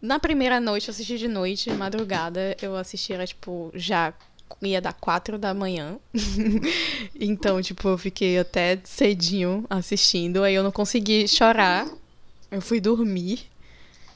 na 0.02 0.20
primeira 0.20 0.60
noite, 0.60 0.88
eu 0.88 0.92
assisti 0.92 1.18
de 1.18 1.28
noite, 1.28 1.72
de 1.72 1.76
madrugada, 1.76 2.56
eu 2.62 2.76
assisti, 2.76 3.14
era 3.14 3.26
tipo, 3.26 3.72
já 3.74 4.14
ia 4.62 4.80
dar 4.80 4.94
quatro 4.94 5.38
da 5.38 5.54
manhã. 5.54 5.98
então, 7.20 7.60
tipo, 7.62 7.88
eu 7.88 7.98
fiquei 7.98 8.38
até 8.38 8.80
cedinho 8.84 9.66
assistindo. 9.68 10.44
Aí 10.44 10.54
eu 10.54 10.64
não 10.64 10.72
consegui 10.72 11.28
chorar. 11.28 11.88
Eu 12.52 12.62
fui 12.62 12.80
dormir. 12.80 13.48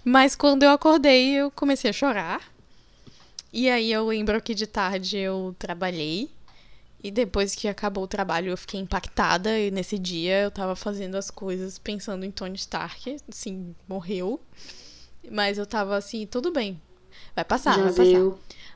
Mas 0.10 0.36
quando 0.36 0.64
eu 0.64 0.72
acordei, 0.72 1.36
eu 1.36 1.52
comecei 1.52 1.88
a 1.88 1.94
chorar. 1.94 2.42
E 3.54 3.70
aí 3.70 3.92
eu 3.92 4.08
lembro 4.08 4.42
que 4.42 4.56
de 4.56 4.66
tarde 4.66 5.20
eu 5.20 5.56
trabalhei. 5.60 6.32
E 7.04 7.12
depois 7.12 7.54
que 7.54 7.68
acabou 7.68 8.06
o 8.06 8.08
trabalho 8.08 8.50
eu 8.50 8.58
fiquei 8.58 8.80
impactada. 8.80 9.60
E 9.60 9.70
nesse 9.70 10.00
dia 10.00 10.42
eu 10.42 10.50
tava 10.50 10.76
fazendo 10.76 11.14
as 11.14 11.30
coisas 11.30 11.78
pensando 11.78 12.26
em 12.26 12.32
Tony 12.32 12.56
Stark. 12.56 13.18
Assim, 13.30 13.76
morreu. 13.88 14.42
Mas 15.30 15.60
eu 15.60 15.66
tava 15.68 15.96
assim, 15.96 16.26
tudo 16.26 16.52
bem. 16.52 16.82
Vai 17.36 17.46
passar, 17.46 17.76
Já 17.76 17.84
vai 17.84 17.94
passar. 17.94 18.32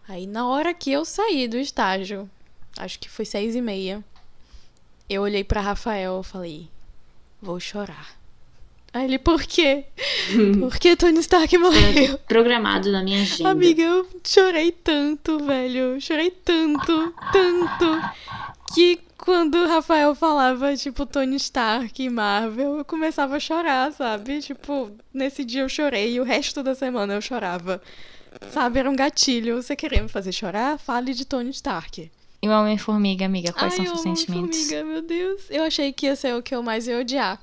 Aí 0.08 0.28
na 0.28 0.48
hora 0.48 0.72
que 0.72 0.92
eu 0.92 1.04
saí 1.04 1.48
do 1.48 1.58
estágio, 1.58 2.30
acho 2.78 3.00
que 3.00 3.10
foi 3.10 3.26
seis 3.26 3.56
e 3.56 3.62
meia, 3.62 4.04
eu 5.10 5.24
olhei 5.24 5.44
para 5.44 5.62
Rafael 5.62 6.22
e 6.22 6.30
falei, 6.30 6.70
vou 7.42 7.60
chorar. 7.60 8.23
Aí 8.94 9.06
ele, 9.06 9.18
por 9.18 9.42
quê? 9.42 9.86
Por 10.60 10.78
que 10.78 10.96
Tony 10.96 11.20
Stark 11.20 11.58
morreu? 11.58 12.18
programado 12.28 12.92
na 12.92 13.02
minha 13.02 13.24
agenda. 13.24 13.50
Amiga, 13.50 13.82
eu 13.82 14.08
chorei 14.24 14.72
tanto, 14.72 15.44
velho. 15.44 16.00
Chorei 16.00 16.30
tanto, 16.30 17.12
tanto. 17.32 18.02
Que 18.72 19.00
quando 19.18 19.56
o 19.56 19.68
Rafael 19.68 20.14
falava, 20.14 20.76
tipo, 20.76 21.08
Tony 21.08 21.38
Stark 21.38 22.04
e 22.04 22.10
Marvel, 22.10 22.78
eu 22.78 22.86
começava 22.86 23.38
a 23.38 23.40
chorar, 23.40 23.92
sabe? 23.94 24.40
Tipo, 24.42 24.92
nesse 25.12 25.44
dia 25.44 25.64
eu 25.64 25.70
chorei 25.70 26.14
e 26.14 26.20
o 26.20 26.24
resto 26.24 26.62
da 26.62 26.76
semana 26.76 27.16
eu 27.16 27.22
chorava. 27.22 27.82
Sabe, 28.52 28.80
era 28.80 28.90
um 28.90 28.96
gatilho. 28.96 29.62
Você 29.62 29.76
queria 29.76 30.04
me 30.04 30.10
fazer 30.10 30.32
chorar? 30.32 30.78
Fale 30.78 31.14
de 31.14 31.26
Tony 31.26 31.50
Stark. 31.50 32.12
E 32.42 32.48
o 32.48 32.52
Homem-Formiga, 32.52 33.26
amiga, 33.26 33.54
quais 33.54 33.74
Ai, 33.74 33.86
são 33.86 33.96
seus 33.96 34.02
sentimentos? 34.02 34.60
Homem-Formiga, 34.60 34.84
meu 34.84 35.02
Deus. 35.02 35.42
Eu 35.50 35.64
achei 35.64 35.92
que 35.94 36.06
ia 36.06 36.16
ser 36.16 36.36
o 36.36 36.44
que 36.44 36.54
eu 36.54 36.62
mais 36.62 36.88
ia 36.88 37.00
odiar. 37.00 37.40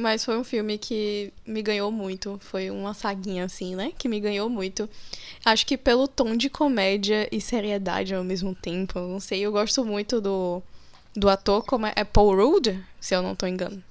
Mas 0.00 0.24
foi 0.24 0.36
um 0.36 0.44
filme 0.44 0.78
que 0.78 1.32
me 1.46 1.62
ganhou 1.62 1.92
muito. 1.92 2.38
Foi 2.42 2.70
uma 2.70 2.94
saguinha, 2.94 3.44
assim, 3.44 3.76
né? 3.76 3.92
Que 3.96 4.08
me 4.08 4.18
ganhou 4.18 4.48
muito. 4.48 4.88
Acho 5.44 5.66
que 5.66 5.76
pelo 5.76 6.08
tom 6.08 6.36
de 6.36 6.48
comédia 6.50 7.28
e 7.30 7.40
seriedade 7.40 8.14
ao 8.14 8.24
mesmo 8.24 8.54
tempo. 8.54 8.98
Não 8.98 9.20
sei, 9.20 9.40
eu 9.40 9.52
gosto 9.52 9.84
muito 9.84 10.20
do, 10.20 10.62
do 11.14 11.28
ator, 11.28 11.64
como 11.64 11.86
é, 11.86 11.92
é 11.94 12.04
Paul 12.04 12.34
Rudd, 12.34 12.78
se 13.00 13.14
eu 13.14 13.22
não 13.22 13.36
tô 13.36 13.46
engano. 13.46 13.82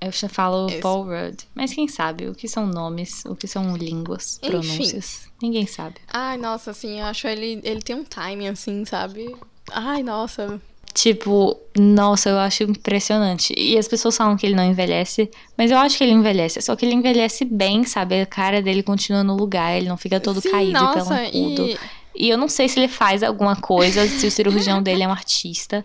Eu 0.00 0.10
já 0.10 0.28
falo 0.28 0.68
Esse. 0.68 0.80
Paul 0.80 1.04
Rudd. 1.04 1.42
Mas 1.54 1.74
quem 1.74 1.86
sabe? 1.86 2.26
O 2.26 2.34
que 2.34 2.48
são 2.48 2.66
nomes? 2.66 3.24
O 3.26 3.36
que 3.36 3.46
são 3.46 3.76
línguas? 3.76 4.38
Pronúncias? 4.38 5.22
Enfim. 5.22 5.30
Ninguém 5.42 5.66
sabe. 5.66 5.96
Ai, 6.08 6.38
nossa, 6.38 6.70
assim, 6.70 7.00
eu 7.00 7.06
acho 7.06 7.26
ele. 7.28 7.60
Ele 7.62 7.82
tem 7.82 7.94
um 7.94 8.04
timing, 8.04 8.48
assim, 8.48 8.84
sabe? 8.84 9.36
Ai, 9.70 10.02
nossa. 10.02 10.60
Tipo, 10.92 11.56
nossa, 11.78 12.30
eu 12.30 12.38
acho 12.38 12.64
impressionante. 12.64 13.54
E 13.56 13.78
as 13.78 13.86
pessoas 13.86 14.16
falam 14.16 14.36
que 14.36 14.44
ele 14.44 14.54
não 14.54 14.64
envelhece, 14.64 15.30
mas 15.56 15.70
eu 15.70 15.78
acho 15.78 15.96
que 15.96 16.04
ele 16.04 16.12
envelhece. 16.12 16.60
Só 16.60 16.74
que 16.74 16.84
ele 16.84 16.94
envelhece 16.94 17.44
bem, 17.44 17.84
sabe? 17.84 18.20
A 18.20 18.26
cara 18.26 18.60
dele 18.60 18.82
continua 18.82 19.22
no 19.22 19.36
lugar, 19.36 19.76
ele 19.76 19.88
não 19.88 19.96
fica 19.96 20.18
todo 20.18 20.40
Sim, 20.40 20.50
caído 20.50 20.72
nossa, 20.72 21.14
pelo 21.14 21.68
E... 21.68 21.78
e 22.16 22.28
eu 22.28 22.36
não 22.36 22.48
sei 22.48 22.68
se 22.68 22.80
ele 22.80 22.88
faz 22.88 23.22
alguma 23.22 23.54
coisa, 23.54 24.06
se 24.06 24.26
o 24.26 24.30
cirurgião 24.30 24.82
dele 24.82 25.04
é 25.04 25.08
um 25.08 25.12
artista. 25.12 25.84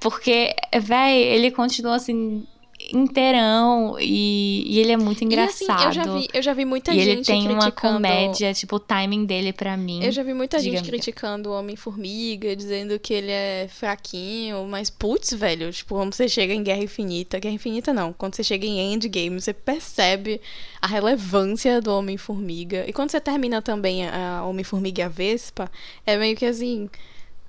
Porque, 0.00 0.54
velho, 0.80 1.14
ele 1.14 1.50
continua 1.50 1.96
assim 1.96 2.46
inteirão 2.92 3.96
e, 4.00 4.64
e, 4.66 4.78
ele 4.80 4.92
é 4.92 4.96
muito 4.96 5.22
engraçado. 5.22 5.68
E, 5.68 5.72
assim, 5.72 5.86
eu, 5.86 5.92
já 5.92 6.14
vi, 6.14 6.28
eu 6.32 6.42
já 6.42 6.54
vi 6.54 6.64
muita 6.64 6.92
e 6.92 6.98
gente 6.98 7.08
ele 7.08 7.24
tem 7.24 7.44
criticando... 7.44 7.64
uma 7.64 7.72
comédia, 7.72 8.54
tipo, 8.54 8.76
o 8.76 8.80
timing 8.80 9.24
dele 9.24 9.52
para 9.52 9.76
mim. 9.76 10.02
Eu 10.02 10.10
já 10.10 10.22
vi 10.22 10.34
muita 10.34 10.58
gente 10.58 10.82
criticando 10.82 11.50
o 11.50 11.52
Homem-Formiga, 11.52 12.56
dizendo 12.56 12.98
que 12.98 13.12
ele 13.12 13.30
é 13.30 13.68
fraquinho, 13.68 14.66
mas 14.66 14.90
putz, 14.90 15.32
velho, 15.32 15.72
tipo, 15.72 15.94
quando 15.94 16.14
você 16.14 16.28
chega 16.28 16.54
em 16.54 16.62
Guerra 16.62 16.82
Infinita, 16.82 17.38
Guerra 17.38 17.54
Infinita 17.54 17.92
não, 17.92 18.12
quando 18.12 18.34
você 18.34 18.42
chega 18.42 18.66
em 18.66 18.94
Endgame, 18.94 19.40
você 19.40 19.52
percebe 19.52 20.40
a 20.80 20.86
relevância 20.86 21.80
do 21.80 21.94
Homem-Formiga. 21.94 22.84
E 22.88 22.92
quando 22.92 23.10
você 23.10 23.20
termina 23.20 23.60
também 23.60 24.08
a 24.08 24.44
Homem-Formiga 24.44 25.02
e 25.02 25.04
a 25.04 25.08
Vespa, 25.08 25.70
é 26.06 26.16
meio 26.16 26.36
que 26.36 26.46
assim, 26.46 26.88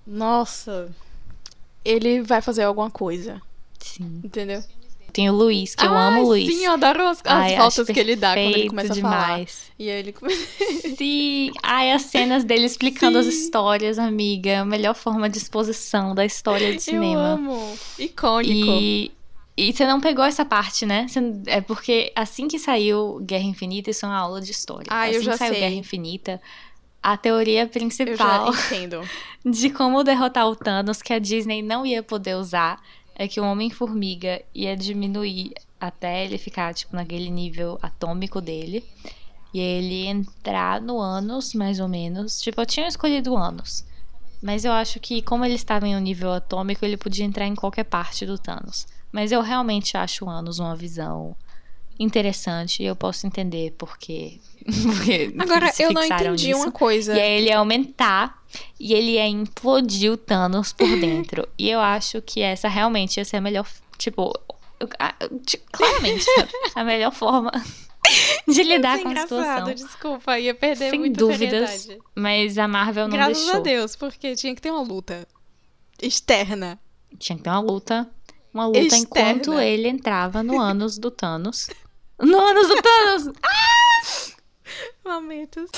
nossa, 0.06 0.90
ele 1.84 2.22
vai 2.22 2.42
fazer 2.42 2.64
alguma 2.64 2.92
coisa. 2.92 3.42
Sim. 3.80 4.22
Entendeu? 4.24 4.64
Tem 5.12 5.30
o 5.30 5.34
Luiz, 5.34 5.76
que 5.76 5.86
eu 5.86 5.94
amo 5.94 6.22
o 6.22 6.28
Luiz. 6.28 6.54
Sim, 6.54 6.66
eu 6.66 6.74
adoro 6.74 7.08
as, 7.08 7.22
as 7.26 7.58
voltas 7.58 7.88
que 7.88 8.00
ele 8.00 8.16
dá 8.16 8.34
quando 8.34 8.56
ele 8.56 8.70
começa 8.70 8.94
demais. 8.94 9.14
a 9.14 9.26
falar. 9.26 9.46
E 9.78 9.90
aí 9.90 10.00
ele 10.00 10.16
Sim, 10.98 11.52
ai, 11.62 11.92
as 11.92 12.04
cenas 12.04 12.44
dele 12.44 12.66
explicando 12.66 13.22
Sim. 13.22 13.28
as 13.28 13.36
histórias, 13.36 14.00
amiga. 14.00 14.62
A 14.62 14.66
melhor 14.66 14.96
forma 14.96 15.30
de 15.30 15.38
exposição 15.38 16.16
da 16.16 16.26
história 16.26 16.74
de 16.74 16.82
cinema. 16.82 17.06
Eu 17.06 17.20
amo. 17.20 17.78
Icônico. 18.00 18.72
E, 18.72 19.12
e 19.58 19.74
você 19.74 19.86
não 19.86 20.00
pegou 20.00 20.24
essa 20.24 20.46
parte, 20.46 20.86
né? 20.86 21.06
é 21.46 21.60
porque 21.60 22.12
assim 22.16 22.48
que 22.48 22.58
saiu 22.58 23.20
Guerra 23.22 23.44
Infinita, 23.44 23.90
isso 23.90 24.06
é 24.06 24.10
uma 24.10 24.18
aula 24.18 24.42
de 24.42 24.52
história. 24.52 24.88
Ah, 24.90 25.04
assim 25.04 25.16
eu 25.16 25.24
já 25.24 25.34
que 25.34 25.38
saiu 25.40 25.54
sei. 25.54 25.62
Guerra 25.62 25.76
Infinita, 25.76 26.42
a 27.04 27.18
teoria 27.18 27.68
principal 27.68 28.52
de 29.44 29.70
como 29.72 30.04
derrotar 30.04 30.48
o 30.48 30.56
Thanos 30.56 31.02
que 31.02 31.12
a 31.12 31.20
Disney 31.20 31.62
não 31.62 31.86
ia 31.86 32.02
poder 32.02 32.36
usar 32.36 32.82
é 33.16 33.28
que 33.28 33.40
o 33.40 33.46
Homem-Formiga 33.46 34.42
ia 34.54 34.76
diminuir 34.76 35.54
até 35.80 36.26
ele 36.26 36.38
ficar, 36.38 36.74
tipo, 36.74 36.96
naquele 36.96 37.30
nível 37.30 37.78
atômico 37.82 38.40
dele. 38.42 38.84
E 39.54 39.60
ele 39.60 40.08
entrar 40.08 40.82
no 40.82 41.00
Anos, 41.00 41.54
mais 41.54 41.80
ou 41.80 41.88
menos. 41.88 42.40
Tipo, 42.40 42.62
eu 42.62 42.66
tinha 42.66 42.88
escolhido 42.88 43.36
Anos. 43.36 43.86
Mas 44.42 44.66
eu 44.66 44.72
acho 44.72 45.00
que, 45.00 45.22
como 45.22 45.46
ele 45.46 45.56
estava 45.56 45.88
em 45.88 45.96
um 45.96 46.00
nível 46.00 46.32
atômico, 46.32 46.84
ele 46.84 46.98
podia 46.98 47.26
entrar 47.26 47.46
em 47.46 47.56
qualquer 47.56 47.84
parte 47.84 48.26
do 48.26 48.40
Thanos. 48.40 48.88
Mas 49.12 49.32
eu 49.32 49.42
realmente 49.42 49.96
acho 49.96 50.26
o 50.26 50.30
Anos 50.30 50.58
uma 50.58 50.76
visão 50.76 51.36
interessante 52.00 52.82
e 52.82 52.86
eu 52.86 52.96
posso 52.96 53.28
entender 53.28 53.76
porque. 53.78 54.40
Porque 54.66 55.34
Agora, 55.40 55.72
eu 55.80 55.92
não 55.92 56.04
entendi 56.04 56.48
nisso. 56.48 56.60
uma 56.60 56.72
coisa. 56.72 57.14
E 57.16 57.20
aí 57.20 57.32
ele 57.40 57.48
ia 57.50 57.58
aumentar 57.58 58.42
e 58.80 58.94
ele 58.94 59.12
ia 59.12 59.28
implodir 59.28 60.12
o 60.12 60.18
Thanos 60.18 60.74
por 60.74 60.88
dentro. 61.00 61.48
e 61.58 61.70
eu 61.70 61.80
acho 61.80 62.22
que 62.22 62.42
essa 62.42 62.68
realmente 62.68 63.18
ia 63.18 63.26
ser 63.26 63.38
a 63.38 63.42
melhor. 63.42 63.68
Tipo, 63.98 64.34
claramente, 65.72 66.26
a 66.76 66.84
melhor 66.84 67.12
forma 67.12 67.52
de 68.48 68.64
lidar 68.64 69.00
com 69.00 69.10
a 69.10 69.16
situação. 69.16 69.74
Desculpa, 69.74 70.40
ia 70.40 70.56
perder 70.56 70.90
Sem 70.90 71.00
muita 71.00 71.20
dúvidas, 71.20 71.70
seriedade. 71.70 72.10
Mas 72.16 72.58
a 72.58 72.68
Marvel 72.68 73.08
não 73.08 73.16
Graças 73.16 73.38
deixou. 73.38 73.54
Graças 73.54 73.74
a 73.74 73.76
Deus, 73.78 73.96
porque 73.96 74.36
tinha 74.36 74.56
que 74.56 74.62
ter 74.62 74.72
uma 74.72 74.82
luta 74.82 75.28
externa. 76.02 76.80
Tinha 77.20 77.38
que 77.38 77.44
ter 77.44 77.50
uma 77.50 77.60
luta. 77.60 78.10
Uma 78.54 78.66
luta 78.66 78.80
externa. 78.80 79.04
enquanto 79.04 79.60
ele 79.60 79.88
entrava 79.88 80.42
no 80.44 80.60
ânus 80.60 80.98
do 80.98 81.12
Thanos. 81.12 81.70
No 82.20 82.40
ânus 82.40 82.68
do 82.68 82.82
Thanos! 82.82 83.28
ah! 83.44 84.31
Momentos. 85.06 85.70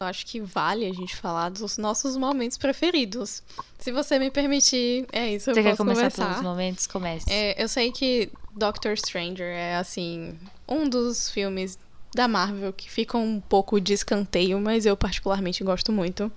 Eu 0.00 0.06
acho 0.06 0.24
que 0.24 0.40
vale 0.40 0.86
a 0.86 0.92
gente 0.92 1.14
falar 1.14 1.50
dos 1.50 1.76
nossos 1.76 2.16
momentos 2.16 2.56
preferidos. 2.56 3.42
Se 3.78 3.92
você 3.92 4.18
me 4.18 4.30
permitir, 4.30 5.06
é 5.12 5.34
isso, 5.34 5.52
você 5.52 5.60
eu 5.60 5.64
posso 5.64 5.76
começar 5.76 6.00
começar 6.00 6.26
pelos 6.26 6.42
momentos? 6.42 6.86
Comece. 6.86 7.30
É, 7.30 7.62
eu 7.62 7.68
sei 7.68 7.92
que 7.92 8.30
Doctor 8.56 8.96
Stranger 8.96 9.46
é, 9.46 9.76
assim, 9.76 10.38
um 10.66 10.88
dos 10.88 11.30
filmes 11.30 11.78
da 12.14 12.26
Marvel 12.26 12.72
que 12.72 12.90
ficam 12.90 13.22
um 13.22 13.40
pouco 13.40 13.80
de 13.80 13.92
escanteio, 13.92 14.58
mas 14.58 14.86
eu 14.86 14.96
particularmente 14.96 15.62
gosto 15.62 15.92
muito. 15.92 16.32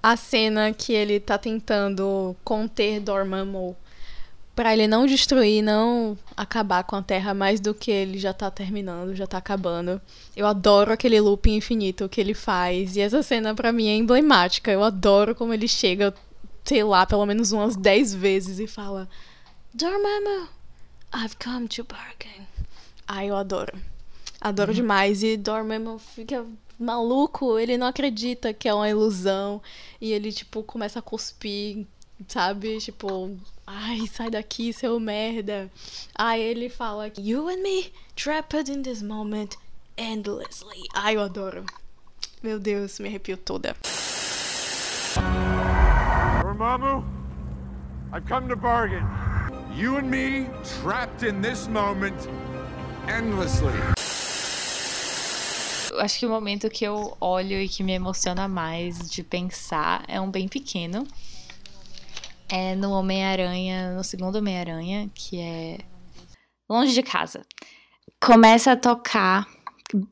A 0.00 0.16
cena 0.16 0.72
que 0.72 0.92
ele 0.92 1.20
tá 1.20 1.38
tentando 1.38 2.36
conter 2.44 3.00
Dormammu 3.00 3.76
para 4.54 4.72
ele 4.72 4.86
não 4.86 5.06
destruir, 5.06 5.62
não 5.62 6.16
acabar 6.36 6.84
com 6.84 6.96
a 6.96 7.02
Terra 7.02 7.32
mais 7.32 7.58
do 7.58 7.74
que 7.74 7.90
ele 7.90 8.18
já 8.18 8.32
tá 8.32 8.50
terminando, 8.50 9.14
já 9.14 9.26
tá 9.26 9.38
acabando. 9.38 10.00
Eu 10.36 10.46
adoro 10.46 10.92
aquele 10.92 11.20
looping 11.20 11.56
infinito 11.56 12.08
que 12.08 12.20
ele 12.20 12.34
faz. 12.34 12.96
E 12.96 13.00
essa 13.00 13.22
cena 13.22 13.54
para 13.54 13.72
mim 13.72 13.88
é 13.88 13.96
emblemática. 13.96 14.70
Eu 14.70 14.82
adoro 14.82 15.34
como 15.34 15.54
ele 15.54 15.66
chega, 15.66 16.14
sei 16.64 16.84
lá, 16.84 17.06
pelo 17.06 17.24
menos 17.24 17.52
umas 17.52 17.76
10 17.76 18.14
vezes 18.14 18.58
e 18.58 18.66
fala: 18.66 19.08
Dormammu, 19.72 20.48
I've 21.14 21.36
come 21.42 21.66
to 21.68 21.84
bargain. 21.84 22.46
Ai, 23.08 23.30
eu 23.30 23.36
adoro. 23.36 23.78
Adoro 24.38 24.70
uhum. 24.70 24.76
demais. 24.76 25.22
E 25.22 25.36
Dormammu 25.38 25.98
fica 25.98 26.44
maluco, 26.78 27.58
ele 27.58 27.78
não 27.78 27.86
acredita 27.86 28.52
que 28.52 28.68
é 28.68 28.74
uma 28.74 28.88
ilusão. 28.88 29.62
E 29.98 30.12
ele, 30.12 30.30
tipo, 30.30 30.62
começa 30.62 30.98
a 30.98 31.02
cuspir, 31.02 31.86
sabe? 32.28 32.78
Tipo, 32.78 33.36
Ai, 33.66 34.06
sai 34.06 34.28
daqui, 34.28 34.72
seu 34.72 34.98
merda. 34.98 35.70
Aí 36.14 36.42
ele 36.42 36.68
fala 36.68 37.10
You 37.16 37.48
and 37.48 37.62
me, 37.62 37.92
trapped 38.16 38.68
in 38.68 38.82
this 38.82 39.02
moment 39.02 39.56
endlessly. 39.96 40.82
Ai, 40.94 41.16
eu 41.16 41.22
adoro. 41.22 41.64
Meu 42.42 42.58
Deus, 42.58 42.98
me 42.98 43.08
arrepio 43.08 43.36
toda. 43.36 43.76
Dormammu, 46.42 47.04
I've 48.12 48.26
come 48.26 48.48
to 48.48 48.56
bargain. 48.56 49.06
You 49.74 49.96
and 49.96 50.10
me, 50.10 50.48
trapped 50.82 51.22
in 51.22 51.40
this 51.40 51.68
moment 51.68 52.28
endlessly. 53.08 53.72
Acho 56.00 56.18
que 56.18 56.26
o 56.26 56.30
momento 56.30 56.68
que 56.68 56.84
eu 56.84 57.16
olho 57.20 57.60
e 57.60 57.68
que 57.68 57.84
me 57.84 57.92
emociona 57.92 58.48
mais 58.48 59.08
de 59.08 59.22
pensar 59.22 60.04
é 60.08 60.20
um 60.20 60.30
bem 60.30 60.48
pequeno 60.48 61.06
é 62.52 62.76
no 62.76 62.90
Homem-Aranha, 62.90 63.94
no 63.96 64.04
segundo 64.04 64.36
Homem-Aranha, 64.36 65.08
que 65.14 65.40
é 65.40 65.78
Longe 66.68 66.92
de 66.92 67.02
Casa. 67.02 67.46
Começa 68.20 68.72
a 68.72 68.76
tocar 68.76 69.48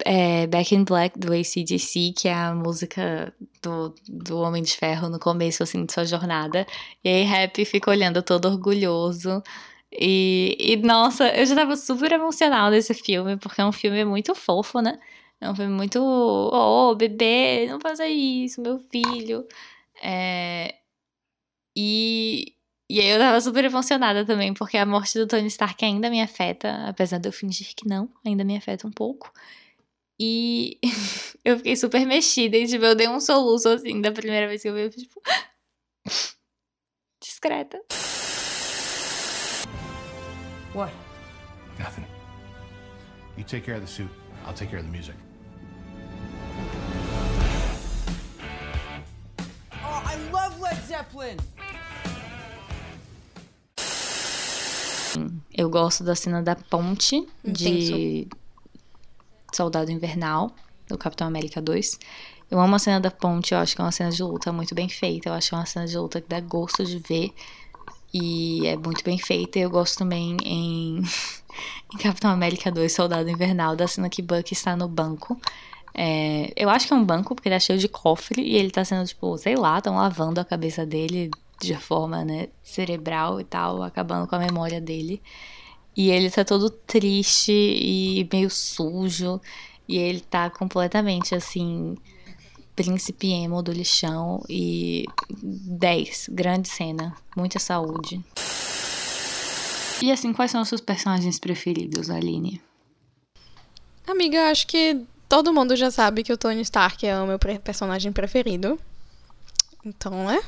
é, 0.07 0.47
Back 0.47 0.75
in 0.75 0.85
Black 0.85 1.19
do 1.19 1.35
ACDC, 1.35 2.15
que 2.17 2.29
é 2.29 2.33
a 2.33 2.55
música 2.55 3.31
do, 3.63 3.95
do 4.09 4.39
Homem 4.39 4.63
de 4.63 4.75
Ferro 4.75 5.11
no 5.11 5.19
começo, 5.19 5.63
assim, 5.63 5.85
de 5.85 5.93
sua 5.93 6.07
jornada. 6.07 6.67
E 7.05 7.11
aí 7.11 7.45
Happy 7.45 7.67
fica 7.67 7.91
olhando 7.91 8.23
todo 8.23 8.47
orgulhoso. 8.47 9.43
E, 9.93 10.57
e, 10.59 10.77
nossa, 10.77 11.29
eu 11.37 11.45
já 11.45 11.55
tava 11.55 11.77
super 11.77 12.11
emocionada 12.11 12.71
desse 12.71 12.95
filme, 12.95 13.37
porque 13.37 13.61
é 13.61 13.67
um 13.67 13.73
filme 13.73 14.03
muito 14.03 14.35
fofo, 14.35 14.81
né? 14.81 14.99
É 15.39 15.51
um 15.51 15.55
filme 15.55 15.75
muito. 15.75 16.01
Oh, 16.03 16.95
bebê, 16.95 17.67
não 17.69 17.79
faça 17.81 18.07
isso, 18.07 18.63
meu 18.63 18.79
filho. 18.91 19.47
É, 20.03 20.80
e, 21.77 22.55
e 22.89 23.01
aí 23.01 23.09
eu 23.09 23.19
tava 23.19 23.41
super 23.41 23.65
emocionada 23.65 24.25
também, 24.25 24.53
porque 24.53 24.77
a 24.77 24.85
morte 24.85 25.19
do 25.19 25.27
Tony 25.27 25.47
Stark 25.47 25.85
ainda 25.85 26.11
me 26.11 26.21
afeta, 26.21 26.89
apesar 26.89 27.19
de 27.19 27.29
eu 27.29 27.33
fingir 27.33 27.75
que 27.75 27.89
não, 27.89 28.11
ainda 28.25 28.45
me 28.45 28.57
afeta 28.57 28.87
um 28.87 28.91
pouco. 28.91 29.33
E 30.19 30.79
eu 31.45 31.57
fiquei 31.57 31.77
super 31.77 32.05
mexida 32.05 32.57
e, 32.57 32.67
tipo, 32.67 32.85
eu 32.85 32.95
dei 32.95 33.09
um 33.09 33.21
soluço, 33.21 33.69
assim, 33.69 34.01
da 34.01 34.13
primeira 34.13 34.49
vez 34.49 34.63
que 34.63 34.69
eu 34.69 34.75
vi, 34.75 34.83
eu 34.83 34.91
tipo... 34.91 35.21
Discreta. 37.23 37.81
What? 40.75 40.93
Nothing. 41.79 42.05
You 43.37 43.45
take 43.45 43.65
care 43.65 43.77
of 43.77 43.83
the 43.83 43.87
suit, 43.87 44.11
I'll 44.47 44.53
take 44.53 44.71
care 44.71 44.79
of 44.79 44.85
the 44.85 44.93
music. 44.93 45.15
Oh, 49.73 50.03
I 50.05 50.17
love 50.31 50.61
Led 50.61 50.77
Zeppelin! 50.87 51.39
Eu 55.53 55.69
gosto 55.71 56.05
da 56.05 56.15
cena 56.15 56.43
da 56.43 56.57
ponte 56.57 57.27
de 57.45 58.29
Soldado 59.53 59.91
Invernal, 59.91 60.53
do 60.89 60.99
Capitão 60.99 61.27
América 61.27 61.61
2. 61.61 61.99
Eu 62.51 62.59
amo 62.61 62.75
a 62.75 62.79
cena 62.79 63.01
da 63.01 63.11
ponte, 63.11 63.55
eu 63.55 63.59
acho 63.59 63.77
que 63.77 63.81
é 63.81 63.85
uma 63.85 63.93
cena 63.93 64.11
de 64.11 64.23
luta 64.23 64.53
muito 64.53 64.75
bem 64.75 64.89
feita. 64.89 65.29
Eu 65.29 65.33
acho 65.35 65.51
que 65.51 65.55
é 65.55 65.59
uma 65.59 65.67
cena 65.67 65.87
de 65.87 65.97
luta 65.97 66.21
que 66.21 66.29
dá 66.29 66.41
gosto 66.41 66.85
de 66.85 66.99
ver. 66.99 67.33
E 68.13 68.67
é 68.67 68.77
muito 68.77 69.05
bem 69.05 69.19
feita. 69.19 69.59
Eu 69.59 69.71
gosto 69.71 69.99
também 69.99 70.37
em, 70.45 70.99
em 71.95 71.99
Capitão 71.99 72.31
América 72.31 72.71
2, 72.71 72.93
Soldado 72.93 73.31
Invernal, 73.31 73.77
da 73.77 73.87
cena 73.87 74.09
que 74.09 74.21
Buck 74.21 74.53
está 74.53 74.75
no 74.75 74.89
banco. 74.89 75.41
É, 75.95 76.53
eu 76.57 76.69
acho 76.71 76.87
que 76.87 76.93
é 76.93 76.97
um 76.97 77.05
banco, 77.05 77.35
porque 77.35 77.49
ele 77.49 77.57
é 77.57 77.61
cheio 77.61 77.79
de 77.79 77.89
cofre 77.89 78.43
e 78.43 78.57
ele 78.57 78.71
tá 78.71 78.85
sendo, 78.85 79.07
tipo, 79.07 79.37
sei 79.39 79.57
lá, 79.57 79.79
estão 79.79 79.97
lavando 79.97 80.41
a 80.41 80.45
cabeça 80.45 80.85
dele 80.85 81.31
de 81.61 81.75
forma, 81.77 82.25
né, 82.25 82.49
cerebral 82.63 83.41
e 83.41 83.45
tal, 83.45 83.83
acabando 83.83 84.27
com 84.27 84.35
a 84.35 84.39
memória 84.39 84.81
dele. 84.81 85.23
E 85.97 86.11
ele 86.11 86.31
tá 86.31 86.45
todo 86.45 86.71
triste 86.71 87.53
e 87.53 88.29
meio 88.33 88.49
sujo. 88.49 89.41
E 89.89 89.99
ele 89.99 90.21
tá 90.21 90.49
completamente 90.49 91.35
assim. 91.35 91.97
Príncipe 92.77 93.33
emo 93.33 93.63
do 93.63 93.73
lixão. 93.73 94.43
E 94.49 95.05
10. 95.31 96.31
Grande 96.33 96.69
cena. 96.69 97.15
Muita 97.37 97.59
saúde. 97.59 98.25
E 100.03 100.11
assim, 100.11 100.33
quais 100.33 100.51
são 100.51 100.63
os 100.63 100.69
seus 100.69 100.81
personagens 100.81 101.39
preferidos, 101.39 102.09
Aline? 102.09 102.63
Amiga, 104.07 104.51
acho 104.51 104.67
que 104.67 105.05
todo 105.29 105.53
mundo 105.53 105.77
já 105.77 105.91
sabe 105.91 106.23
que 106.23 106.33
o 106.33 106.39
Tony 106.39 106.63
Stark 106.63 107.07
é 107.07 107.21
o 107.21 107.27
meu 107.27 107.39
personagem 107.39 108.13
preferido. 108.13 108.79
Então, 109.85 110.27
né? 110.27 110.43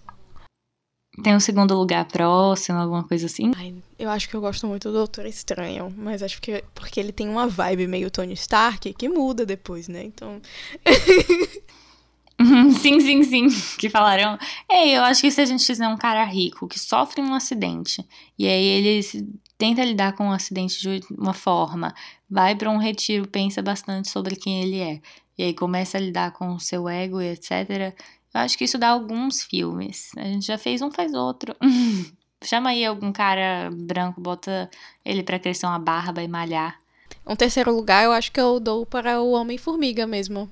Tem 1.24 1.34
um 1.34 1.40
segundo 1.40 1.74
lugar 1.78 2.06
próximo, 2.06 2.78
alguma 2.78 3.04
coisa 3.04 3.28
assim? 3.28 3.52
Ai, 3.56 3.74
eu 3.98 4.10
acho 4.10 4.28
que 4.28 4.36
eu 4.36 4.42
gosto 4.42 4.68
muito 4.68 4.90
do 4.90 4.98
Doutor 4.98 5.26
Estranho, 5.26 5.94
mas 5.96 6.22
acho 6.22 6.42
que 6.42 6.62
porque 6.74 7.00
ele 7.00 7.14
tem 7.14 7.30
uma 7.30 7.48
vibe 7.48 7.88
meio 7.88 8.12
Tony 8.12 8.34
Stark 8.34 8.94
que 8.94 9.08
muda 9.08 9.46
depois, 9.46 9.88
né? 9.88 10.04
Então. 10.04 10.42
sim, 12.82 13.00
sim, 13.00 13.24
sim. 13.24 13.48
Que 13.80 13.90
falaram. 13.90 14.38
Ei, 14.70 14.98
eu 14.98 15.04
acho 15.04 15.22
que 15.22 15.32
se 15.32 15.40
a 15.40 15.46
gente 15.46 15.66
fizer 15.66 15.88
um 15.88 15.96
cara 15.96 16.24
rico 16.26 16.68
que 16.68 16.78
sofre 16.78 17.22
um 17.22 17.34
acidente 17.34 18.06
e 18.38 18.46
aí 18.46 18.66
ele 18.66 19.30
tenta 19.58 19.86
lidar 19.86 20.14
com 20.14 20.26
o 20.26 20.28
um 20.28 20.32
acidente 20.32 20.82
de 20.82 21.02
uma 21.18 21.34
forma, 21.34 21.94
vai 22.30 22.56
para 22.56 22.70
um 22.70 22.78
retiro, 22.78 23.26
pensa 23.26 23.62
bastante 23.62 24.10
sobre 24.10 24.36
quem 24.36 24.64
ele 24.64 24.80
é, 24.80 25.02
e 25.38 25.44
aí 25.44 25.54
começa 25.54 25.98
a 25.98 26.02
lidar 26.02 26.34
com 26.34 26.54
o 26.54 26.60
seu 26.60 26.90
ego 26.90 27.22
e 27.22 27.30
etc. 27.32 27.96
Eu 28.36 28.42
acho 28.42 28.58
que 28.58 28.66
isso 28.66 28.78
dá 28.78 28.90
alguns 28.90 29.42
filmes. 29.42 30.12
A 30.18 30.26
gente 30.26 30.46
já 30.46 30.58
fez 30.58 30.82
um, 30.82 30.92
faz 30.92 31.14
outro. 31.14 31.56
Chama 32.44 32.72
aí 32.72 32.84
algum 32.84 33.10
cara 33.14 33.70
branco, 33.72 34.20
bota 34.20 34.70
ele 35.06 35.24
pra 35.24 35.40
crescer 35.40 35.66
uma 35.66 35.80
barba 35.80 36.22
e 36.22 36.28
malhar. 36.28 36.78
Um 37.26 37.34
terceiro 37.34 37.74
lugar 37.74 38.04
eu 38.04 38.12
acho 38.12 38.34
que 38.34 38.40
eu 38.40 38.60
dou 38.60 38.86
para 38.86 39.22
o 39.22 39.32
Homem-Formiga 39.32 40.06
mesmo. 40.06 40.52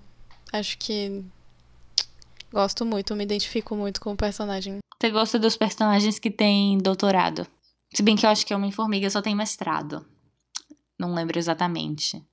Acho 0.54 0.78
que. 0.78 1.26
Gosto 2.54 2.86
muito, 2.86 3.18
me 3.18 3.26
identifico 3.26 3.76
muito 3.76 4.00
com 4.00 4.14
o 4.14 4.18
personagem. 4.18 4.78
Você 4.98 5.10
gosta 5.12 5.38
dos 5.38 5.58
personagens 5.58 6.18
que 6.18 6.32
têm 6.32 6.78
doutorado? 6.78 7.46
Se 7.94 8.02
bem 8.02 8.16
que 8.16 8.26
eu 8.26 8.30
acho 8.30 8.46
que 8.46 8.54
Homem-Formiga 8.54 9.10
só 9.10 9.22
tem 9.22 9.36
mestrado. 9.36 10.06
Não 10.98 11.14
lembro 11.14 11.38
exatamente. 11.38 12.24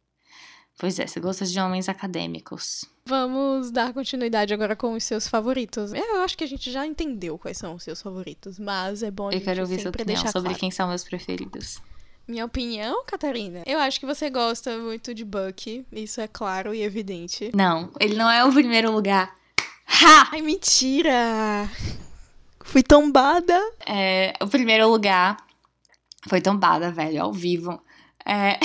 Pois 0.78 1.00
é, 1.00 1.08
você 1.08 1.18
gosta 1.18 1.44
de 1.44 1.58
homens 1.58 1.88
acadêmicos. 1.88 2.84
Vamos 3.10 3.72
dar 3.72 3.92
continuidade 3.92 4.54
agora 4.54 4.76
com 4.76 4.92
os 4.92 5.02
seus 5.02 5.26
favoritos. 5.26 5.92
Eu 5.92 6.22
acho 6.22 6.38
que 6.38 6.44
a 6.44 6.46
gente 6.46 6.70
já 6.70 6.86
entendeu 6.86 7.36
quais 7.36 7.58
são 7.58 7.74
os 7.74 7.82
seus 7.82 8.00
favoritos, 8.00 8.56
mas 8.56 9.02
é 9.02 9.10
bom 9.10 9.26
a 9.26 9.30
Eu 9.30 9.32
gente 9.32 9.44
quero 9.46 9.62
ouvir 9.62 9.74
sua 9.74 9.82
sempre 9.82 10.02
opinião 10.02 10.22
deixar 10.22 10.30
sobre 10.30 10.50
claro. 10.50 10.60
quem 10.60 10.70
são 10.70 10.86
meus 10.86 11.02
preferidos. 11.02 11.82
Minha 12.28 12.44
opinião, 12.44 13.02
Catarina? 13.04 13.64
Eu 13.66 13.80
acho 13.80 13.98
que 13.98 14.06
você 14.06 14.30
gosta 14.30 14.78
muito 14.78 15.12
de 15.12 15.24
Bucky, 15.24 15.84
isso 15.90 16.20
é 16.20 16.28
claro 16.28 16.72
e 16.72 16.82
evidente. 16.82 17.50
Não, 17.52 17.90
ele 17.98 18.14
não 18.14 18.30
é 18.30 18.44
o 18.44 18.52
primeiro 18.52 18.92
lugar. 18.92 19.36
Ha! 19.88 20.28
Ai, 20.30 20.40
mentira! 20.40 21.68
Fui 22.60 22.84
tombada. 22.84 23.60
É, 23.84 24.34
o 24.40 24.46
primeiro 24.46 24.88
lugar 24.88 25.36
foi 26.28 26.40
tombada, 26.40 26.92
velho, 26.92 27.24
ao 27.24 27.32
vivo. 27.32 27.82
É... 28.24 28.56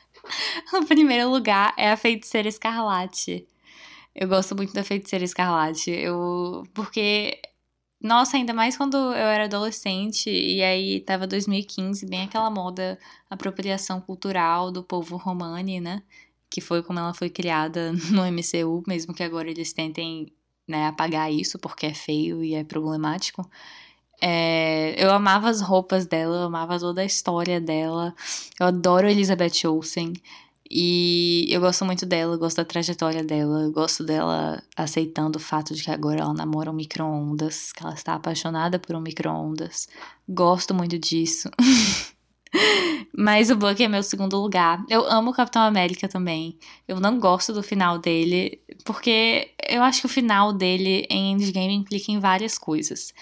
o 0.72 0.86
primeiro 0.86 1.28
lugar 1.28 1.74
é 1.76 1.92
a 1.92 1.98
Feiticeira 1.98 2.48
Escarlate. 2.48 3.46
Eu 4.14 4.28
gosto 4.28 4.54
muito 4.54 4.72
da 4.72 4.84
Feiticeira 4.84 5.24
Escarlate. 5.24 5.90
Eu... 5.90 6.64
Porque... 6.74 7.40
Nossa, 8.00 8.36
ainda 8.36 8.52
mais 8.52 8.76
quando 8.76 8.96
eu 8.96 9.12
era 9.12 9.44
adolescente 9.44 10.28
e 10.28 10.62
aí 10.62 11.00
tava 11.00 11.26
2015, 11.26 12.06
bem 12.06 12.22
aquela 12.24 12.50
moda 12.50 12.98
apropriação 13.30 13.98
cultural 14.00 14.70
do 14.70 14.82
povo 14.84 15.16
romani, 15.16 15.80
né? 15.80 16.02
Que 16.50 16.60
foi 16.60 16.82
como 16.82 16.98
ela 16.98 17.14
foi 17.14 17.30
criada 17.30 17.92
no 18.12 18.22
MCU, 18.26 18.82
mesmo 18.86 19.14
que 19.14 19.22
agora 19.22 19.50
eles 19.50 19.72
tentem 19.72 20.30
né, 20.68 20.86
apagar 20.86 21.32
isso 21.32 21.58
porque 21.58 21.86
é 21.86 21.94
feio 21.94 22.44
e 22.44 22.54
é 22.54 22.64
problemático. 22.64 23.48
É, 24.20 24.94
eu 25.02 25.10
amava 25.10 25.48
as 25.50 25.60
roupas 25.60 26.06
dela, 26.06 26.36
eu 26.36 26.42
amava 26.44 26.78
toda 26.78 27.02
a 27.02 27.04
história 27.04 27.60
dela. 27.60 28.14
Eu 28.58 28.66
adoro 28.66 29.08
Elizabeth 29.08 29.66
Olsen. 29.66 30.12
E 30.76 31.46
eu 31.50 31.60
gosto 31.60 31.84
muito 31.84 32.04
dela, 32.04 32.36
gosto 32.36 32.56
da 32.56 32.64
trajetória 32.64 33.22
dela, 33.22 33.70
gosto 33.70 34.02
dela 34.02 34.60
aceitando 34.76 35.38
o 35.38 35.40
fato 35.40 35.72
de 35.72 35.84
que 35.84 35.90
agora 35.92 36.22
ela 36.22 36.34
namora 36.34 36.68
um 36.68 36.74
micro-ondas, 36.74 37.70
que 37.72 37.80
ela 37.84 37.94
está 37.94 38.14
apaixonada 38.14 38.76
por 38.76 38.96
um 38.96 39.00
micro-ondas. 39.00 39.88
Gosto 40.28 40.74
muito 40.74 40.98
disso. 40.98 41.48
Mas 43.16 43.50
o 43.50 43.56
Bucky 43.56 43.84
é 43.84 43.88
meu 43.88 44.02
segundo 44.02 44.36
lugar. 44.36 44.84
Eu 44.88 45.08
amo 45.08 45.30
o 45.30 45.34
Capitão 45.34 45.62
América 45.62 46.08
também. 46.08 46.58
Eu 46.88 46.98
não 46.98 47.20
gosto 47.20 47.52
do 47.52 47.62
final 47.62 47.96
dele, 47.96 48.60
porque 48.84 49.52
eu 49.68 49.80
acho 49.80 50.00
que 50.00 50.06
o 50.06 50.10
final 50.10 50.52
dele 50.52 51.06
em 51.08 51.34
Endgame 51.34 51.72
implica 51.72 52.10
em 52.10 52.18
várias 52.18 52.58
coisas 52.58 53.14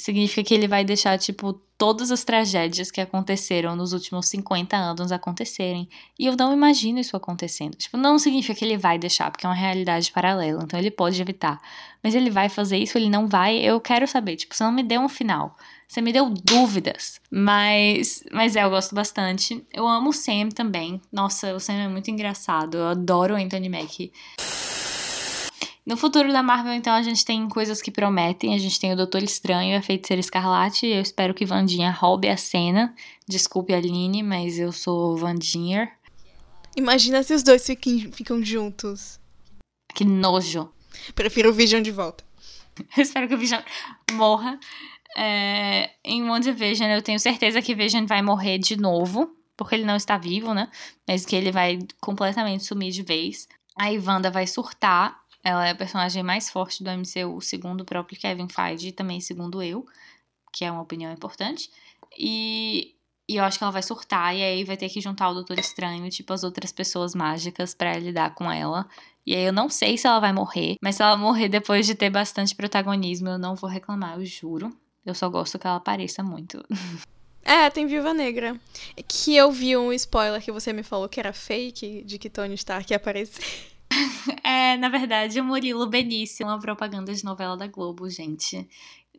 significa 0.00 0.42
que 0.42 0.54
ele 0.54 0.66
vai 0.66 0.84
deixar, 0.84 1.18
tipo, 1.18 1.52
todas 1.76 2.10
as 2.10 2.24
tragédias 2.24 2.90
que 2.90 3.00
aconteceram 3.00 3.74
nos 3.74 3.92
últimos 3.92 4.28
50 4.28 4.76
anos 4.76 5.10
acontecerem. 5.10 5.88
E 6.18 6.26
eu 6.26 6.36
não 6.36 6.52
imagino 6.52 6.98
isso 6.98 7.16
acontecendo. 7.16 7.74
Tipo, 7.74 7.96
não 7.96 8.18
significa 8.18 8.58
que 8.58 8.64
ele 8.64 8.76
vai 8.76 8.98
deixar, 8.98 9.30
porque 9.30 9.46
é 9.46 9.48
uma 9.48 9.54
realidade 9.54 10.12
paralela, 10.12 10.62
então 10.62 10.78
ele 10.78 10.90
pode 10.90 11.20
evitar. 11.20 11.58
Mas 12.02 12.14
ele 12.14 12.30
vai 12.30 12.48
fazer 12.48 12.76
isso, 12.76 12.98
ele 12.98 13.08
não 13.08 13.26
vai, 13.26 13.56
eu 13.58 13.80
quero 13.80 14.06
saber. 14.06 14.36
Tipo, 14.36 14.54
você 14.54 14.62
não 14.62 14.72
me 14.72 14.82
deu 14.82 15.00
um 15.00 15.08
final. 15.08 15.56
Você 15.88 16.00
me 16.00 16.12
deu 16.12 16.28
dúvidas. 16.30 17.20
Mas, 17.30 18.22
mas 18.30 18.54
é, 18.56 18.62
eu 18.62 18.70
gosto 18.70 18.94
bastante. 18.94 19.66
Eu 19.72 19.88
amo 19.88 20.10
o 20.10 20.12
Sam 20.12 20.50
também. 20.54 21.00
Nossa, 21.10 21.54
o 21.54 21.58
Sam 21.58 21.74
é 21.74 21.88
muito 21.88 22.10
engraçado. 22.10 22.76
Eu 22.76 22.88
adoro 22.88 23.34
o 23.34 23.36
Anthony 23.36 23.68
Mackie. 23.68 24.12
No 25.90 25.96
futuro 25.96 26.32
da 26.32 26.40
Marvel, 26.40 26.72
então, 26.72 26.94
a 26.94 27.02
gente 27.02 27.24
tem 27.24 27.48
coisas 27.48 27.82
que 27.82 27.90
prometem. 27.90 28.54
A 28.54 28.58
gente 28.58 28.78
tem 28.78 28.92
o 28.92 28.96
Doutor 28.96 29.24
Estranho 29.24 29.76
a 29.76 29.82
Feiticeira 29.82 30.20
Escarlate. 30.20 30.86
Eu 30.86 31.02
espero 31.02 31.34
que 31.34 31.44
Vandinha 31.44 31.90
roube 31.90 32.28
a 32.28 32.36
cena. 32.36 32.94
Desculpe, 33.26 33.74
Aline, 33.74 34.22
mas 34.22 34.56
eu 34.56 34.70
sou 34.70 35.16
Vandinha. 35.16 35.90
Imagina 36.76 37.24
se 37.24 37.34
os 37.34 37.42
dois 37.42 37.66
fiquem, 37.66 38.12
ficam 38.12 38.40
juntos. 38.40 39.18
Que 39.92 40.04
nojo. 40.04 40.70
Prefiro 41.16 41.50
o 41.50 41.52
Vision 41.52 41.82
de 41.82 41.90
volta. 41.90 42.22
Eu 42.96 43.02
espero 43.02 43.26
que 43.26 43.34
o 43.34 43.38
Vision 43.38 43.60
morra. 44.12 44.60
É, 45.16 45.90
em 46.04 46.22
WandaVision, 46.22 46.88
eu 46.88 47.02
tenho 47.02 47.18
certeza 47.18 47.60
que 47.60 47.74
Vision 47.74 48.06
vai 48.06 48.22
morrer 48.22 48.58
de 48.58 48.76
novo. 48.76 49.34
porque 49.56 49.74
ele 49.74 49.84
não 49.84 49.96
está 49.96 50.16
vivo, 50.16 50.54
né? 50.54 50.70
Mas 51.06 51.26
que 51.26 51.34
ele 51.34 51.50
vai 51.50 51.80
completamente 52.00 52.64
sumir 52.64 52.92
de 52.92 53.02
vez. 53.02 53.48
Aí 53.76 53.98
Wanda 53.98 54.30
vai 54.30 54.46
surtar. 54.46 55.19
Ela 55.42 55.68
é 55.68 55.70
a 55.70 55.74
personagem 55.74 56.22
mais 56.22 56.50
forte 56.50 56.84
do 56.84 56.90
MCU, 56.90 57.40
segundo 57.40 57.80
o 57.80 57.84
próprio 57.84 58.18
Kevin 58.18 58.48
Feige, 58.48 58.88
e 58.88 58.92
também 58.92 59.20
segundo 59.20 59.62
eu, 59.62 59.86
que 60.52 60.64
é 60.64 60.70
uma 60.70 60.82
opinião 60.82 61.12
importante. 61.12 61.70
E, 62.18 62.94
e 63.28 63.36
eu 63.36 63.44
acho 63.44 63.56
que 63.58 63.64
ela 63.64 63.72
vai 63.72 63.82
surtar, 63.82 64.36
e 64.36 64.42
aí 64.42 64.64
vai 64.64 64.76
ter 64.76 64.88
que 64.88 65.00
juntar 65.00 65.30
o 65.30 65.34
Doutor 65.34 65.58
Estranho, 65.58 66.08
tipo 66.10 66.32
as 66.32 66.44
outras 66.44 66.72
pessoas 66.72 67.14
mágicas, 67.14 67.74
para 67.74 67.98
lidar 67.98 68.34
com 68.34 68.50
ela. 68.50 68.86
E 69.26 69.34
aí 69.34 69.44
eu 69.44 69.52
não 69.52 69.68
sei 69.68 69.96
se 69.96 70.06
ela 70.06 70.20
vai 70.20 70.32
morrer, 70.32 70.76
mas 70.82 70.96
se 70.96 71.02
ela 71.02 71.16
morrer 71.16 71.48
depois 71.48 71.86
de 71.86 71.94
ter 71.94 72.10
bastante 72.10 72.54
protagonismo, 72.54 73.28
eu 73.28 73.38
não 73.38 73.54
vou 73.54 73.70
reclamar, 73.70 74.18
eu 74.18 74.26
juro. 74.26 74.70
Eu 75.04 75.14
só 75.14 75.28
gosto 75.28 75.58
que 75.58 75.66
ela 75.66 75.76
apareça 75.76 76.22
muito. 76.22 76.62
É, 77.42 77.70
tem 77.70 77.86
Viúva 77.86 78.12
Negra. 78.12 78.60
Que 79.08 79.34
eu 79.34 79.50
vi 79.50 79.76
um 79.76 79.92
spoiler 79.94 80.42
que 80.42 80.52
você 80.52 80.72
me 80.74 80.82
falou 80.82 81.08
que 81.08 81.18
era 81.18 81.32
fake, 81.32 82.04
de 82.04 82.18
que 82.18 82.28
Tony 82.28 82.54
Stark 82.54 82.92
ia 82.92 82.98
aparecer. 82.98 83.69
É, 84.42 84.76
na 84.76 84.88
verdade, 84.88 85.40
o 85.40 85.44
Murilo 85.44 85.86
Benício, 85.86 86.46
uma 86.46 86.58
propaganda 86.58 87.12
de 87.12 87.24
novela 87.24 87.56
da 87.56 87.66
Globo, 87.66 88.08
gente. 88.08 88.68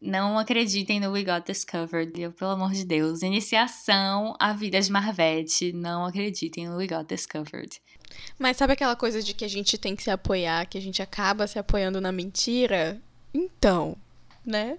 Não 0.02 0.38
acreditem 0.38 1.00
no 1.00 1.12
We 1.12 1.24
Got 1.24 1.46
Discovered, 1.46 2.12
pelo 2.38 2.52
amor 2.52 2.72
de 2.72 2.86
Deus. 2.86 3.22
Iniciação 3.22 4.36
à 4.40 4.52
vida 4.54 4.82
de 4.82 4.92
Marvete. 4.92 5.72
Não 5.72 6.06
acreditem 6.06 6.68
no 6.68 6.78
We 6.78 6.88
Got 6.88 7.06
Discovered. 7.08 7.80
Mas 8.40 8.58
sabe 8.58 8.74
aquela 8.74 8.96
coisa 8.96 9.22
de 9.22 9.34
que 9.34 9.46
a 9.46 9.48
gente 9.48 9.78
tem 9.78 9.96
que 9.96 10.04
se 10.04 10.10
apoiar, 10.10 10.66
que 10.66 10.78
a 10.78 10.82
gente 10.82 11.02
acaba 11.02 11.48
se 11.48 11.60
apoiando 11.60 12.02
na 12.02 12.12
mentira? 12.12 13.02
Então, 13.34 13.96
né? 14.46 14.78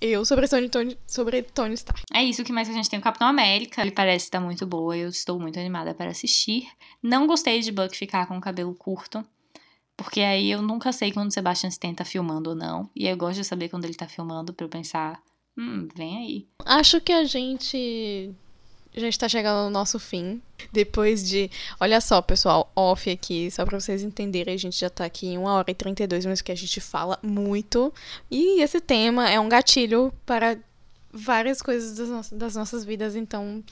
Eu 0.00 0.24
sobre 0.24 0.48
Tony, 0.48 0.68
Tony, 0.68 0.98
sobre 1.06 1.42
Tony 1.42 1.74
Stark. 1.74 2.02
É 2.12 2.22
isso 2.22 2.42
que 2.42 2.52
mais 2.52 2.68
a 2.68 2.72
gente 2.72 2.90
tem 2.90 2.98
o 2.98 3.02
Capitão 3.02 3.26
América. 3.28 3.82
Ele 3.82 3.90
parece 3.90 4.26
estar 4.26 4.40
muito 4.40 4.66
boa, 4.66 4.96
eu 4.96 5.08
estou 5.08 5.38
muito 5.38 5.58
animada 5.58 5.94
para 5.94 6.10
assistir. 6.10 6.68
Não 7.02 7.26
gostei 7.26 7.60
de 7.60 7.70
Buck 7.70 7.96
ficar 7.96 8.26
com 8.26 8.36
o 8.36 8.40
cabelo 8.40 8.74
curto. 8.74 9.24
Porque 10.02 10.20
aí 10.20 10.50
eu 10.50 10.60
nunca 10.62 10.92
sei 10.92 11.12
quando 11.12 11.28
o 11.28 11.32
Sebastian 11.32 11.68
Stan 11.68 11.94
tá 11.94 12.04
filmando 12.04 12.50
ou 12.50 12.56
não. 12.56 12.90
E 12.94 13.06
eu 13.06 13.16
gosto 13.16 13.38
de 13.38 13.44
saber 13.44 13.68
quando 13.68 13.84
ele 13.84 13.94
tá 13.94 14.06
filmando 14.08 14.52
pra 14.52 14.64
eu 14.64 14.70
pensar, 14.70 15.20
hum, 15.56 15.88
vem 15.94 16.18
aí. 16.18 16.46
Acho 16.64 17.00
que 17.00 17.12
a 17.12 17.24
gente 17.24 18.34
já 18.94 19.08
está 19.08 19.28
chegando 19.28 19.64
no 19.64 19.70
nosso 19.70 19.98
fim. 19.98 20.40
Depois 20.72 21.26
de. 21.26 21.50
Olha 21.80 22.00
só, 22.00 22.20
pessoal, 22.20 22.70
off 22.76 23.10
aqui, 23.10 23.50
só 23.50 23.64
pra 23.64 23.80
vocês 23.80 24.02
entenderem, 24.02 24.54
a 24.54 24.58
gente 24.58 24.78
já 24.78 24.90
tá 24.90 25.04
aqui 25.04 25.28
em 25.28 25.38
1 25.38 25.44
hora 25.44 25.70
e 25.70 25.74
32 25.74 26.24
minutos 26.24 26.42
que 26.42 26.52
a 26.52 26.56
gente 26.56 26.80
fala 26.80 27.18
muito. 27.22 27.92
E 28.30 28.60
esse 28.60 28.80
tema 28.80 29.30
é 29.30 29.40
um 29.40 29.48
gatilho 29.48 30.12
para 30.26 30.58
várias 31.12 31.60
coisas 31.60 31.96
das 32.32 32.54
nossas 32.54 32.84
vidas, 32.84 33.16
então. 33.16 33.62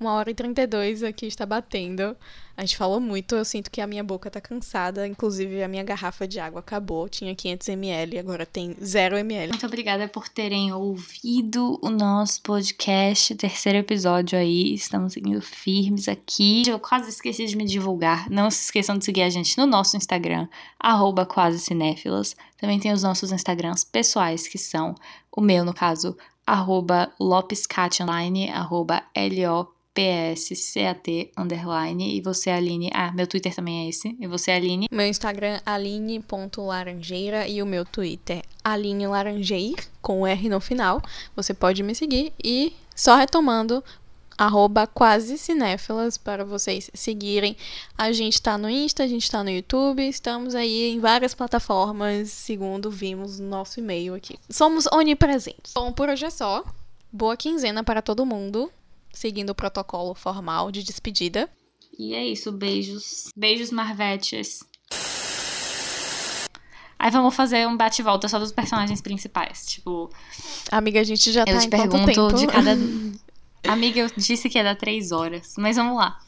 1 0.00 0.06
hora 0.06 0.30
e 0.30 0.34
32 0.34 1.02
aqui 1.02 1.26
está 1.26 1.44
batendo. 1.44 2.16
A 2.56 2.62
gente 2.62 2.76
falou 2.76 2.98
muito, 2.98 3.34
eu 3.34 3.44
sinto 3.44 3.70
que 3.70 3.82
a 3.82 3.86
minha 3.86 4.02
boca 4.02 4.30
tá 4.30 4.40
cansada. 4.40 5.06
Inclusive, 5.06 5.62
a 5.62 5.68
minha 5.68 5.84
garrafa 5.84 6.26
de 6.26 6.40
água 6.40 6.60
acabou. 6.60 7.06
Tinha 7.06 7.34
500ml, 7.34 8.18
agora 8.18 8.46
tem 8.46 8.74
0ml. 8.76 9.48
Muito 9.48 9.66
obrigada 9.66 10.08
por 10.08 10.26
terem 10.28 10.72
ouvido 10.72 11.78
o 11.82 11.90
nosso 11.90 12.40
podcast, 12.42 13.34
terceiro 13.34 13.78
episódio 13.78 14.38
aí. 14.38 14.72
Estamos 14.72 15.12
seguindo 15.12 15.42
firmes 15.42 16.08
aqui. 16.08 16.62
Eu 16.66 16.78
quase 16.78 17.10
esqueci 17.10 17.44
de 17.44 17.56
me 17.56 17.66
divulgar. 17.66 18.28
Não 18.30 18.50
se 18.50 18.64
esqueçam 18.64 18.96
de 18.96 19.04
seguir 19.04 19.22
a 19.22 19.30
gente 19.30 19.56
no 19.58 19.66
nosso 19.66 19.98
Instagram, 19.98 20.48
arroba 20.78 21.26
quase 21.26 21.58
cinéfilas. 21.58 22.34
Também 22.58 22.80
tem 22.80 22.92
os 22.92 23.02
nossos 23.02 23.32
Instagrams 23.32 23.84
pessoais, 23.84 24.48
que 24.48 24.56
são 24.56 24.94
o 25.30 25.42
meu, 25.42 25.62
no 25.62 25.74
caso, 25.74 26.16
arroba 26.46 27.12
lopescat, 27.20 28.02
arroba 28.52 29.02
L-O 29.14 29.79
PSCAT 29.94 31.32
underline 31.36 32.16
e 32.16 32.20
você 32.20 32.50
Aline. 32.50 32.90
Ah, 32.94 33.12
meu 33.12 33.26
Twitter 33.26 33.54
também 33.54 33.86
é 33.86 33.88
esse. 33.88 34.16
E 34.20 34.26
você 34.26 34.52
Aline. 34.52 34.86
Meu 34.90 35.06
Instagram 35.06 35.60
aline.laranjeira 35.66 37.48
e 37.48 37.62
o 37.62 37.66
meu 37.66 37.84
Twitter 37.84 38.42
Aline 38.62 39.06
Laranjeir 39.06 39.76
com 40.00 40.26
R 40.26 40.48
no 40.48 40.60
final. 40.60 41.02
Você 41.34 41.52
pode 41.52 41.82
me 41.82 41.94
seguir 41.94 42.32
e 42.42 42.72
só 42.94 43.16
retomando 43.16 43.82
arroba 44.38 44.86
quase 44.86 45.36
cinéfilas 45.36 46.16
para 46.16 46.44
vocês 46.44 46.90
seguirem. 46.94 47.56
A 47.98 48.10
gente 48.10 48.40
tá 48.40 48.56
no 48.56 48.70
Insta, 48.70 49.02
a 49.02 49.06
gente 49.06 49.30
tá 49.30 49.44
no 49.44 49.50
YouTube, 49.50 50.08
estamos 50.08 50.54
aí 50.54 50.90
em 50.92 50.98
várias 50.98 51.34
plataformas, 51.34 52.30
segundo 52.30 52.90
vimos 52.90 53.38
no 53.38 53.48
nosso 53.48 53.80
e-mail 53.80 54.14
aqui. 54.14 54.38
Somos 54.48 54.86
onipresentes. 54.86 55.74
Bom, 55.74 55.92
por 55.92 56.08
hoje 56.08 56.24
é 56.24 56.30
só. 56.30 56.64
Boa 57.12 57.36
quinzena 57.36 57.84
para 57.84 58.00
todo 58.00 58.24
mundo 58.24 58.70
seguindo 59.12 59.50
o 59.50 59.54
protocolo 59.54 60.14
formal 60.14 60.70
de 60.70 60.82
despedida. 60.82 61.48
E 61.98 62.14
é 62.14 62.24
isso, 62.24 62.50
beijos. 62.52 63.30
Beijos, 63.36 63.70
Marvetes. 63.70 64.60
Aí 66.98 67.10
vamos 67.10 67.34
fazer 67.34 67.66
um 67.66 67.76
bate-volta 67.76 68.28
só 68.28 68.38
dos 68.38 68.52
personagens 68.52 69.00
principais. 69.00 69.66
Tipo. 69.66 70.10
Amiga, 70.70 71.00
a 71.00 71.04
gente 71.04 71.32
já 71.32 71.40
eu 71.40 71.46
tá 71.46 71.58
te 71.58 71.66
em 71.66 71.70
pergunto 71.70 72.12
quanto 72.12 72.28
tempo? 72.28 72.34
de 72.34 72.46
cada. 72.46 72.76
Amiga, 73.72 74.00
eu 74.00 74.10
disse 74.16 74.48
que 74.48 74.58
ia 74.58 74.64
dar 74.64 74.76
três 74.76 75.10
horas. 75.10 75.54
Mas 75.58 75.76
vamos 75.76 75.96
lá. 75.96 76.18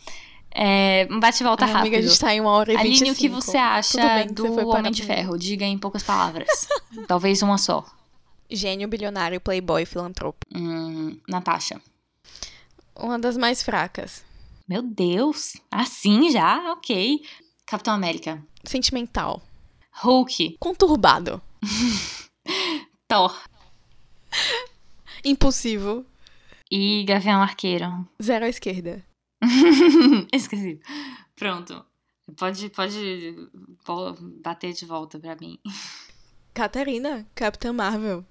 É, 0.55 1.07
um 1.11 1.20
bate-volta 1.20 1.64
rápido. 1.64 1.80
Amiga, 1.80 1.99
a 1.99 2.03
gente 2.03 2.18
tá 2.18 2.35
em 2.35 2.41
uma 2.41 2.51
hora 2.53 2.72
e 2.72 2.76
Aline, 2.76 3.11
o 3.11 3.14
que 3.14 3.28
você 3.28 3.57
acha 3.57 4.26
que 4.26 4.33
do 4.33 4.49
você 4.49 4.64
Homem 4.64 4.93
de 4.93 5.03
mim. 5.03 5.09
Ferro? 5.09 5.39
Diga 5.39 5.64
em 5.64 5.78
poucas 5.78 6.03
palavras. 6.03 6.49
Talvez 7.09 7.43
uma 7.43 7.57
só. 7.57 7.85
Gênio, 8.51 8.87
bilionário, 8.87 9.41
playboy, 9.41 9.87
filantropo. 9.87 10.47
Hum, 10.55 11.18
Natasha. 11.26 11.80
Uma 12.97 13.18
das 13.18 13.36
mais 13.36 13.62
fracas. 13.62 14.24
Meu 14.68 14.82
Deus. 14.82 15.55
Assim 15.70 16.30
já? 16.30 16.72
Ok. 16.72 17.22
Capitão 17.66 17.95
América. 17.95 18.43
Sentimental. 18.64 19.43
Hulk. 19.93 20.57
Conturbado. 20.59 21.43
Thor. 23.09 23.43
Impulsivo. 25.24 26.07
E 26.70 27.05
Gavião 27.05 27.43
Arqueiro. 27.43 28.09
Zero 28.22 28.45
à 28.45 28.49
esquerda. 28.49 29.05
Esqueci. 30.32 30.80
Pronto. 31.36 31.84
Pode, 32.36 32.70
pode 32.70 33.36
bater 34.43 34.72
de 34.72 34.86
volta 34.86 35.18
pra 35.18 35.36
mim. 35.36 35.59
Catarina, 36.55 37.26
Capitã 37.34 37.72
Marvel. 37.72 38.24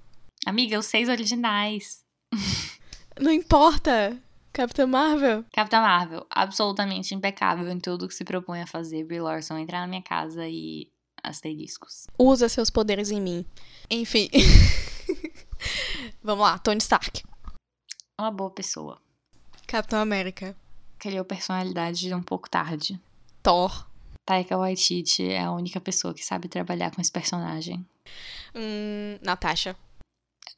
Amiga, 0.46 0.80
os 0.80 0.86
seis 0.88 1.10
originais. 1.10 2.04
Não 3.20 3.32
importa. 3.32 4.18
Capitã 4.54 4.86
Marvel. 4.86 5.46
Capitã 5.54 5.80
Marvel, 5.80 6.26
absolutamente 6.30 7.16
impecável 7.16 7.70
em 7.70 7.80
tudo 7.80 8.08
que 8.08 8.14
se 8.14 8.26
propõe 8.26 8.62
a 8.62 8.68
fazer. 8.68 9.06
Brie 9.06 9.22
Larson 9.22 9.58
entrar 9.58 9.80
na 9.82 9.88
minha 9.88 10.02
casa 10.02 10.48
e 10.48 10.92
asteriscos. 11.24 12.08
Usa 12.18 12.50
seus 12.50 12.70
poderes 12.70 13.12
em 13.12 13.22
mim. 13.22 13.46
Enfim. 13.90 14.30
Vamos 16.22 16.44
lá, 16.44 16.60
Tony 16.60 16.80
Stark. 16.80 17.24
Uma 18.20 18.32
boa 18.32 18.52
pessoa. 18.52 19.02
Capitão 19.66 20.00
América. 20.00 20.56
Criou 21.00 21.24
personalidade 21.24 22.14
um 22.14 22.22
pouco 22.22 22.50
tarde. 22.50 23.00
Thor. 23.42 23.88
Taika 24.26 24.58
Waititi 24.58 25.30
é 25.30 25.42
a 25.42 25.52
única 25.52 25.80
pessoa 25.82 26.14
que 26.14 26.24
sabe 26.24 26.48
trabalhar 26.48 26.92
com 26.92 27.02
esse 27.02 27.12
personagem. 27.12 27.86
Hum, 28.54 29.18
Natasha. 29.22 29.76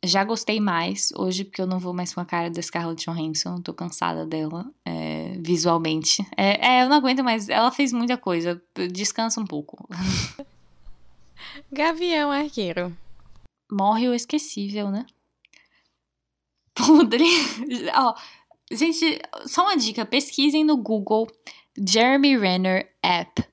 Já 0.04 0.24
gostei 0.24 0.60
mais 0.60 1.12
hoje, 1.16 1.44
porque 1.44 1.62
eu 1.62 1.68
não 1.68 1.80
vou 1.80 1.94
mais 1.94 2.14
com 2.14 2.20
a 2.20 2.26
cara 2.26 2.50
da 2.50 2.62
Scarlett 2.62 3.06
Johansson, 3.06 3.62
tô 3.62 3.74
cansada 3.74 4.26
dela, 4.26 4.66
é, 4.86 5.38
visualmente. 5.39 6.26
É, 6.36 6.68
é, 6.68 6.84
eu 6.84 6.89
não 6.89 6.98
aguento 6.98 7.24
mais, 7.24 7.50
ela 7.50 7.72
fez 7.72 7.94
muita 7.94 8.18
coisa, 8.18 8.62
descansa 8.91 9.39
um 9.39 9.46
pouco. 9.46 9.88
Gavião 11.72 12.32
Arqueiro. 12.32 12.96
Morre 13.72 14.08
o 14.08 14.14
esquecível, 14.14 14.89
né? 14.91 15.06
Podre. 16.76 17.24
Ó, 17.96 18.16
gente, 18.72 19.22
só 19.46 19.64
uma 19.64 19.78
dica, 19.78 20.06
pesquisem 20.06 20.64
no 20.64 20.78
Google 20.78 21.28
Jeremy 21.78 22.38
Renner 22.38 22.94
App. 23.02 23.53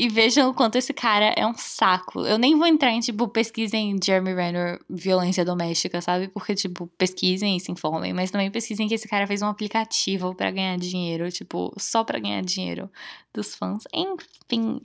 E 0.00 0.08
vejam 0.08 0.48
o 0.48 0.54
quanto 0.54 0.76
esse 0.76 0.94
cara 0.94 1.26
é 1.36 1.46
um 1.46 1.52
saco. 1.54 2.24
Eu 2.24 2.38
nem 2.38 2.56
vou 2.56 2.66
entrar 2.66 2.90
em, 2.90 3.00
tipo, 3.00 3.28
pesquisem 3.28 3.98
Jeremy 4.02 4.32
Renner 4.32 4.80
violência 4.88 5.44
doméstica, 5.44 6.00
sabe? 6.00 6.28
Porque, 6.28 6.54
tipo, 6.54 6.86
pesquisem 6.96 7.58
e 7.58 7.60
se 7.60 7.70
informem. 7.70 8.14
Mas 8.14 8.30
também 8.30 8.50
pesquisem 8.50 8.88
que 8.88 8.94
esse 8.94 9.06
cara 9.06 9.26
fez 9.26 9.42
um 9.42 9.46
aplicativo 9.46 10.34
pra 10.34 10.50
ganhar 10.50 10.78
dinheiro. 10.78 11.30
Tipo, 11.30 11.70
só 11.76 12.02
pra 12.02 12.18
ganhar 12.18 12.40
dinheiro 12.40 12.90
dos 13.34 13.54
fãs. 13.54 13.84
Enfim. 13.92 14.80